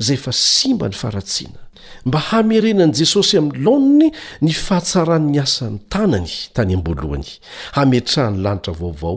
izay 0.00 0.16
efa 0.20 0.32
simba 0.32 0.86
ny 0.90 0.94
faratsiana 1.02 1.60
mba 2.06 2.18
hamerenan'i 2.30 2.96
jesosy 3.02 3.34
amin'ny 3.40 3.64
laoniny 3.66 4.08
ny 4.44 4.52
fahatsaran''ny 4.66 5.36
asan'ny 5.46 5.78
tanany 5.92 6.30
tany 6.56 6.72
am-boalohany 6.76 7.30
hametrahan'ny 7.76 8.38
lanitra 8.44 8.72
vaovao 8.80 9.16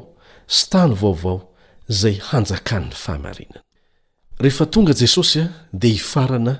sy 0.56 0.64
tany 0.74 0.94
vaovao 1.02 1.38
izay 1.92 2.16
hanjakany 2.32 2.90
fahamarinana 3.04 3.62
rehefa 4.44 4.66
tonga 4.68 4.92
jesosy 4.94 5.40
a 5.46 5.50
dia 5.72 5.92
hifarana 5.96 6.58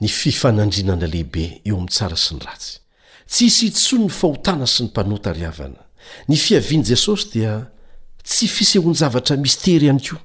ny 0.00 0.08
fifanandrinana 0.08 1.06
lehibe 1.06 1.44
eo 1.64 1.76
amin'ny 1.76 1.92
tsara 1.92 2.16
sy 2.16 2.36
ny 2.38 2.46
ratsy 2.46 2.78
tsy 3.28 3.48
hisy 3.48 3.66
itsony 3.68 4.06
ny 4.06 4.14
fahotana 4.18 4.66
sy 4.70 4.86
ny 4.86 4.90
mpanotary 4.90 5.44
havana 5.44 5.82
ny 6.28 6.36
fiavian' 6.40 6.86
jesosy 6.90 7.26
dia 7.34 7.58
tsy 8.24 8.48
fisehoan--zavatra 8.54 9.36
mistery 9.42 9.90
iany 9.90 10.00
koa 10.08 10.20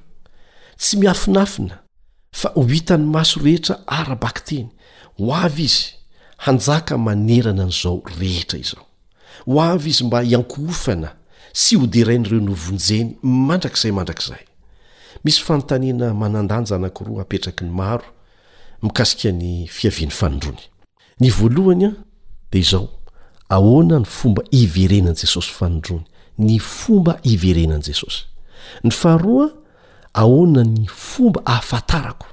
tsy 0.79 1.01
miafinafina 1.01 1.81
fa 2.31 2.53
ho 2.55 2.63
hitany 2.71 3.03
maso 3.15 3.43
rehetra 3.43 3.75
ara-baki 3.99 4.45
teny 4.47 4.69
ho 5.19 5.35
avy 5.41 5.65
izy 5.67 5.85
hanjaka 6.47 6.95
manerana 7.07 7.63
n'izao 7.67 7.99
rehetra 8.21 8.57
izao 8.63 8.85
ho 9.45 9.59
avy 9.61 9.91
izy 9.91 10.03
mba 10.07 10.21
hiankohofana 10.23 11.09
sy 11.53 11.75
hoderain'ireo 11.75 12.39
noovonjeny 12.39 13.09
mandrakizay 13.21 13.91
mandrakzay 13.91 14.43
misy 15.23 15.41
fanotaniana 15.41 16.13
manandanja 16.13 16.75
anakiroa 16.75 17.21
apetraky 17.21 17.63
ny 17.65 17.71
maro 17.71 18.05
mikasika 18.83 19.31
ny 19.31 19.67
fiavian'ny 19.67 20.11
fanondrony 20.11 20.61
ny 21.19 21.29
voalohany 21.31 21.85
a 21.87 21.91
de 22.51 22.59
izao 22.59 22.89
ahoana 23.49 23.99
ny 23.99 24.05
fomba 24.05 24.43
iverenan' 24.51 25.15
jesosy 25.15 25.51
fanondrony 25.51 26.03
ny 26.37 26.59
fomba 26.59 27.19
iverenani 27.23 27.83
jesosy 27.87 28.25
ny 28.83 28.91
faharoa 28.91 29.49
ahoana 30.13 30.63
ny 30.63 30.87
fomba 30.89 31.41
ahafatarako 31.45 32.27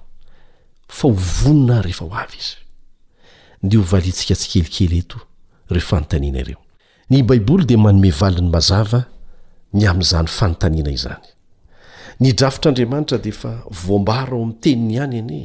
fa 0.88 1.08
hovonona 1.08 1.82
rehefa 1.82 2.04
ho 2.04 2.14
avy 2.18 2.38
izy 2.38 2.56
ny 3.62 3.76
hovaliantsika 3.76 4.34
tsi 4.34 4.48
kelikely 4.48 4.98
eto 4.98 5.20
re 5.70 5.80
fanontaniana 5.80 6.40
ireo 6.40 6.58
ny 7.10 7.22
baiboly 7.22 7.64
de 7.66 7.76
manome 7.76 8.10
valin'ny 8.10 8.50
mazava 8.50 9.04
ny 9.72 9.86
amn'n'izany 9.88 10.28
fanontaniana 10.28 10.90
izany 10.92 11.28
ny 12.22 12.30
drafitr' 12.38 12.68
andriamanitra 12.70 13.16
deefa 13.18 13.50
vombara 13.86 14.34
ao 14.36 14.42
ami'teniny 14.46 14.98
hany 15.02 15.16
ane 15.22 15.38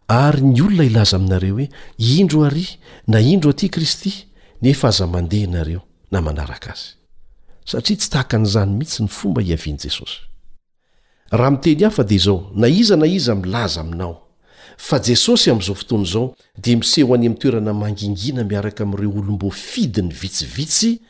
o 0.07 0.11
ary 0.11 0.41
ny 0.41 0.61
olona 0.63 0.83
ilaza 0.83 1.17
aminareo 1.17 1.55
hoe 1.55 1.69
indro 2.21 2.43
ary 2.45 2.67
na 3.07 3.19
indro 3.19 3.49
aty 3.49 3.69
kristy 3.69 4.25
neefa 4.61 4.87
aza 4.87 5.07
mandeha 5.07 5.47
nareo 5.51 5.81
na 6.11 6.21
manaraka 6.21 6.71
azy 6.71 6.95
satria 7.65 7.97
tsy 7.97 8.09
tahaka 8.11 8.37
nyizany 8.39 8.71
mihitsy 8.77 8.99
ny 9.03 9.07
fomba 9.09 9.41
hiaviany 9.41 9.77
jesosy 9.83 10.17
raha 11.31 11.51
miteny 11.51 11.83
hafa 11.85 12.03
dia 12.03 12.17
izao 12.17 12.51
na 12.55 12.67
iza 12.67 12.95
na 12.97 13.05
iza 13.07 13.35
milaza 13.35 13.81
aminao 13.81 14.28
fa 14.87 14.97
jesosy 15.07 15.51
amn'izao 15.51 15.75
fotoany 15.75 16.03
izao 16.07 16.27
dia 16.57 16.77
miseho 16.77 17.13
any 17.13 17.25
amin'ny 17.27 17.35
toerana 17.41 17.73
mangingina 17.73 18.43
miaraka 18.43 18.83
amin'ireo 18.83 19.11
olombo 19.19 19.49
fidi 19.51 20.01
ny 20.01 20.13
vitsivitsy 20.21 21.01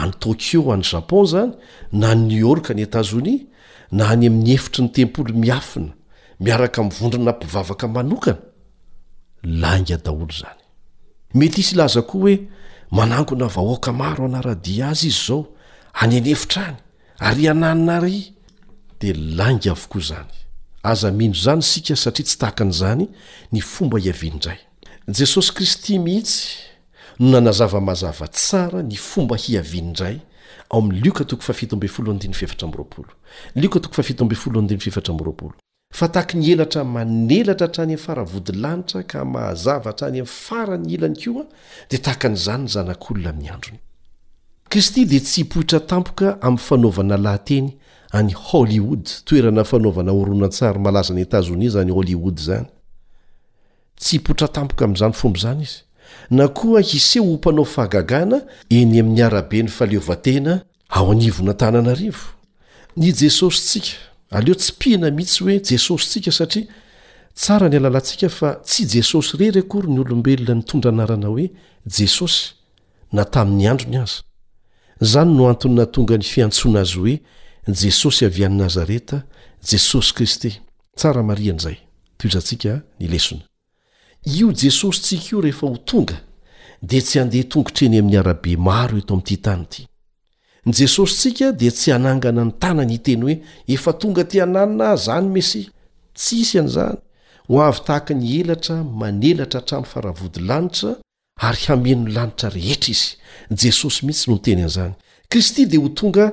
any 0.00 0.12
tokio 0.18 0.72
any 0.72 0.82
japon 0.82 1.26
zany 1.26 1.52
na 1.92 2.14
ny 2.14 2.26
niw 2.26 2.38
yorka 2.48 2.74
ny 2.74 2.82
etazonia 2.82 3.44
na 3.92 4.08
any 4.12 4.26
amin'ny 4.26 4.50
hefitry 4.56 4.84
ny 4.84 4.88
tempolo 4.96 5.34
miafina 5.34 5.92
miaraka 6.40 6.82
min 6.82 6.90
vondrina 7.00 7.30
mpivavaka 7.32 7.88
manokana 7.88 8.38
langa 9.44 9.96
daholo 9.96 10.30
zany 10.40 10.60
mety 11.34 11.60
isy 11.60 11.76
laza 11.76 12.02
koa 12.02 12.20
hoe 12.20 12.38
manangona 12.90 13.46
vahoaka 13.46 13.92
maro 13.92 14.24
anaradia 14.24 14.88
azy 14.88 15.06
izy 15.08 15.26
zao 15.26 15.46
any 16.00 16.16
anyefitra 16.16 16.64
any 16.64 16.78
ary 17.26 17.48
ananina 17.48 17.96
ary 17.96 18.34
dia 19.00 19.14
langa 19.14 19.70
avokoa 19.70 20.00
izany 20.00 20.41
aza 20.82 21.10
mino 21.12 21.34
zany 21.34 21.62
sika 21.62 21.96
satria 21.96 22.24
tsy 22.26 22.38
tahaka 22.38 22.64
n'zany 22.64 23.06
ny 23.52 23.60
fomba 23.60 23.96
hiavinindray 23.98 24.58
jesosy 25.08 25.52
kristy 25.54 25.98
mihitsy 25.98 26.58
no 27.20 27.26
nanazavamahazava 27.30 28.26
tsara 28.28 28.82
ny 28.82 28.96
fomba 28.96 29.36
hiavinindray 29.36 30.18
ao 30.70 30.78
ami'ny 30.78 31.00
lia0 34.82 35.50
fa 35.94 36.08
tahaky 36.08 36.36
ny 36.38 36.44
elatra 36.52 36.84
manelatra 36.84 37.66
hatra 37.66 37.84
any 37.84 37.92
aminy 37.92 37.96
faravody 37.98 38.52
lanitra 38.52 39.02
ka 39.02 39.24
mahazava 39.24 39.90
hatra 39.90 40.08
any 40.08 40.20
aminy 40.20 40.26
farany 40.34 40.92
ilany 40.94 41.16
ko 41.24 41.40
a 41.42 41.44
dia 41.90 41.98
tahaka 42.00 42.28
an'izany 42.28 42.62
ny 42.64 42.68
zanak'olona 42.68 43.32
mi'ny 43.32 43.50
andronyist 43.50 44.98
di 45.04 45.20
tsy 45.20 45.42
ohitra 45.54 45.80
tampoka 45.80 46.40
amfanaovanalahtey 46.42 47.64
any 48.12 48.32
holywood 48.32 49.04
toerana 49.24 49.64
fanaovana 49.64 50.12
orona 50.12 50.48
tsara 50.48 50.78
malazany 50.78 51.20
etazonia 51.20 51.70
zany 51.70 51.90
holioood 51.92 52.38
zany 52.40 52.66
tsy 54.00 54.16
ipotra 54.16 54.48
tampoka 54.48 54.84
amin'izany 54.84 55.12
fomba 55.12 55.38
izany 55.38 55.62
izy 55.62 55.80
na 56.30 56.48
koa 56.48 56.80
hiseho 56.80 57.32
o 57.32 57.34
mpanao 57.36 57.64
fahagagana 57.64 58.42
eny 58.70 59.00
amin'ny 59.00 59.22
arabe 59.22 59.62
ny 59.62 59.68
faeotena 59.68 60.60
ao 60.88 61.14
nvnatananariv 61.14 62.16
ny 62.96 63.12
jesosyntsika 63.20 63.96
aleo 64.30 64.54
tsy 64.54 64.72
pihina 64.78 65.10
mihitsy 65.10 65.44
hoe 65.44 65.60
jesosyntsika 65.60 66.32
satria 66.32 66.66
tsara 67.34 67.68
ny 67.68 67.76
alalantsika 67.76 68.28
fa 68.28 68.54
tsy 68.64 68.84
jesosy 68.94 69.36
rerykory 69.36 69.88
ny 69.88 70.00
olombelona 70.00 70.54
nitondranarana 70.54 71.26
hoe 71.28 71.46
jesosy 71.98 72.54
na 73.12 73.24
tamin'ny 73.24 73.66
androny 73.68 73.96
aza 73.96 74.20
izany 75.02 75.30
noantonna 75.36 75.86
tonga 75.86 76.16
ny 76.16 76.24
fiantsoana 76.24 76.80
azy 76.80 76.96
hoe 77.00 77.16
jesosy 77.68 78.24
avy 78.26 78.42
an'n 78.44 78.58
nazareta 78.58 79.22
jesosy 79.62 80.12
kristy 80.12 80.50
tsaramaria 80.96 81.52
an'izay 81.52 81.78
toizantsika 82.18 82.80
nylesona 83.00 83.42
io 84.24 84.50
jesosy 84.52 84.98
ntsika 85.00 85.30
io 85.36 85.40
rehefa 85.40 85.66
ho 85.66 85.76
tonga 85.84 86.18
dia 86.82 87.00
tsy 87.02 87.18
handeha 87.18 87.44
tongotreny 87.44 87.98
amin'ny 87.98 88.18
arabe 88.18 88.56
maro 88.56 88.98
eto 88.98 89.14
amin'n'ity 89.14 89.36
tany 89.44 89.62
ity 89.62 89.84
ny 90.66 90.72
jesosy 90.74 91.14
ntsika 91.28 91.52
dia 91.52 91.70
tsy 91.70 91.90
hanangana 91.92 92.44
ny 92.44 92.52
tanany 92.62 92.92
iteny 92.98 93.22
hoe 93.22 93.36
efa 93.74 93.92
tonga 93.92 94.24
ty 94.24 94.40
ananona 94.40 94.88
y 94.92 94.96
izany 94.98 95.28
misy 95.28 95.62
tsisy 96.14 96.58
an'izany 96.58 96.98
ho 97.46 97.62
avy 97.68 97.80
tahaka 97.86 98.14
ny 98.14 98.40
elatra 98.40 98.82
manelatra 98.84 99.60
hatramin'ny 99.62 99.86
faravody 99.92 100.40
lanitra 100.40 100.92
ary 101.48 101.62
hameny 101.68 102.08
lanitra 102.16 102.48
rehetra 102.50 102.90
izy 102.92 103.14
jesosy 103.62 104.06
mihitsy 104.06 104.28
nonoteny 104.30 104.62
an'izany 104.62 104.92
kristy 105.30 105.66
dia 105.66 105.80
ho 105.80 105.88
tonga 105.88 106.32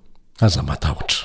aza 0.41 0.63
matahotra 0.63 1.17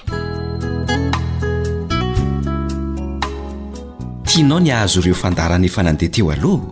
tianao 4.22 4.60
ny 4.60 4.70
ahazo 4.74 5.00
ireo 5.00 5.14
fandarana 5.14 5.66
efa 5.66 5.82
nandeha 5.82 6.12
teo 6.12 6.30
aloha 6.32 6.66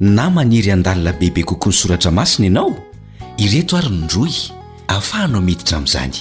na 0.00 0.30
maniry 0.30 0.72
an-dalina 0.72 1.12
beibe 1.12 1.42
kokoany 1.48 1.76
soratra 1.80 2.10
masina 2.10 2.46
ianao 2.48 2.72
ireto 3.36 3.76
ary 3.78 3.90
ny 3.96 4.04
ndroy 4.04 4.32
ahafahanao 4.88 5.40
miditra 5.48 5.78
amin'izany 5.78 6.16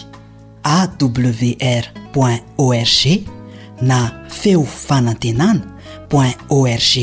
awr 0.64 2.34
org 2.58 3.02
na 3.82 3.98
feo 4.30 4.64
fanantenana 4.66 5.62
i 6.14 6.36
org 6.50 6.94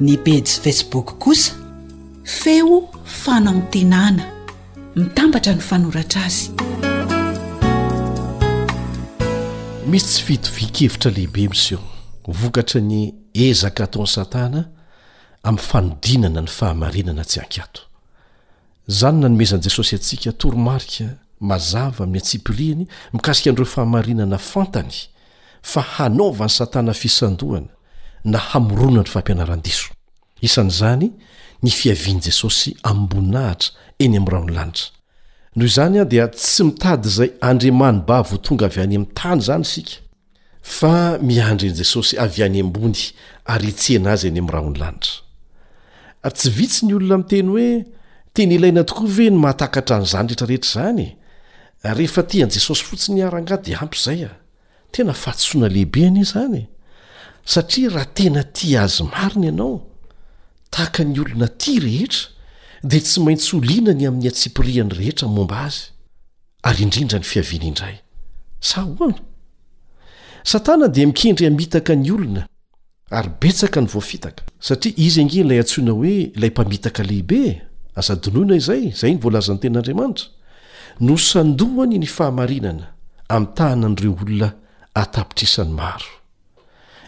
ny 0.00 0.16
pasy 0.24 0.60
facebook 0.64 1.18
kosa 1.18 1.52
feo 2.24 2.82
fanantenana 3.04 4.24
mitambatra 4.96 5.54
ny 5.54 5.60
fanoratra 5.60 6.24
azy 6.24 6.50
misy 9.90 10.06
tsy 10.06 10.24
fitovikevitra 10.26 11.10
lehibe 11.14 11.48
mis 11.50 11.66
eo 11.74 11.80
vokatra 12.40 12.80
ny 12.80 13.00
ezaka 13.46 13.86
taony 13.90 14.08
satana 14.14 14.62
amn'ny 15.48 15.62
fanodinana 15.70 16.40
ny 16.44 16.50
fahamarinana 16.58 17.24
tsy 17.26 17.40
ankato 17.42 17.82
zany 18.98 19.18
na 19.20 19.28
nomezan'i 19.28 19.64
jesosy 19.66 19.94
atsika 19.96 20.32
toromarika 20.40 21.04
mazava 21.50 22.04
amin'ny 22.04 22.20
antsipiriany 22.22 22.86
mikasika 23.12 23.50
nireo 23.50 23.70
fahamarinana 23.74 24.38
fantany 24.38 24.94
fa 25.62 25.80
hanaovan'ny 25.94 26.56
satana 26.58 26.92
fisandohana 27.02 27.72
na 28.32 28.38
hamorona 28.50 29.02
ny 29.02 29.08
fampianaran-diso 29.14 29.88
isan'izany 30.48 31.06
ny 31.62 31.70
fiaviany 31.80 32.20
jesosy 32.28 32.70
ammboninahitra 32.90 33.70
eny 34.04 34.16
amin'raho 34.18 34.44
ony 34.46 34.54
lanitra 34.54 34.86
noho 35.56 35.66
izany 35.66 36.00
a 36.00 36.04
dia 36.04 36.28
tsy 36.28 36.64
mitady 36.64 37.08
izay 37.08 37.30
andriamany 37.40 38.00
ba 38.06 38.22
vo 38.22 38.36
tonga 38.38 38.66
avy 38.66 38.80
any 38.80 38.94
amin'ny 38.94 39.12
tany 39.14 39.40
zany 39.42 39.62
isika 39.62 39.98
fa 40.62 41.18
miandry 41.18 41.70
n' 41.70 41.74
jesosy 41.74 42.18
avy 42.18 42.42
any 42.42 42.60
ambony 42.62 43.10
ary 43.46 43.72
tsy 43.72 43.96
anazy 43.98 44.28
any 44.28 44.38
ami'nraha 44.40 44.66
ony 44.66 44.78
lanitra 44.78 45.18
ary 46.22 46.34
tsy 46.38 46.50
vitsy 46.50 46.86
ny 46.86 46.94
olona 46.94 47.18
mteny 47.18 47.48
hoe 47.50 47.70
teny 48.34 48.52
ilaina 48.54 48.84
tokoa 48.86 49.06
ve 49.10 49.30
no 49.30 49.38
mahatakahtra 49.42 49.96
an'izany 49.98 50.28
rehtrarehetra 50.30 50.70
izany 50.70 51.08
rehefa 51.82 52.22
ti 52.22 52.42
an' 52.46 52.50
jesosy 52.54 52.84
fotsiny 52.86 53.18
hiaranga 53.20 53.56
dia 53.58 53.82
ampy 53.82 53.98
izay 53.98 54.22
a 54.30 54.32
tena 54.94 55.12
fahatsoana 55.14 55.66
lehibe 55.68 56.06
ani 56.06 56.22
zany 56.24 56.58
e. 56.62 56.64
satria 57.44 57.90
raha 57.90 58.06
tena 58.14 58.42
ti 58.46 58.76
azy 58.78 59.02
mariny 59.02 59.46
ianao 59.50 59.82
tahaka 60.70 61.02
ny 61.04 61.18
olona 61.20 61.48
ty 61.58 61.80
rehetra 61.82 62.38
dia 62.82 63.00
tsy 63.00 63.20
maintsy 63.20 63.56
olianany 63.56 64.06
amin'ny 64.08 64.28
atsipiriany 64.28 64.92
rehetra 64.94 65.28
momba 65.28 65.64
azy 65.68 65.90
ary 66.64 66.82
indrindra 66.84 67.18
ny 67.20 67.24
fiaviana 67.28 67.66
indray 67.68 67.96
sa 68.60 68.84
oana 68.86 69.20
satana 70.44 70.88
dia 70.88 71.06
mikendry 71.06 71.46
hamitaka 71.46 71.94
ny 71.94 72.10
olona 72.10 72.42
ary 73.12 73.30
betsaka 73.40 73.80
ny 73.80 73.86
voafitaka 73.92 74.42
satria 74.58 74.94
izy 74.96 75.20
angeny 75.20 75.44
ilay 75.44 75.60
atsoona 75.60 75.92
hoe 75.92 76.14
ilay 76.36 76.50
mpamitaka 76.52 77.02
lehibe 77.04 77.60
azadonoina 77.94 78.56
izay 78.56 78.88
izay 78.88 79.12
ny 79.14 79.20
voalazan'ny 79.20 79.60
ten'andriamanitra 79.60 80.26
nosandohany 81.00 81.98
ny 82.00 82.06
fahamarinana 82.08 82.86
amin'ny 83.28 83.54
tahana 83.54 83.88
n'ireo 83.92 84.16
olona 84.22 84.52
atapitrisany 84.94 85.70
maro 85.76 86.10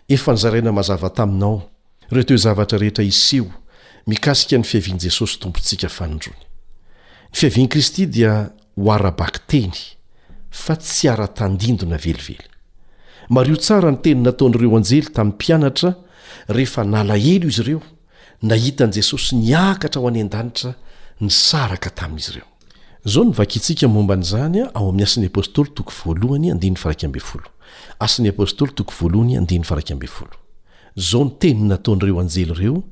ef 0.08 0.28
nyzaraina 0.28 0.72
mazavataminao 0.72 1.64
ireo 2.10 2.22
to 2.28 2.36
zavatra 2.36 2.76
rehetra 2.78 3.04
iseo 3.08 3.46
mikasika 4.06 4.56
nyfiavian 4.58 4.98
jesosytomponsika 4.98 5.86
y 5.86 6.30
fiavian 7.32 7.68
kristy 7.68 8.06
dia 8.06 8.50
ho 8.76 8.92
ara-baki 8.92 9.40
teny 9.46 9.74
fa 10.50 10.76
tsy 10.76 11.08
ara-tandindona 11.08 11.96
velively 11.98 12.38
mario 13.30 13.56
tsara 13.56 13.90
nyteniny 13.90 14.24
nataon'ireo 14.26 14.76
anjely 14.76 15.06
tamin'ny 15.14 15.32
mpianatra 15.34 15.90
rehefa 16.48 16.84
nalahelo 16.84 17.48
izy 17.48 17.60
ireo 17.62 17.82
nahitan'i 18.42 18.92
jesosy 18.98 19.34
niakatra 19.36 20.00
ho 20.02 20.08
any 20.08 20.20
an-danitra 20.26 20.70
ny 21.20 21.28
saraka 21.30 21.90
tamin'izy 21.90 22.30
ireo 22.34 22.46
zao 23.04 23.24
nvakintsika 23.24 23.88
momba 23.88 24.14
nzanya 24.16 24.64
aomy 24.74 25.02
as'yp 25.04 25.36
zao 30.96 31.24
ny 31.24 31.30
teniny 31.40 31.68
nataon'ireo 31.70 32.20
anjely 32.24 32.50
ireo 32.52 32.82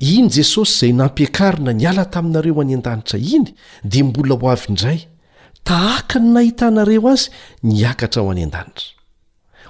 iny 0.00 0.30
jesosy 0.36 0.86
izay 0.86 0.92
nampiakarina 0.92 1.72
niala 1.72 2.04
taminareo 2.04 2.60
any 2.62 2.74
an-danitra 2.74 3.18
iny 3.18 3.54
dia 3.84 4.04
mbola 4.04 4.34
ho 4.34 4.48
avy 4.52 4.66
indray 4.68 4.98
tahaka 5.64 6.18
ny 6.18 6.32
nahitanareo 6.34 7.08
azy 7.12 7.30
niakatra 7.62 8.22
ho 8.22 8.28
any 8.32 8.44
an-danitra 8.48 8.92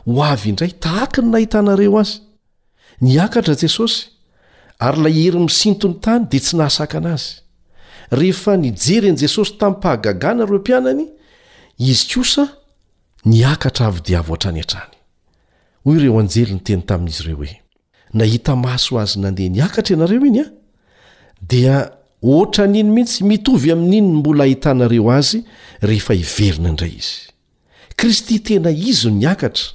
ho 0.07 0.23
avy 0.33 0.49
indray 0.51 0.73
tahaka 0.85 1.21
ny 1.23 1.31
nahitanareo 1.33 1.99
azy 2.01 2.17
niakatra 3.01 3.55
jesosy 3.57 4.01
ary 4.79 4.99
la 5.03 5.09
hery 5.09 5.39
misintony 5.41 5.95
tany 6.05 6.25
dia 6.31 6.41
tsy 6.41 6.57
nahasaka 6.57 6.99
ana 6.99 7.11
azy 7.17 7.31
rehefa 8.13 8.57
nijery 8.57 9.09
an'i 9.09 9.21
jesosy 9.25 9.53
tamin'ny 9.59 9.81
-pamahagaganareo 9.81 10.59
mpianany 10.61 11.05
izy 11.91 12.05
kosa 12.15 12.45
niakatra 13.33 13.85
avy 13.89 14.01
diavo 14.07 14.33
hatrany 14.37 14.61
han-trany 14.61 14.95
hoy 15.85 15.97
ireo 15.99 16.19
anjelyny 16.23 16.61
teny 16.67 16.83
tamin'izy 16.85 17.23
ireo 17.25 17.37
hoe 17.37 17.55
nahita 18.13 18.55
maso 18.57 18.99
azy 18.99 19.19
nandeha 19.21 19.49
niakatra 19.49 19.95
ianareo 19.97 20.25
iny 20.27 20.41
a 20.41 20.45
dia 21.41 21.91
ohatra 22.23 22.67
n'iny 22.67 22.91
mihitsy 22.95 23.25
mitovy 23.25 23.73
amin'iny 23.73 24.07
ny 24.09 24.17
mbola 24.19 24.45
ahitanareo 24.45 25.11
azy 25.11 25.45
rehefa 25.83 26.15
hiverina 26.15 26.69
indray 26.69 26.95
izy 26.99 27.21
kristy 27.97 28.39
tena 28.41 28.71
izy 28.71 29.11
niakatra 29.11 29.67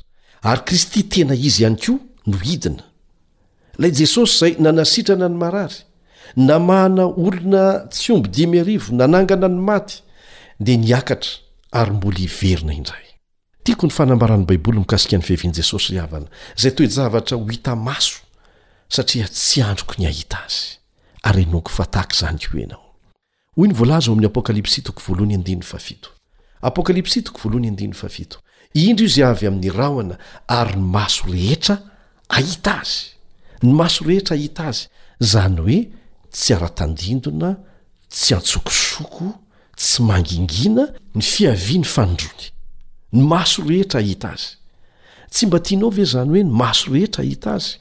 ary 0.41 0.61
kristy 0.67 1.03
tena 1.13 1.33
izy 1.47 1.61
ihany 1.63 1.77
koa 1.83 1.99
no 2.27 2.37
hidina 2.47 2.83
lay 3.81 3.91
jesosy 3.99 4.31
izay 4.35 4.53
nanasitrana 4.65 5.29
ny 5.29 5.37
marary 5.43 5.77
namahana 6.35 7.05
olona 7.05 7.63
tsy 7.91 8.11
ombo 8.13 8.27
dimy 8.35 8.59
arivo 8.59 8.87
nanangana 8.95 9.47
ny 9.47 9.59
maty 9.67 9.95
dia 10.59 10.77
niakatra 10.77 11.31
ary 11.79 11.91
mbola 11.93 12.17
hiverina 12.25 12.73
indray 12.73 13.02
tiako 13.63 13.87
ny 13.87 13.93
fanambarany 13.95 14.45
baiboly 14.45 14.79
mikasika 14.83 15.17
ny 15.17 15.23
fihavian' 15.23 15.55
jesosy 15.55 15.99
avana 15.99 16.27
zay 16.59 16.71
toejavatra 16.75 17.37
ho 17.39 17.47
ita 17.51 17.75
maso 17.75 18.19
satria 18.91 19.27
tsy 19.27 19.61
androko 19.63 19.95
ny 19.97 20.07
ahita 20.11 20.37
azyyokta 20.43 22.03
y 28.75 28.81
indro 28.89 29.05
io 29.05 29.07
zay 29.09 29.23
avy 29.23 29.47
amin'ny 29.47 29.69
rahona 29.69 30.15
ary 30.47 30.75
ny 30.75 30.81
maso 30.83 31.23
rehetra 31.31 31.77
ahita 32.29 32.79
azy 32.81 33.13
ny 33.63 33.73
maso 33.73 34.05
rehetra 34.05 34.35
ahita 34.35 34.67
azy 34.67 34.87
zany 35.21 35.57
hoe 35.59 35.77
tsy 36.31 36.53
aratandindona 36.53 37.55
tsy 38.09 38.33
antsokosoko 38.35 39.37
tsy 39.77 40.01
mangingina 40.03 40.87
ny 41.15 41.21
fiavi 41.21 41.77
ny 41.79 41.83
fandrony 41.85 42.52
ny 43.13 43.21
maso 43.23 43.61
rehetra 43.63 43.99
ahita 44.01 44.29
azy 44.33 44.55
tsy 45.29 45.45
mba 45.47 45.59
tianao 45.65 45.89
ve 45.93 46.05
zany 46.05 46.29
hoe 46.33 46.43
ny 46.43 46.49
maso 46.61 46.85
rehetra 46.93 47.21
ahita 47.23 47.53
azy 47.61 47.77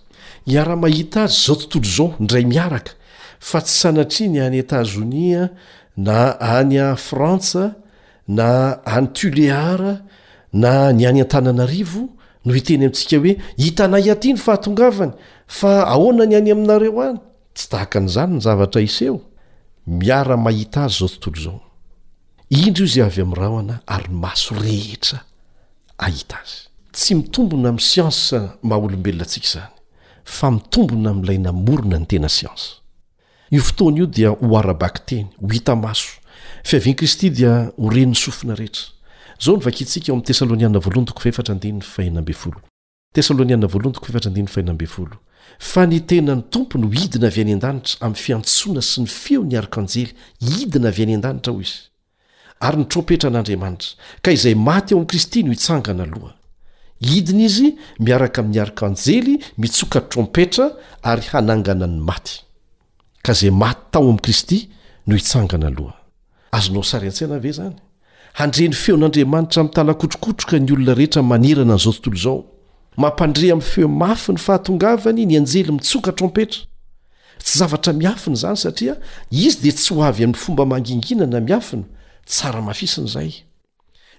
iara-mahita 0.53 1.23
azy 1.25 1.39
zao 1.49 1.55
tontolo 1.57 1.85
zao 1.95 2.09
ndray 2.25 2.45
miaraka 2.45 2.93
fa 3.49 3.59
tsy 3.65 3.73
sanatria 3.83 4.29
ny 4.31 4.39
any 4.45 4.59
etazonia 4.63 5.43
na 5.97 6.19
any 6.59 6.77
a 6.79 6.89
frantsa 6.97 7.65
na 8.29 8.49
any 8.97 9.07
tuléara 9.17 9.93
na 10.63 10.73
ny 10.93 11.07
any 11.11 11.21
an-tananarivo 11.25 12.03
no 12.45 12.53
iteny 12.57 12.85
amitsika 12.93 13.17
hoe 13.23 13.33
hita 13.57 13.85
nayatiany 13.95 14.37
fahatongavana 14.37 15.13
fa 15.59 15.73
ahoana 15.95 16.25
ny 16.31 16.35
any 16.41 16.51
aminareo 16.57 17.01
any 17.09 17.19
tsy 17.57 17.67
tahaka 17.73 17.97
n'izany 18.05 18.33
ny 18.37 18.41
zavatra 18.47 18.81
iseo 18.89 19.17
miaramahita 19.89 20.79
azy 20.87 20.99
zao 21.01 21.09
tontolozao 21.25 21.61
indra 22.53 22.85
io 22.85 22.85
izay 22.87 23.03
avy 23.03 23.21
ami'nyrahoana 23.23 23.81
ary 23.87 24.09
maso 24.11 24.55
rehetra 24.55 25.25
ahita 25.97 26.37
azy 26.37 26.69
tsy 26.93 27.15
mitombona 27.15 27.69
am'y 27.69 27.81
siansa 27.91 28.59
maha 28.63 28.81
olombelona 28.87 29.23
antsika 29.25 29.47
izany 29.49 29.71
fa 30.37 30.51
mitombona 30.53 31.11
am'ilay 31.15 31.39
namorona 31.47 31.97
ny 32.03 32.07
tena 32.11 32.29
siansa 32.29 32.83
io 33.51 33.63
fotoana 33.69 33.99
io 33.99 34.07
dia 34.07 34.31
hoarabaky 34.31 35.01
teny 35.09 35.27
ho 35.41 35.49
hita 35.49 35.75
maso 35.75 36.11
fiaviani 36.69 36.95
kristy 36.99 37.31
dia 37.31 37.55
ho 37.83 37.89
renin'ny 37.89 38.15
sofina 38.25 38.55
rehetra 38.61 38.85
zao 39.43 39.57
novakintsika 39.57 40.13
eoam 40.13 40.21
fa 45.59 45.87
ny 45.87 45.99
tena 46.07 46.35
ny 46.35 46.43
tompony 46.53 46.85
ho 46.87 46.93
hidina 47.01 47.27
avy 47.33 47.41
any 47.47 47.53
an-danitra 47.57 47.97
ami'ny 48.07 48.19
fiantsoana 48.27 48.83
sy 48.83 49.01
ny 49.01 49.09
feo 49.21 49.41
ny 49.45 49.57
arikanjely 49.59 50.13
idina 50.63 50.89
avy 50.93 51.03
any 51.09 51.15
an-danitra 51.17 51.53
aho 51.53 51.61
izy 51.61 51.92
ary 52.63 52.77
ny 52.79 52.85
trompetra 52.87 53.29
an'andriamanitra 53.31 53.97
ka 54.23 54.33
izay 54.33 54.55
maty 54.55 54.95
ao 54.95 55.01
amin'i 55.01 55.09
kristy 55.11 55.43
no 55.43 55.53
hitsangana 55.53 56.03
aloha 56.07 56.33
idina 57.01 57.43
izy 57.45 57.75
miaraka 57.99 58.41
amin'ny 58.43 58.61
arik'anjely 58.63 59.35
mitsoka 59.59 60.01
trompetra 60.01 60.71
ary 61.03 61.27
hanangana 61.33 61.87
ny 61.87 61.99
maty 62.01 62.41
ka 63.23 63.33
izay 63.35 63.51
maty 63.51 63.81
tao 63.91 64.03
amin'i 64.03 64.21
kristy 64.23 64.69
no 65.07 65.17
itsangana 65.17 65.67
aloha 65.67 65.95
azonao 66.53 66.83
sariantsaina 66.83 67.39
ve 67.43 67.53
zany 67.53 67.75
handreny 68.39 68.75
feon'andriamanitra 68.75 69.65
mitalakotrokotroka 69.65 70.59
ny 70.59 70.73
olona 70.73 70.95
rehetra 70.95 71.23
manerana 71.23 71.73
an'izao 71.75 71.93
tontolo 71.93 72.17
izao 72.17 72.45
mampandreh 72.97 73.53
amin'ny 73.53 73.71
feo 73.73 73.89
mafiny 73.89 74.39
fahatongavany 74.39 75.27
ny 75.27 75.35
anjely 75.41 75.73
mitsoka 75.73 76.13
trompetra 76.15 76.61
tsy 77.45 77.59
zavatra 77.59 77.93
miafina 77.93 78.37
zany 78.37 78.57
satria 78.57 78.95
izy 79.31 79.59
dia 79.63 79.73
tsy 79.75 79.95
ho 79.95 80.05
avy 80.05 80.23
amin'ny 80.25 80.39
fomba 80.39 80.65
manginginana 80.67 81.41
miafina 81.41 81.85
tsara 82.27 82.61
mafisin' 82.63 83.07
zay 83.07 83.33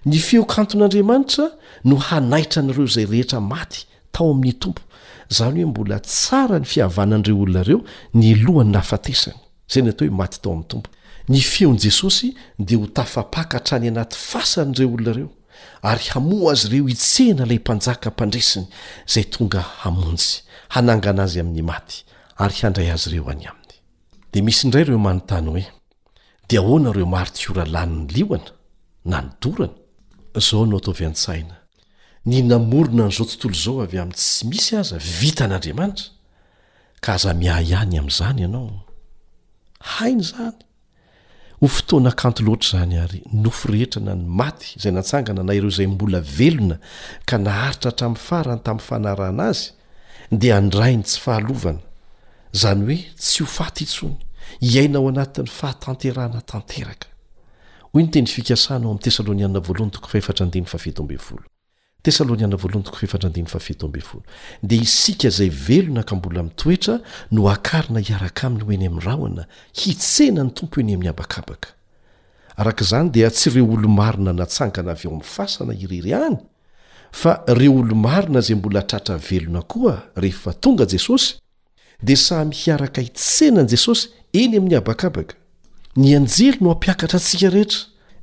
ny 0.04 0.18
feokanton'andriamanitra 0.20 1.46
no 1.88 1.96
hanaitra 1.96 2.62
anareo 2.62 2.86
zay 2.86 3.06
rehetra 3.06 3.40
maty 3.40 3.86
tao 4.12 4.30
amin'ny 4.30 4.52
tompo 4.60 4.82
zany 5.32 5.62
hoe 5.62 5.70
mbola 5.70 5.98
tsara 6.00 6.58
ny 6.58 6.64
fihavanan'ireo 6.66 7.40
olonareo 7.42 7.80
ny 8.14 8.34
lohany 8.34 8.70
nafatesany 8.72 9.38
zay 9.68 9.82
ny 9.82 9.90
atao 9.90 10.08
hoe 10.08 10.16
maty 10.16 10.38
tao 10.40 10.52
amn'ny 10.52 10.66
tompo 10.68 10.90
ny 11.28 11.40
feon'i 11.40 11.78
jesosy 11.80 12.34
de 12.58 12.76
ho 12.76 12.86
tafapakahtra 12.86 13.76
any 13.80 13.88
anaty 13.88 14.16
fasanyireo 14.20 14.88
olonareo 14.94 15.28
ary 15.82 16.04
hamoa 16.12 16.52
azy 16.52 16.66
ireo 16.68 16.88
itsehna 16.88 17.44
ilay 17.48 17.58
mpanjaka 17.62 18.10
mpandraisiny 18.10 18.66
zay 19.08 19.24
tonga 19.24 19.60
hamonjy 19.80 20.42
hanangana 20.68 21.22
azy 21.22 21.40
amin'ny 21.40 21.62
maty 21.62 22.04
ary 22.36 22.56
handray 22.62 22.90
azy 22.90 23.10
reo 23.16 23.30
any 23.32 23.46
aminy 23.48 23.64
de 24.32 24.42
misindray 24.42 24.84
reoanontany 24.84 25.48
hoe 25.50 25.66
de 26.48 26.56
ahoana 26.58 26.92
reo 26.96 27.06
maro 27.14 27.30
tioralanyny 27.38 28.06
lioana 28.14 28.50
na 29.10 29.18
nydorana 29.22 29.72
zao 30.46 30.62
no 30.70 30.76
ataovy 30.80 31.04
an-tsaina 31.10 31.56
ny 32.28 32.36
namorona 32.50 33.04
n'izao 33.08 33.26
tontolo 33.30 33.56
zao 33.64 33.76
avy 33.84 33.98
amin'n 34.02 34.18
tsy 34.20 34.40
misy 34.50 34.72
aza 34.80 34.96
vita 35.20 35.44
n'andriamanitra 35.48 36.06
ka 37.04 37.10
aza 37.16 37.30
miahihany 37.40 37.94
am'izany 38.02 38.38
ianao 38.44 38.76
hain' 39.94 40.22
zany 40.30 40.58
ho 41.60 41.66
fotoana 41.76 42.10
akanto 42.14 42.40
loatra 42.46 42.68
zany 42.80 42.94
ary 43.04 43.20
nofo 43.42 43.64
rehetrana 43.72 44.12
ny 44.18 44.26
maty 44.40 44.68
zay 44.82 44.92
natsangana 44.96 45.42
naireo 45.48 45.70
zay 45.76 45.88
mbola 45.94 46.20
velona 46.36 46.76
ka 47.28 47.36
naharitra 47.46 47.88
hatramin'ny 47.90 48.22
farany 48.28 48.60
tamin'ny 48.66 48.86
fanarana 48.88 49.44
azy 49.52 49.64
dia 50.40 50.56
ndrainy 50.66 51.02
tsy 51.08 51.18
fahalovana 51.24 51.82
zany 52.60 52.80
hoe 52.88 52.98
tsy 53.22 53.40
hofaty 53.44 53.84
itsony 53.88 54.18
iaina 54.60 54.98
ao 54.98 55.08
anatin'ny 55.08 55.48
fahatanterana 55.50 56.40
tanteraka 56.46 57.06
hoy 57.92 58.02
ny 58.02 58.08
teny 58.10 58.26
fikasanaoam'ny 58.26 59.00
tesaloniaa 59.02 59.48
e 63.78 63.80
dia 64.68 64.80
isika 64.86 65.28
izay 65.28 65.48
velona 65.50 66.02
ka 66.02 66.14
mbola 66.16 66.42
mitoetra 66.42 66.98
no 67.30 67.48
akarina 67.50 68.00
hiaraka 68.00 68.46
aminy 68.46 68.64
hoeny 68.66 68.86
amin'nyrahona 68.86 69.46
hitsena 69.80 70.44
ny 70.44 70.50
tompo 70.50 70.80
eny 70.80 70.94
amin'ny 70.94 71.10
abakabaka 71.12 71.68
arakaizany 72.56 73.10
dia 73.10 73.30
tsy 73.30 73.50
reo 73.50 73.72
olo 73.72 73.88
marina 73.88 74.32
natsangana 74.32 74.90
avy 74.92 75.02
eo 75.06 75.10
amin'ny 75.14 75.24
fasana 75.36 75.74
irery 75.74 76.14
any 76.14 76.36
fa 77.12 77.42
reo 77.46 77.74
olo 77.80 77.94
marina 77.94 78.40
zay 78.40 78.56
mbola 78.56 78.78
atratra 78.80 79.16
velona 79.16 79.62
koa 79.62 80.02
rehefa 80.16 80.52
tonga 80.52 80.86
jesosy 80.86 81.34
de 82.02 82.14
samy 82.16 82.54
hiaraka 82.54 83.00
hitsenan'i 83.02 83.70
jesosy 83.70 84.08
eny 84.40 84.56
amin'ny 84.58 84.76
abakabaka 84.78 85.34
ny 86.02 86.14
anjely 86.18 86.58
no 86.60 86.68
ampiakatra 86.74 87.18
antsika 87.20 87.48
rehetra 87.54 87.80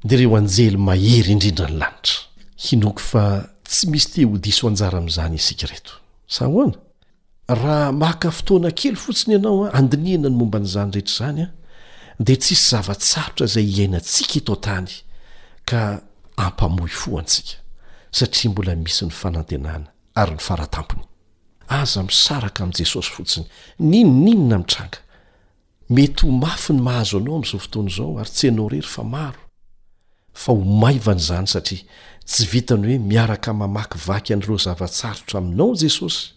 de 0.10 0.16
reo 0.20 0.36
anjely 0.40 0.78
mahery 0.88 1.32
indrindra 1.36 1.68
ny 1.72 1.78
lanitra 1.82 2.22
hinoky 2.66 3.04
fa 3.12 3.24
tsy 3.70 3.84
misy 3.92 4.08
te 4.14 4.26
ho 4.28 4.36
diso 4.46 4.64
o 4.68 4.72
anjara 4.72 4.98
am'izany 5.02 5.36
isika 5.42 5.66
reto 5.72 5.94
sa 6.36 6.44
hoana 6.52 6.76
raha 7.62 7.92
maka 8.04 8.28
fotoana 8.38 8.72
kely 8.80 8.98
fotsiny 9.04 9.34
ianao 9.38 9.66
a 9.66 9.70
ah, 9.70 9.78
andiniana 9.80 10.30
ny 10.30 10.36
momba 10.40 10.58
nyizany 10.60 10.92
rehetra 10.96 11.14
izany 11.16 11.42
ah, 11.46 11.50
a 12.20 12.24
dea 12.26 12.38
tsisy 12.42 12.66
zavatsarotra 12.72 13.46
izay 13.50 13.66
hiainatsika 13.74 14.36
eto 14.42 14.56
tany 14.66 14.92
ka 15.70 15.80
ampamohy 16.46 16.92
fo 17.02 17.20
antsika 17.22 17.54
satria 18.18 18.52
mbola 18.52 18.76
misy 18.84 19.06
ny 19.08 19.12
fanantenana 19.22 19.88
ary 20.20 20.34
ny 20.38 20.42
faratampony 20.48 21.06
aza 21.80 22.04
misaraka 22.04 22.64
amin'i 22.64 22.78
jesosy 22.82 23.12
fotsiny 23.16 23.46
ninoninona 23.80 24.58
mitranga 24.60 25.00
mety 25.90 26.26
ho 26.26 26.32
mafy 26.32 26.74
ny 26.76 26.82
mahazo 26.88 27.18
anao 27.18 27.36
amin'izao 27.36 27.60
fotoana 27.64 27.90
izao 27.90 28.20
ary 28.20 28.30
tsy 28.30 28.48
ianao 28.48 28.70
rery 28.70 28.84
fa 28.94 29.04
maro 29.14 29.40
fa 30.42 30.52
ho 30.54 30.58
maivana 30.82 31.20
izany 31.22 31.48
satria 31.54 31.82
tsy 32.28 32.44
vitany 32.52 32.86
hoe 32.88 32.98
miaraka 33.12 33.54
mamaky 33.54 33.98
vaky 34.08 34.34
an'ireo 34.34 34.58
zavatsarotra 34.66 35.38
aminao 35.40 35.74
jesosy 35.82 36.32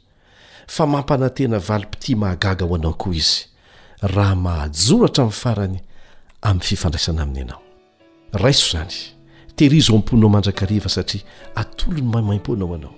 fa 0.67 0.87
mampanantena 0.87 1.59
valim-piti 1.59 2.15
mahagaga 2.15 2.65
ao 2.65 2.75
anao 2.75 2.95
koa 3.03 3.15
izy 3.15 3.45
raha 4.15 4.35
mahajoratra 4.45 5.23
min'ny 5.25 5.41
farany 5.43 5.79
amin'ny 6.43 6.67
fifandraisana 6.69 7.23
aminy 7.27 7.39
ianao 7.43 7.63
raiso 8.43 8.69
izany 8.71 8.95
tehirizo 9.57 9.91
am-ponao 9.97 10.29
mandrakariva 10.31 10.89
satria 10.89 11.23
atolo 11.55 11.97
ny 11.99 12.07
maimaim-po 12.13 12.53
anao 12.55 12.75
anao 12.75 12.95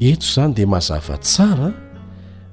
eto 0.00 0.26
zany 0.34 0.54
dia 0.54 0.66
mazava 0.66 1.18
tsara 1.18 1.72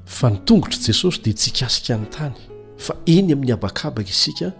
fa 0.06 0.30
nitongotr' 0.30 0.80
jesosy 0.82 1.22
dia 1.24 1.34
tsikasika 1.34 1.98
ny 1.98 2.06
tany 2.10 2.34
fa 2.78 2.96
eny 3.06 3.34
amin'ny 3.34 3.52
habakabaka 3.52 4.10
isika 4.10 4.52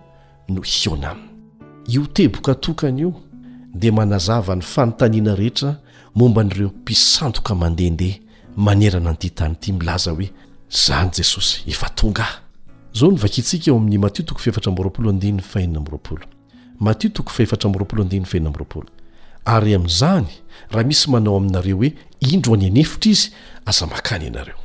no 0.50 0.62
heona 0.62 1.12
aminy 1.12 1.30
io 1.88 2.06
teboka 2.06 2.56
tokany 2.56 3.02
io 3.02 3.14
dia 3.74 3.92
manazavany 3.92 4.62
fanontaniana 4.62 5.36
rehetra 5.36 5.80
momba 6.16 6.44
n'ireo 6.44 6.68
mpisantoka 6.70 7.56
mandehandeha 7.56 8.18
maneranandihtanyity 8.58 9.72
milaza 9.74 10.12
hoe 10.12 10.32
zany 10.88 11.10
jesosy 11.14 11.62
efa 11.72 11.90
tongaah 11.90 12.40
zao 12.94 13.12
novakiitsika 13.12 13.72
eo 13.72 13.78
amin'ny 13.78 13.98
matiotrt 13.98 14.48
ary 19.48 19.76
amin'izany 19.76 20.28
raha 20.72 20.88
misy 20.88 21.10
manao 21.12 21.38
aminareo 21.38 21.76
hoe 21.78 21.94
indro 22.34 22.54
any 22.56 22.66
anefitra 22.68 23.12
izy 23.12 23.30
aza 23.66 23.86
makany 23.88 24.26
ianareo 24.26 24.56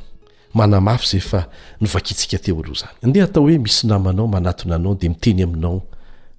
manamafy 0.53 1.07
zay 1.11 1.19
fa 1.19 1.41
nvakitsika 1.81 2.37
teo 2.39 2.55
loha 2.63 2.75
zany 2.81 2.89
ndeatao 3.09 3.43
hoe 3.43 3.57
misy 3.57 3.87
namanao 3.87 4.27
manatnanao 4.27 4.95
de 4.95 5.09
miteny 5.09 5.43
aminao 5.43 5.81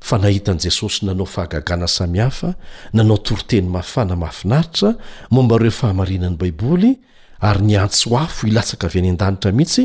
fanahitan' 0.00 0.58
jesosy 0.64 1.06
nanao 1.06 1.26
fahagagana 1.26 1.88
samihaf 1.88 2.44
nanao 2.92 3.16
toriteny 3.18 3.68
mafana 3.68 4.16
mafinaitra 4.16 4.94
mombareofahamainany 5.30 6.36
baiboly 6.36 6.98
ary 7.40 7.62
ny 7.66 7.76
antsoafo 7.78 8.46
ilatsaka 8.46 8.86
avy 8.86 8.98
any 8.98 9.08
an-danitra 9.10 9.52
mihitsy 9.52 9.82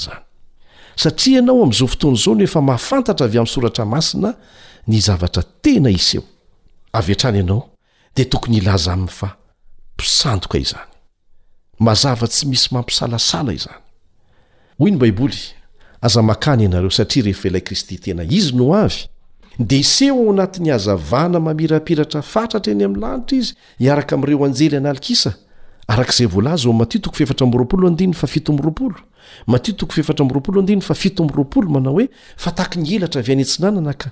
satria 1.00 1.36
ianao 1.38 1.62
amin'izao 1.62 1.88
fotoana 1.88 2.16
izao 2.18 2.34
no 2.34 2.44
efa 2.44 2.60
mahafantatra 2.60 3.26
avy 3.26 3.38
amin'ny 3.38 3.52
soratra 3.54 3.84
masina 3.84 4.32
ny 4.86 5.00
zavatra 5.00 5.42
tena 5.62 5.90
iseho 5.90 6.24
avy 6.92 7.12
hatrany 7.14 7.36
ianao 7.40 7.62
dia 8.16 8.24
tokony 8.24 8.60
hilaza 8.60 8.92
amin'ny 8.92 9.08
fa 9.10 9.30
mpisandoka 9.94 10.58
izany 10.58 10.90
mazava 11.78 12.26
tsy 12.28 12.46
misy 12.46 12.68
mampisalasala 12.74 13.52
izany 13.52 13.80
hoy 14.78 14.90
ny 14.90 14.96
baiboly 14.98 15.38
aza 16.00 16.22
makany 16.22 16.62
ianareo 16.62 16.90
satria 16.90 17.24
rehe 17.24 17.34
felay 17.40 17.60
kristy 17.62 17.98
tena 17.98 18.22
izy 18.24 18.52
no 18.56 18.74
avy 18.74 18.98
dia 19.58 19.78
hiseho 19.78 20.18
ao 20.20 20.30
anatin'ny 20.32 20.70
hazavana 20.70 21.38
mamirapiratra 21.40 22.22
fatratra 22.22 22.72
eny 22.72 22.84
amin'ny 22.84 23.02
lanitra 23.02 23.36
izy 23.38 23.52
hiaraka 23.78 24.14
amin'ireo 24.16 24.44
anjely 24.44 24.76
analikisa 24.76 25.30
arak'izay 25.88 26.26
voalaza 26.32 26.68
matio 26.72 27.00
toko 27.00 27.16
fiefatra 27.16 27.46
mroapolo 27.46 27.88
andinny 27.88 28.12
fa 28.14 28.26
fito 28.26 28.52
amroapolo 28.52 28.96
mato 29.46 29.72
toko 29.72 29.92
fiefatra 29.92 30.24
mroapolo 30.24 30.60
andina 30.60 30.80
fa 30.80 30.94
fito 31.02 31.22
amroapolo 31.22 31.68
manao 31.74 31.92
hoe 31.98 32.06
fa 32.36 32.50
tahaka 32.56 32.78
ny 32.82 32.94
elatra 32.98 33.20
avy 33.22 33.32
any 33.34 33.40
entsinanana 33.44 33.92
ka 34.00 34.08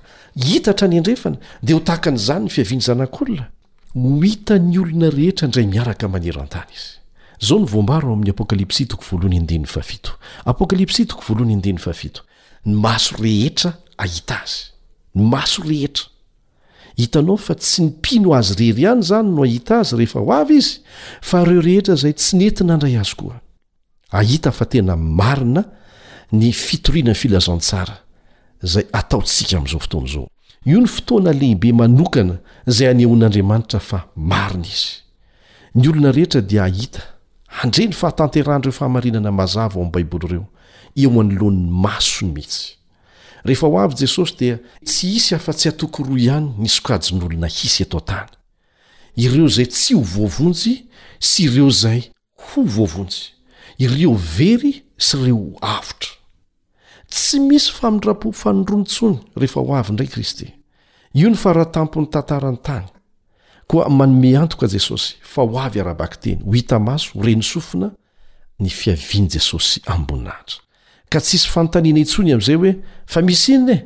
hitatra 0.47 0.87
ny 0.87 0.97
andrefana 1.01 1.37
dia 1.63 1.75
ho 1.77 1.81
tahaka 1.87 2.09
n'izany 2.11 2.45
ny 2.45 2.49
fiaviany 2.55 2.81
zanak'olona 2.87 3.45
ho 3.93 4.21
hitany 4.25 4.77
olona 4.81 5.09
rehetra 5.17 5.47
ndray 5.47 5.65
miaraka 5.73 6.05
manero 6.13 6.41
an-tany 6.41 6.71
izy 6.77 6.91
zao 7.47 7.59
ny 7.61 7.65
vombaroo 7.73 8.13
amin'ny 8.13 8.29
apokalps 8.33 8.81
opyaso 12.65 13.15
rehetra 13.21 13.73
haaysoehe 14.01 15.87
hitanao 16.97 17.37
fa 17.37 17.55
tsy 17.55 17.81
ny 17.83 17.87
mpino 17.89 18.33
azy 18.33 18.53
rery 18.55 18.81
ihany 18.81 19.01
zany 19.03 19.29
no 19.29 19.43
ahita 19.45 19.79
azy 19.79 19.95
rehefa 19.95 20.19
ho 20.19 20.31
avy 20.33 20.55
izy 20.57 20.79
fa 21.21 21.43
reo 21.45 21.61
rehetra 21.61 21.95
zay 21.95 22.13
tsy 22.13 22.37
nentina 22.37 22.73
andray 22.73 22.97
azy 22.97 23.13
koa 23.15 23.37
ahita 24.09 24.51
fa 24.51 24.65
tena 24.71 24.95
marina 25.19 25.63
ny 26.31 26.51
fitoriana 26.51 27.13
ny 27.13 27.19
filazaontsara 27.21 27.95
zay 28.73 28.85
ataotsika 28.99 29.57
amin'izao 29.57 29.79
fotoana 29.79 30.07
izao 30.09 30.27
io 30.65 30.79
ny 30.81 30.87
fotoana 30.87 31.31
lehibe 31.33 31.71
manokana 31.73 32.35
zay 32.75 32.87
hanyhoan'andriamanitra 32.87 33.79
fa 33.79 33.99
marina 34.15 34.65
izy 34.73 34.89
ny 35.75 35.87
olona 35.89 36.11
rehetra 36.11 36.41
dia 36.41 36.63
ahita 36.63 37.01
handreny 37.61 37.93
fahatanteraanireo 37.93 38.71
fahamarinana 38.71 39.31
mazava 39.31 39.75
aoamin'ny 39.75 39.91
baiboly 39.93 40.25
ireo 40.31 40.45
eo 41.03 41.21
anoloann'ny 41.21 41.69
maso 41.85 42.25
ny 42.25 42.31
mehitsy 42.33 42.76
rehefa 43.45 43.67
ho 43.67 43.77
avy 43.79 43.95
jesosy 44.01 44.35
dia 44.37 44.57
tsy 44.85 45.07
isy 45.17 45.35
afa-tsy 45.35 45.69
hatoko 45.69 46.03
roa 46.03 46.17
ihany 46.19 46.49
nysokajo 46.63 47.15
n'olona 47.17 47.47
hisy 47.57 47.83
ato 47.83 47.99
tany 48.09 48.29
ireo 49.15 49.45
izay 49.51 49.67
tsy 49.71 49.93
ho 49.95 50.01
voavonjy 50.15 50.73
sy 51.29 51.45
ireo 51.47 51.67
izay 51.69 52.01
ho 52.43 52.59
voavonjy 52.75 53.19
ireo 53.77 54.13
very 54.37 54.71
sy 54.97 55.17
ireo 55.21 55.57
afotra 55.61 56.13
tsy 57.09 57.39
misy 57.39 57.71
famindra-po 57.79 58.31
fanondronytsony 58.31 59.19
rehefa 59.35 59.59
ho 59.61 59.73
avy 59.77 59.89
indray 59.93 60.07
kristy 60.09 60.51
io 61.13 61.29
ny 61.29 61.35
faratampon'ny 61.37 62.09
tantarany 62.13 62.57
tany 62.61 62.85
koa 63.67 63.89
manome 63.89 64.35
antoka 64.37 64.67
jesosy 64.69 65.15
fa 65.21 65.41
ho 65.45 65.59
avy 65.59 65.79
arabaky 65.81 66.17
teny 66.25 66.43
ho 66.45 66.51
hita 66.55 66.79
maso 66.79 67.11
horeny 67.15 67.43
sofina 67.43 67.91
ny 68.59 68.69
fiavian' 68.73 69.29
jesosy 69.29 69.81
ambonadra 69.85 70.57
ka 71.09 71.19
tsisy 71.23 71.47
fanontaniana 71.51 71.99
itsony 72.03 72.29
amin'izay 72.35 72.55
hoe 72.59 72.71
fa 73.11 73.19
misy 73.27 73.53
inona 73.55 73.73
e 73.75 73.85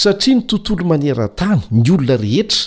satria 0.00 0.34
ny 0.36 0.42
tontolo 0.50 0.84
manera 0.92 1.28
tany 1.40 1.62
ny 1.70 1.90
olona 1.92 2.16
rehetra 2.16 2.60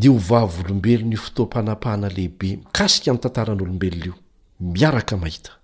dia 0.00 0.10
ho 0.10 0.18
vavy 0.28 0.60
olombelo 0.64 1.04
ny 1.06 1.16
fotoapanapahana 1.16 2.08
lehibe 2.16 2.48
mikasika 2.64 3.10
n 3.12 3.18
tantaran'olombelona 3.18 4.02
io 4.06 4.14
miaraka 4.60 5.16
mahitaoindro 5.16 5.56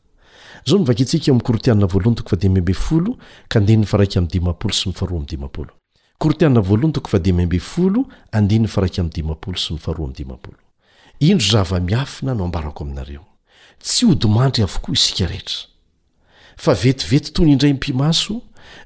zava-miafina 11.52 12.34
no 12.34 12.44
ambarako 12.44 12.82
aminareo 12.84 13.22
tsy 13.78 14.06
hodimandry 14.06 14.62
avokoa 14.64 14.94
isika 14.98 15.26
rehetra 15.30 15.70
fa 16.58 16.74
vetivety 16.76 17.32
toy 17.32 17.46
ny 17.46 17.52
indray 17.54 17.70
my 17.72 17.76
mpimaso 17.78 18.40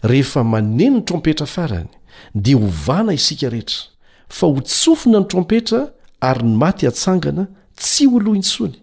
rehefa 0.05 0.45
maneny 0.45 0.91
ny 0.99 1.03
trompetra 1.07 1.47
farany 1.47 1.89
dia 2.35 2.57
ho 2.57 2.67
vana 2.87 3.15
isika 3.15 3.51
rehetra 3.51 3.85
fa 4.29 4.47
ho 4.47 4.61
tsofina 4.61 5.21
ny 5.23 5.27
trompetra 5.31 5.87
ary 6.21 6.43
ny 6.47 6.57
maty 6.61 6.87
atsangana 6.89 7.47
tsy 7.77 8.07
oloaintsony 8.07 8.79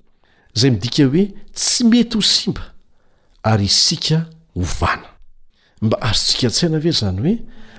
izay 0.56 0.72
midika 0.76 1.04
hoe 1.08 1.30
tsy 1.54 1.84
mety 1.88 2.16
ho 2.18 2.22
simba 2.24 2.72
ary 3.44 3.66
isika 3.72 4.26
ho 4.56 4.62
vana 4.80 5.10
mba 5.82 6.00
azo 6.02 6.24
tsika 6.32 6.48
an-tsaina 6.52 6.80
ve 6.80 6.90
izany 6.90 7.22
hoe 7.22 7.38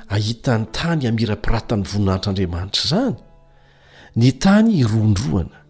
ahitany 0.09 0.65
tany 0.73 1.07
hamira-pirata 1.07 1.77
n'ny 1.77 1.87
voninahitr'andriamanitra 1.89 2.85
izany 2.85 3.17
ny 4.17 4.33
tany 4.39 4.71
irondroana 4.81 5.61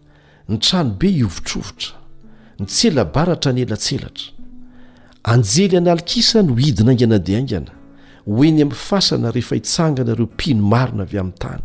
ny 0.49 0.57
tranobe 0.61 1.07
hiovotrovotra 1.09 1.95
ny 2.59 2.65
tselabaratra 2.67 3.53
ny 3.55 3.61
elatselatra 3.63 4.34
anjely 5.25 5.77
analikisa 5.77 6.43
no 6.43 6.55
hidina 6.55 6.91
ingana 6.93 7.19
di 7.19 7.35
aingana 7.35 7.71
hoeny 8.25 8.61
amin'ny 8.61 8.71
fasana 8.75 9.31
rehefa 9.31 9.55
hitsanganareo 9.55 10.25
mpino 10.25 10.63
marona 10.67 11.03
avy 11.03 11.17
amin'ny 11.17 11.37
tany 11.39 11.61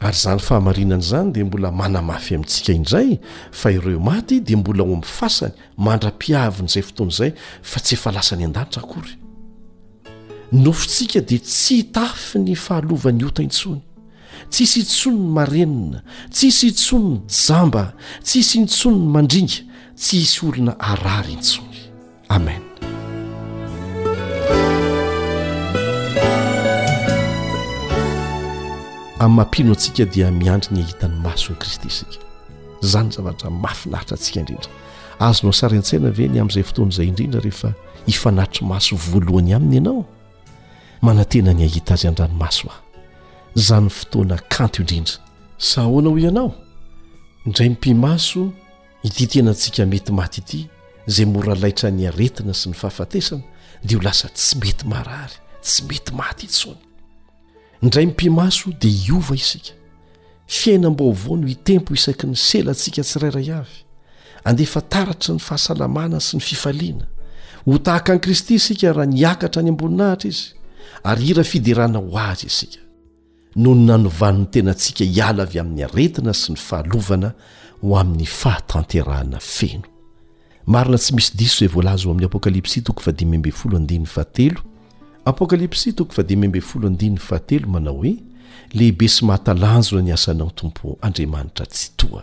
ary 0.00 0.14
izany 0.16 0.40
fahamarinana 0.40 1.02
izany 1.02 1.32
dia 1.32 1.44
mbola 1.44 1.72
manamafy 1.72 2.34
amintsika 2.34 2.72
indray 2.72 3.18
fa 3.50 3.70
ireo 3.72 4.00
maty 4.00 4.40
dia 4.40 4.56
mbola 4.56 4.82
ho 4.82 4.86
amin'ny 4.88 5.04
fasany 5.04 5.52
mandra-piavin'izay 5.86 6.82
fotoana 6.82 7.08
izay 7.12 7.32
fa 7.62 7.80
tsy 7.80 7.94
efa 7.94 8.12
lasa 8.12 8.36
ny 8.36 8.44
an-danitra 8.44 8.82
akory 8.82 9.14
nofontsika 10.52 11.20
dia 11.20 11.38
tsy 11.38 11.74
hitafy 11.76 12.38
ny 12.38 12.54
fahalovany 12.56 13.24
ota 13.24 13.42
intsony 13.42 13.80
tsy 14.50 14.60
hisy 14.64 14.78
intsony 14.80 15.16
ny 15.18 15.28
marenina 15.36 16.02
tsy 16.30 16.46
hisy 16.46 16.66
intsonyny 16.72 17.20
jamba 17.28 17.92
tsy 18.22 18.36
hisy 18.42 18.58
intsony 18.58 18.98
ny 18.98 19.08
mandringa 19.16 19.58
tsy 19.96 20.18
hisy 20.22 20.40
olona 20.46 20.78
arary 20.80 21.32
intsony 21.38 21.76
amen 22.28 22.62
amin'ny 29.18 29.36
mampino 29.36 29.72
atsika 29.72 30.04
dia 30.04 30.30
miandry 30.30 30.76
ny 30.76 30.82
ahita 30.84 31.08
ny 31.08 31.16
maso 31.22 31.54
kristy 31.54 31.88
sika 31.90 32.18
zany 32.82 33.10
zavatra 33.12 33.50
mafinahitra 33.50 34.16
antsika 34.16 34.40
indrindra 34.40 34.70
azono 35.18 35.50
asarian-tsaina 35.54 36.10
ve 36.16 36.26
ny 36.28 36.40
amin'izay 36.40 36.62
fotoana 36.68 36.90
izay 36.92 37.06
indrindra 37.08 37.40
rehefa 37.40 37.72
hifa 38.06 38.30
naitrymaso 38.30 38.96
voalohany 38.96 39.54
aminy 39.56 39.74
ianao 39.76 40.04
manantena 41.02 41.54
ny 41.54 41.64
ahita 41.64 41.94
azy 41.94 42.08
an-dranomaso 42.08 42.68
aho 42.68 42.78
zany 43.56 43.88
fotoana 43.88 44.36
kanto 44.52 44.82
indrindra 44.84 45.14
sa 45.58 45.82
ahoana 45.82 46.08
ho 46.12 46.18
ianao 46.18 46.52
indray 47.46 47.68
mimpimaso 47.72 48.52
ititenantsika 49.02 49.86
mety 49.86 50.12
maty 50.12 50.40
ity 50.44 50.68
izay 51.08 51.24
mora 51.24 51.54
laitra 51.54 51.88
ny 51.90 52.04
aretina 52.06 52.52
sy 52.54 52.68
ny 52.68 52.74
fahafatesana 52.76 53.42
dia 53.84 53.96
ho 53.96 54.02
lasa 54.04 54.28
tsy 54.28 54.56
mety 54.60 54.84
marary 54.84 55.36
tsy 55.62 55.82
mety 55.88 56.12
maty 56.12 56.46
itsoany 56.52 56.85
indray 57.82 58.06
mimpimaso 58.06 58.70
dia 58.80 58.90
iova 59.08 59.34
isika 59.34 59.72
fiainam-bavao 60.46 61.36
no 61.36 61.48
itempo 61.48 61.90
isaky 61.94 62.26
ny 62.26 62.36
sela 62.36 62.72
ntsika 62.72 63.02
tsirayray 63.04 63.48
avy 63.60 63.78
andefa 64.48 64.80
taratra 64.92 65.32
ny 65.34 65.40
fahasalamana 65.48 66.18
sy 66.26 66.36
ny 66.38 66.42
fifaliana 66.48 67.06
ho 67.66 67.78
tahaka 67.86 68.10
an'i 68.14 68.22
kristy 68.24 68.54
sika 68.66 68.92
raha 68.96 69.06
niakatra 69.12 69.60
any 69.62 69.70
amboninahitra 69.74 70.28
izy 70.32 70.46
ary 71.10 71.24
ira 71.32 71.44
fiderana 71.52 71.98
ho 71.98 72.16
azy 72.30 72.46
isika 72.50 72.80
nony 73.62 73.82
nanovanony 73.88 74.46
tenantsika 74.54 75.04
hiala 75.14 75.42
avy 75.46 75.58
amin'ny 75.62 75.84
aretina 75.88 76.32
sy 76.42 76.52
ny 76.54 76.58
fahalovana 76.68 77.30
ho 77.82 77.88
amin'ny 78.02 78.24
fahatanterahana 78.40 79.38
feno 79.56 79.84
marina 80.72 80.98
tsy 81.02 81.12
misy 81.16 81.32
dis 81.38 81.54
e 81.64 81.68
volazy 81.76 82.08
oamin'ny 82.08 82.28
apokalipsi 82.30 82.78
toko 82.86 83.00
fadimbflat 83.06 84.34
apokalipsy 85.26 85.92
toko 85.92 86.12
fa 86.14 86.22
di 86.22 86.36
membe 86.36 86.60
folo 86.60 86.86
andinny 86.88 87.18
fahatelo 87.26 87.68
manao 87.74 87.94
hoe 88.00 88.12
lehibe 88.78 89.08
sy 89.10 89.24
mahatalanjona 89.26 90.02
ny 90.04 90.12
asanao 90.14 90.50
tompo 90.58 90.96
andriamanitra 91.06 91.66
tsy 91.72 91.86
toa 91.98 92.22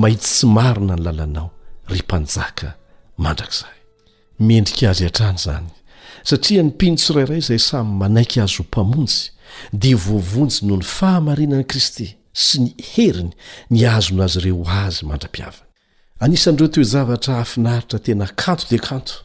mahit 0.00 0.20
sy 0.22 0.46
marina 0.56 0.94
ny 0.96 1.04
lalanao 1.06 1.48
ry 1.90 2.00
mpanjaka 2.04 2.68
mandrakizay 3.18 3.78
mendrika 4.46 4.90
azy 4.90 5.04
han-trany 5.04 5.36
izany 5.36 5.68
satria 6.30 6.62
ny 6.62 6.68
mpinotsorairay 6.74 7.38
izay 7.40 7.58
samy 7.68 7.90
manaiky 8.00 8.38
azo 8.40 8.62
h 8.62 8.66
mpamonjy 8.68 9.18
dia 9.72 9.96
voavonjy 9.96 10.66
noho 10.66 10.78
ny 10.84 10.84
fahamarinan'i 10.96 11.64
kristy 11.64 12.08
sy 12.32 12.60
ny 12.60 12.70
heriny 12.92 13.32
ny 13.72 13.80
azona 13.88 14.24
azy 14.28 14.38
ireo 14.44 14.60
azy 14.68 15.08
mandra-piava 15.08 15.64
anisanireo 16.20 16.68
to 16.68 16.82
zavatra 16.84 17.34
hahafinaritra 17.40 17.98
tena 17.98 18.26
kanto 18.36 18.66
dia 18.70 18.78
kanto 18.80 19.24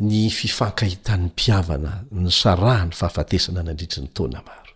ny 0.00 0.28
fifankahitan'ny 0.30 1.30
piavana 1.36 2.04
ny 2.10 2.30
saraha 2.32 2.84
ny 2.88 2.92
fahafatesana 2.92 3.62
nyandritry 3.64 4.02
ny 4.04 4.08
taona 4.12 4.42
maro 4.46 4.70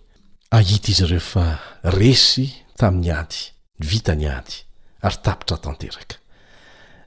ahita 0.51 0.91
izy 0.91 1.03
ireho 1.03 1.21
fa 1.23 1.45
resy 1.83 2.47
tamin'ny 2.79 3.09
ady 3.19 3.37
nyvita 3.79 4.15
ny 4.15 4.27
ady 4.27 4.55
ary 5.01 5.17
tapitra 5.23 5.57
tanteraka 5.57 6.15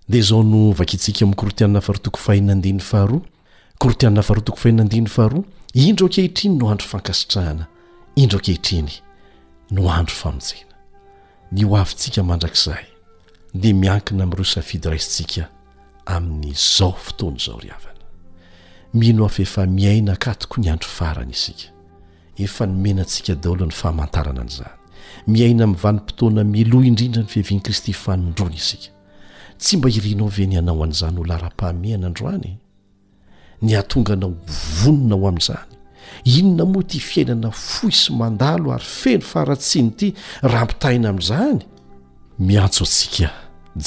de 0.09 0.23
zao 0.23 0.43
no 0.43 0.73
vakintsika 0.73 1.21
oamin'ny 1.25 1.37
korotianina 1.41 1.81
faharoatoko 1.81 2.19
faininandiny 2.19 2.81
faharoa 2.81 3.21
korotianina 3.79 4.23
faharoa 4.23 4.45
toko 4.45 4.59
fahina 4.59 4.83
andiny 4.83 5.07
faharoa 5.09 5.45
indro 5.75 6.07
ankehitriny 6.07 6.59
no 6.59 6.71
andro 6.71 6.87
fankasitrahana 6.87 7.67
indro 8.17 8.39
ankehitriny 8.39 8.93
no 9.71 9.91
andro 9.93 10.15
famojena 10.15 10.65
ny 11.53 11.65
ho 11.65 11.77
avintsika 11.77 12.23
mandrak'zay 12.23 12.85
de 13.55 13.73
miankina 13.75 14.25
amiro 14.25 14.45
safidy 14.45 14.89
raisintsika 14.89 15.49
amin'nyzao 16.07 16.97
fotoany 17.07 17.39
zao 17.39 17.61
ri 17.61 17.69
havana 17.69 18.01
mino 18.95 19.25
afaefa 19.27 19.67
miaina 19.67 20.13
akatoko 20.13 20.61
ny 20.61 20.71
andro 20.73 20.89
farany 20.89 21.33
isika 21.37 21.74
efa 22.43 22.67
ny 22.67 22.75
menantsika 22.83 23.35
daholoha 23.43 23.71
ny 23.71 23.75
faamantarana 23.81 24.41
an'izany 24.45 24.75
miaina 25.33 25.63
amn'ny 25.67 25.81
vanimpotoana 25.85 26.43
miloha 26.55 26.87
indrindra 26.91 27.21
ny 27.25 27.31
fihaviany 27.33 27.63
kristy 27.67 27.93
fanondrony 28.05 28.57
isika 28.61 28.89
tsy 29.61 29.77
mba 29.79 29.89
irinao 29.99 30.29
ve 30.37 30.47
ny 30.47 30.57
anao 30.59 30.83
an'izany 30.87 31.17
ho 31.19 31.25
lara-pahameana 31.31 32.07
androany 32.11 32.51
ny 33.65 33.73
atonganao 33.81 34.31
vonona 34.83 35.15
ao 35.15 35.25
amin'izany 35.29 35.73
inona 36.37 36.65
moa 36.73 36.83
ty 36.91 36.99
fiainana 37.01 37.51
fohi 37.51 37.95
sy 38.03 38.13
mandalo 38.19 38.73
ary 38.75 38.85
feny 39.01 39.23
faratsiny 39.33 39.89
ity 39.93 40.09
rampitahina 40.53 41.09
amin'izany 41.15 41.61
miantso 42.39 42.85
atsika 42.89 43.29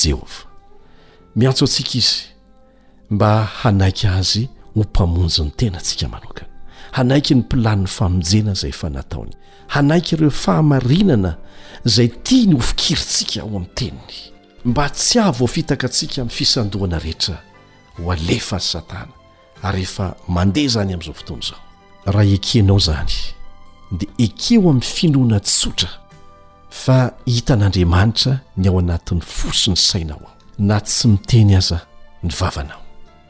jehova 0.01 0.39
miantso 1.35 1.65
atsika 1.65 1.93
izy 1.99 2.21
mba 3.09 3.29
hanaika 3.63 4.07
azy 4.15 4.47
ho 4.73 4.79
mpamonjy 4.85 5.41
ny 5.43 5.51
tena 5.59 5.77
antsika 5.81 6.07
manokany 6.07 6.56
hanaiky 6.91 7.35
ny 7.35 7.41
mplaniny 7.41 7.87
famonjena 7.87 8.53
zay 8.53 8.69
efa 8.69 8.89
nataony 8.89 9.31
hanaiky 9.67 10.15
ireo 10.15 10.29
fahamarinana 10.43 11.35
zay 11.85 12.07
tia 12.07 12.45
ny 12.47 12.53
hofikirytsika 12.55 13.41
ao 13.41 13.47
ami'ny 13.47 13.67
teniny 13.75 14.15
mba 14.65 14.89
tsy 14.89 15.19
ah 15.19 15.31
voafitaka 15.31 15.87
atsika 15.87 16.21
amin'ny 16.21 16.35
fisandohana 16.37 16.99
rehetra 16.99 17.37
ho 17.97 18.11
alefa 18.11 18.55
azy 18.55 18.67
satana 18.71 19.07
ary 19.67 19.79
ehefa 19.81 20.15
mandeha 20.27 20.67
zany 20.67 20.93
amin'izao 20.93 21.13
fotoany 21.21 21.43
zao 21.49 21.61
raha 22.13 22.25
ekenao 22.37 22.79
zany 22.79 23.13
dia 23.97 24.09
ekeo 24.25 24.59
amin'ny 24.69 24.81
finoana 24.95 25.39
tsotra 25.39 25.89
fa 26.83 26.97
hitan'andriamanitra 27.33 28.33
ny 28.57 28.65
ao 28.69 28.79
anatin'ny 28.79 29.21
fosi 29.21 29.69
ny 29.71 29.75
sainao 29.77 30.17
aho 30.23 30.31
na 30.59 30.79
tsy 30.79 31.07
miteny 31.07 31.55
aza 31.59 31.79
ny 32.23 32.31
vavanao 32.39 32.81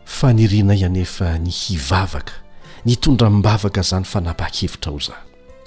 fa 0.05 0.33
nirinay 0.33 0.85
anefa 0.87 1.37
ny 1.37 1.49
hivavaka 1.51 2.46
nyitondramimbavaka 2.87 3.81
zany 3.89 4.05
fa 4.07 4.21
napahkevitra 4.23 4.91
ho 4.91 4.99
zany 5.05 5.23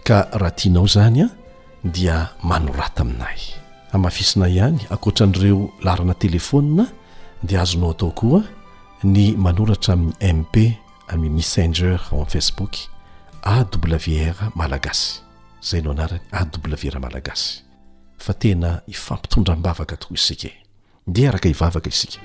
ka 0.06 0.18
raha 0.40 0.54
tianao 0.58 0.86
zany 0.88 1.20
a 1.22 1.26
dia 1.84 2.16
manorata 2.50 3.02
aminay 3.04 3.36
amafisina 3.92 4.48
ihany 4.48 4.78
akoatra 4.94 5.26
n'ireo 5.26 5.62
larana 5.84 6.14
telefona 6.22 6.84
dea 7.48 7.60
azonao 7.62 7.90
atao 7.94 8.10
koa 8.20 8.40
ny 9.12 9.36
manoratra 9.44 9.94
amin'ny 9.94 10.40
mp 10.42 10.54
ami 11.12 11.28
messanger 11.36 12.00
en 12.16 12.24
facebook 12.32 12.74
awr 13.44 14.36
malagasy 14.60 15.10
zay 15.68 15.80
no 15.82 15.90
anarany 15.90 16.24
awr 16.40 16.96
malagasy 17.04 17.62
fa 18.24 18.32
tena 18.34 18.80
hifampitondra 18.86 19.56
mbavaka 19.56 19.96
tokoa 19.96 20.14
isika 20.16 20.48
de 21.06 21.28
araka 21.28 21.48
hivavaka 21.48 21.88
isika 21.88 22.20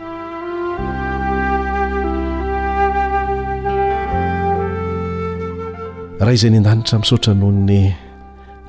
raha 6.20 6.34
izayny 6.34 6.58
an-danitra 6.62 7.00
mi'sotra 7.04 7.34
noho 7.36 7.52
ny 7.52 7.92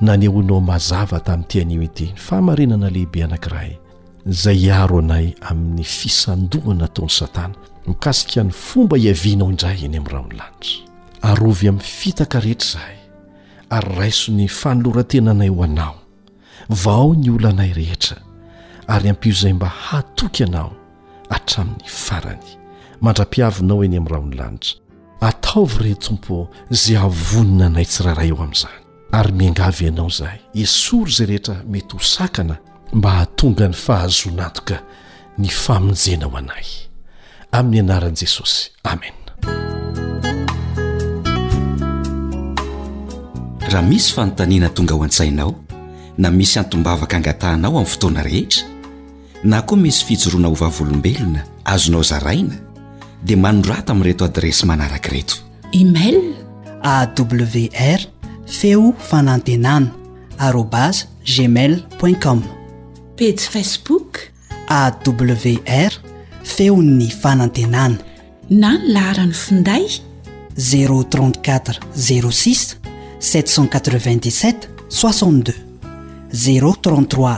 nanehonao 0.05 0.59
mazava 0.69 1.19
tamin'ny 1.19 1.47
tianyoete 1.47 2.05
ny 2.11 2.15
fahamarinana 2.19 2.89
lehibe 2.91 3.23
anankiray 3.23 3.77
zay 4.25 4.65
iaro 4.67 4.99
anay 4.99 5.33
amin'ny 5.41 5.83
fisandohana 5.83 6.87
taony 6.87 7.09
satana 7.09 7.55
mikasika 7.87 8.43
ny 8.43 8.51
fomba 8.51 8.97
hiavianao 8.97 9.49
indray 9.49 9.79
eny 9.85 9.95
amin'y 9.97 10.11
raho 10.13 10.27
ny 10.27 10.35
lanitra 10.39 10.83
arovy 11.21 11.67
amin'ny 11.69 11.83
fitaka 11.99 12.39
rehetra 12.39 12.71
zahay 12.71 12.97
ary 13.69 13.95
raiso 13.97 14.31
ny 14.31 14.47
fanolorantenanay 14.47 15.47
ho 15.49 15.63
anao 15.63 15.95
vao 16.69 17.13
ny 17.15 17.29
olo 17.29 17.47
anay 17.49 17.71
rehetra 17.73 18.17
ary 18.87 19.09
ampio 19.09 19.31
izay 19.31 19.53
mba 19.53 19.67
hatoky 19.67 20.43
anao 20.43 20.71
hatramin'ny 21.29 21.85
farany 21.87 22.43
mandra-piavinao 23.01 23.83
eny 23.85 23.97
amin'nyrao 23.97 24.25
ny 24.25 24.35
lanitra 24.35 24.86
ataovy 25.21 25.83
re 25.83 25.95
tompo 25.95 26.47
za 26.69 27.01
avonina 27.01 27.65
anay 27.65 27.85
tsirahara 27.85 28.23
eo 28.25 28.35
amin'izany 28.43 28.79
ary 29.11 29.31
miangavy 29.31 29.85
ianao 29.85 30.09
zahay 30.09 30.39
esoro 30.55 31.11
zay 31.11 31.25
rehetra 31.25 31.63
mety 31.69 31.93
ho 31.93 31.99
sakana 31.99 32.57
mba 32.93 33.11
hahatonga 33.11 33.67
ny 33.67 33.73
fahazonatoka 33.73 34.81
ny 35.37 35.47
famonjena 35.49 36.25
ho 36.25 36.37
anay 36.37 36.63
amin'ny 37.51 37.79
anaran'i 37.79 38.15
jesosy 38.15 38.71
amen 38.83 39.13
raha 43.71 43.81
misy 43.87 44.13
fanontaniana 44.13 44.69
tonga 44.69 44.93
ho 44.95 45.03
an-tsainao 45.03 45.55
na 46.17 46.31
misy 46.31 46.59
antombavaka 46.59 47.17
angatahnao 47.17 47.71
amin'ny 47.71 47.89
fotoana 47.89 48.23
rehetra 48.23 48.63
na 49.43 49.61
koa 49.61 49.77
misy 49.77 50.05
fijoroana 50.05 50.47
ho 50.47 50.53
vavolombelona 50.55 51.43
azonao 51.65 52.03
zaraina 52.03 52.66
dea 53.25 53.37
manorata 53.37 53.91
ami' 53.93 54.03
reto 54.09 54.23
adresy 54.25 54.65
manaraka 54.65 55.09
reto 55.09 55.35
imail 55.71 56.17
awr 56.93 58.01
feo 58.45 58.93
fanantenana 59.09 59.91
arobas 60.37 61.07
gmailtcom 61.25 62.43
page 63.17 63.37
facebook 63.53 64.19
awr 64.69 65.91
feony 66.43 67.09
fanantenana 67.23 67.97
na 68.49 68.71
ny 68.77 68.93
laharany 68.93 69.33
finday 69.33 69.85
z34 70.69 71.81
06 71.97 72.77
787 73.19 74.69
62 74.89 75.55
z33 76.33 77.37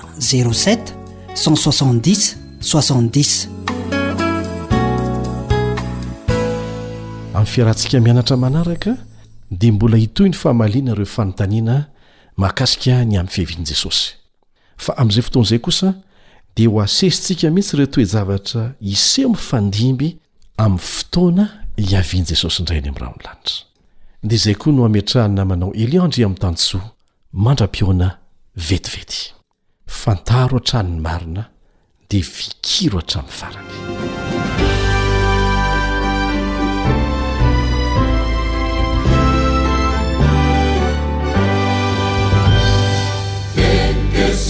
07 1.34 1.34
6 1.36 2.38
60 2.60 3.59
fiarahantsika 7.50 8.00
mianatra 8.00 8.38
manaraka 8.38 8.96
dia 9.52 9.72
mbola 9.74 9.98
hitoy 9.98 10.30
ny 10.30 10.34
fahamaliana 10.34 10.92
ireo 10.92 11.06
fanontaniana 11.06 11.86
mahakasika 12.38 12.92
ny 12.92 13.00
amin'ny 13.20 13.28
fiavian'i 13.28 13.64
jesosy 13.66 14.14
fa 14.78 14.98
amin'izay 14.98 15.22
fotoana 15.22 15.46
izay 15.52 15.60
kosa 15.60 15.94
dia 16.58 16.70
ho 16.70 16.82
asesintsika 16.82 17.50
mihitsy 17.52 17.76
ireo 17.76 17.86
toejavatra 17.88 18.74
iseho 18.82 19.30
mifandimby 19.30 20.18
amin'ny 20.58 20.80
fotoana 20.86 21.48
hiavian'i 21.78 22.28
jesosy 22.30 22.60
indrainy 22.62 22.88
amin'nyrahony 22.88 23.22
lanitra 23.24 23.66
dia 24.24 24.38
izay 24.38 24.56
koa 24.56 24.74
no 24.74 24.84
hameatrahina 24.84 25.46
manao 25.46 25.74
eliandry 25.74 26.24
amin'y 26.26 26.40
tansoa 26.40 26.92
mandra-piona 27.34 28.18
vetivety 28.70 29.34
fantaro 29.88 30.58
ha-tranony 30.58 31.00
marina 31.02 31.44
dia 32.10 32.22
vikiro 32.38 33.00
hatranon'ny 33.00 33.32
faraka 33.40 34.39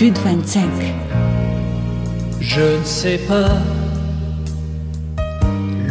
jud 0.00 0.14
25 0.18 0.64
je 2.40 2.78
ne 2.80 2.84
sais 2.84 3.20
pas 3.32 3.56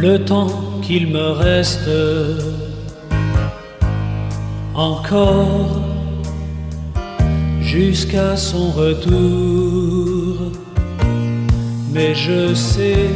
le 0.04 0.18
temps 0.24 0.52
qu'il 0.82 1.06
me 1.12 1.26
reste 1.46 1.88
encore 4.74 5.68
jusqu'à 7.60 8.34
son 8.36 8.72
retour 8.72 10.50
mais 11.94 12.12
je 12.16 12.52
sais 12.54 13.10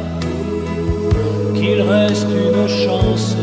un 1.93 2.67
chanc 2.67 3.35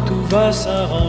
tout 0.06 0.26
va 0.36 0.52
s'arag 0.52 1.09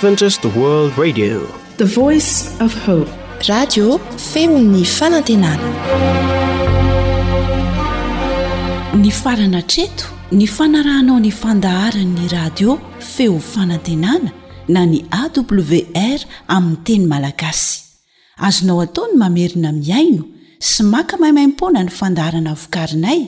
eny 0.00 0.18
farana 9.12 9.60
treto 9.70 10.08
ny 10.32 10.46
fanarahnao 10.54 11.18
ny 11.20 11.30
fandaharanyny 11.42 12.32
radio 12.32 12.78
feo 13.10 13.36
fanantenana 13.50 14.30
na 14.72 14.86
ny 14.88 15.02
awr 15.20 16.20
aminny 16.48 16.84
teny 16.88 17.06
malagasy 17.12 17.82
azonao 18.48 18.80
ataony 18.86 19.14
mamerina 19.22 19.72
miaino 19.76 20.24
sy 20.72 20.80
maka 20.82 21.16
mahimaimpona 21.20 21.82
ny 21.84 21.90
fandaharana 22.00 22.54
vokarinay 22.62 23.22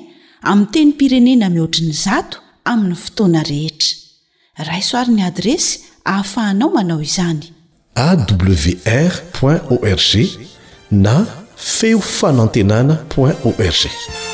amin 0.49 0.67
teny 0.73 0.93
pirenena 0.97 1.51
mihoatriny 1.53 1.93
zato 2.05 2.39
amin'ny 2.65 2.95
fotoana 3.05 3.43
rehetra 3.53 3.97
raisoarin'ny 4.73 5.23
adresy 5.33 5.92
ahafahanao 6.05 6.71
manao 6.71 7.01
izany 7.03 7.53
awr 8.07 9.13
org 9.43 10.31
na 10.91 11.27
feofano 11.57 12.43
antenana 12.43 12.95
o 13.17 13.23
org 13.23 14.32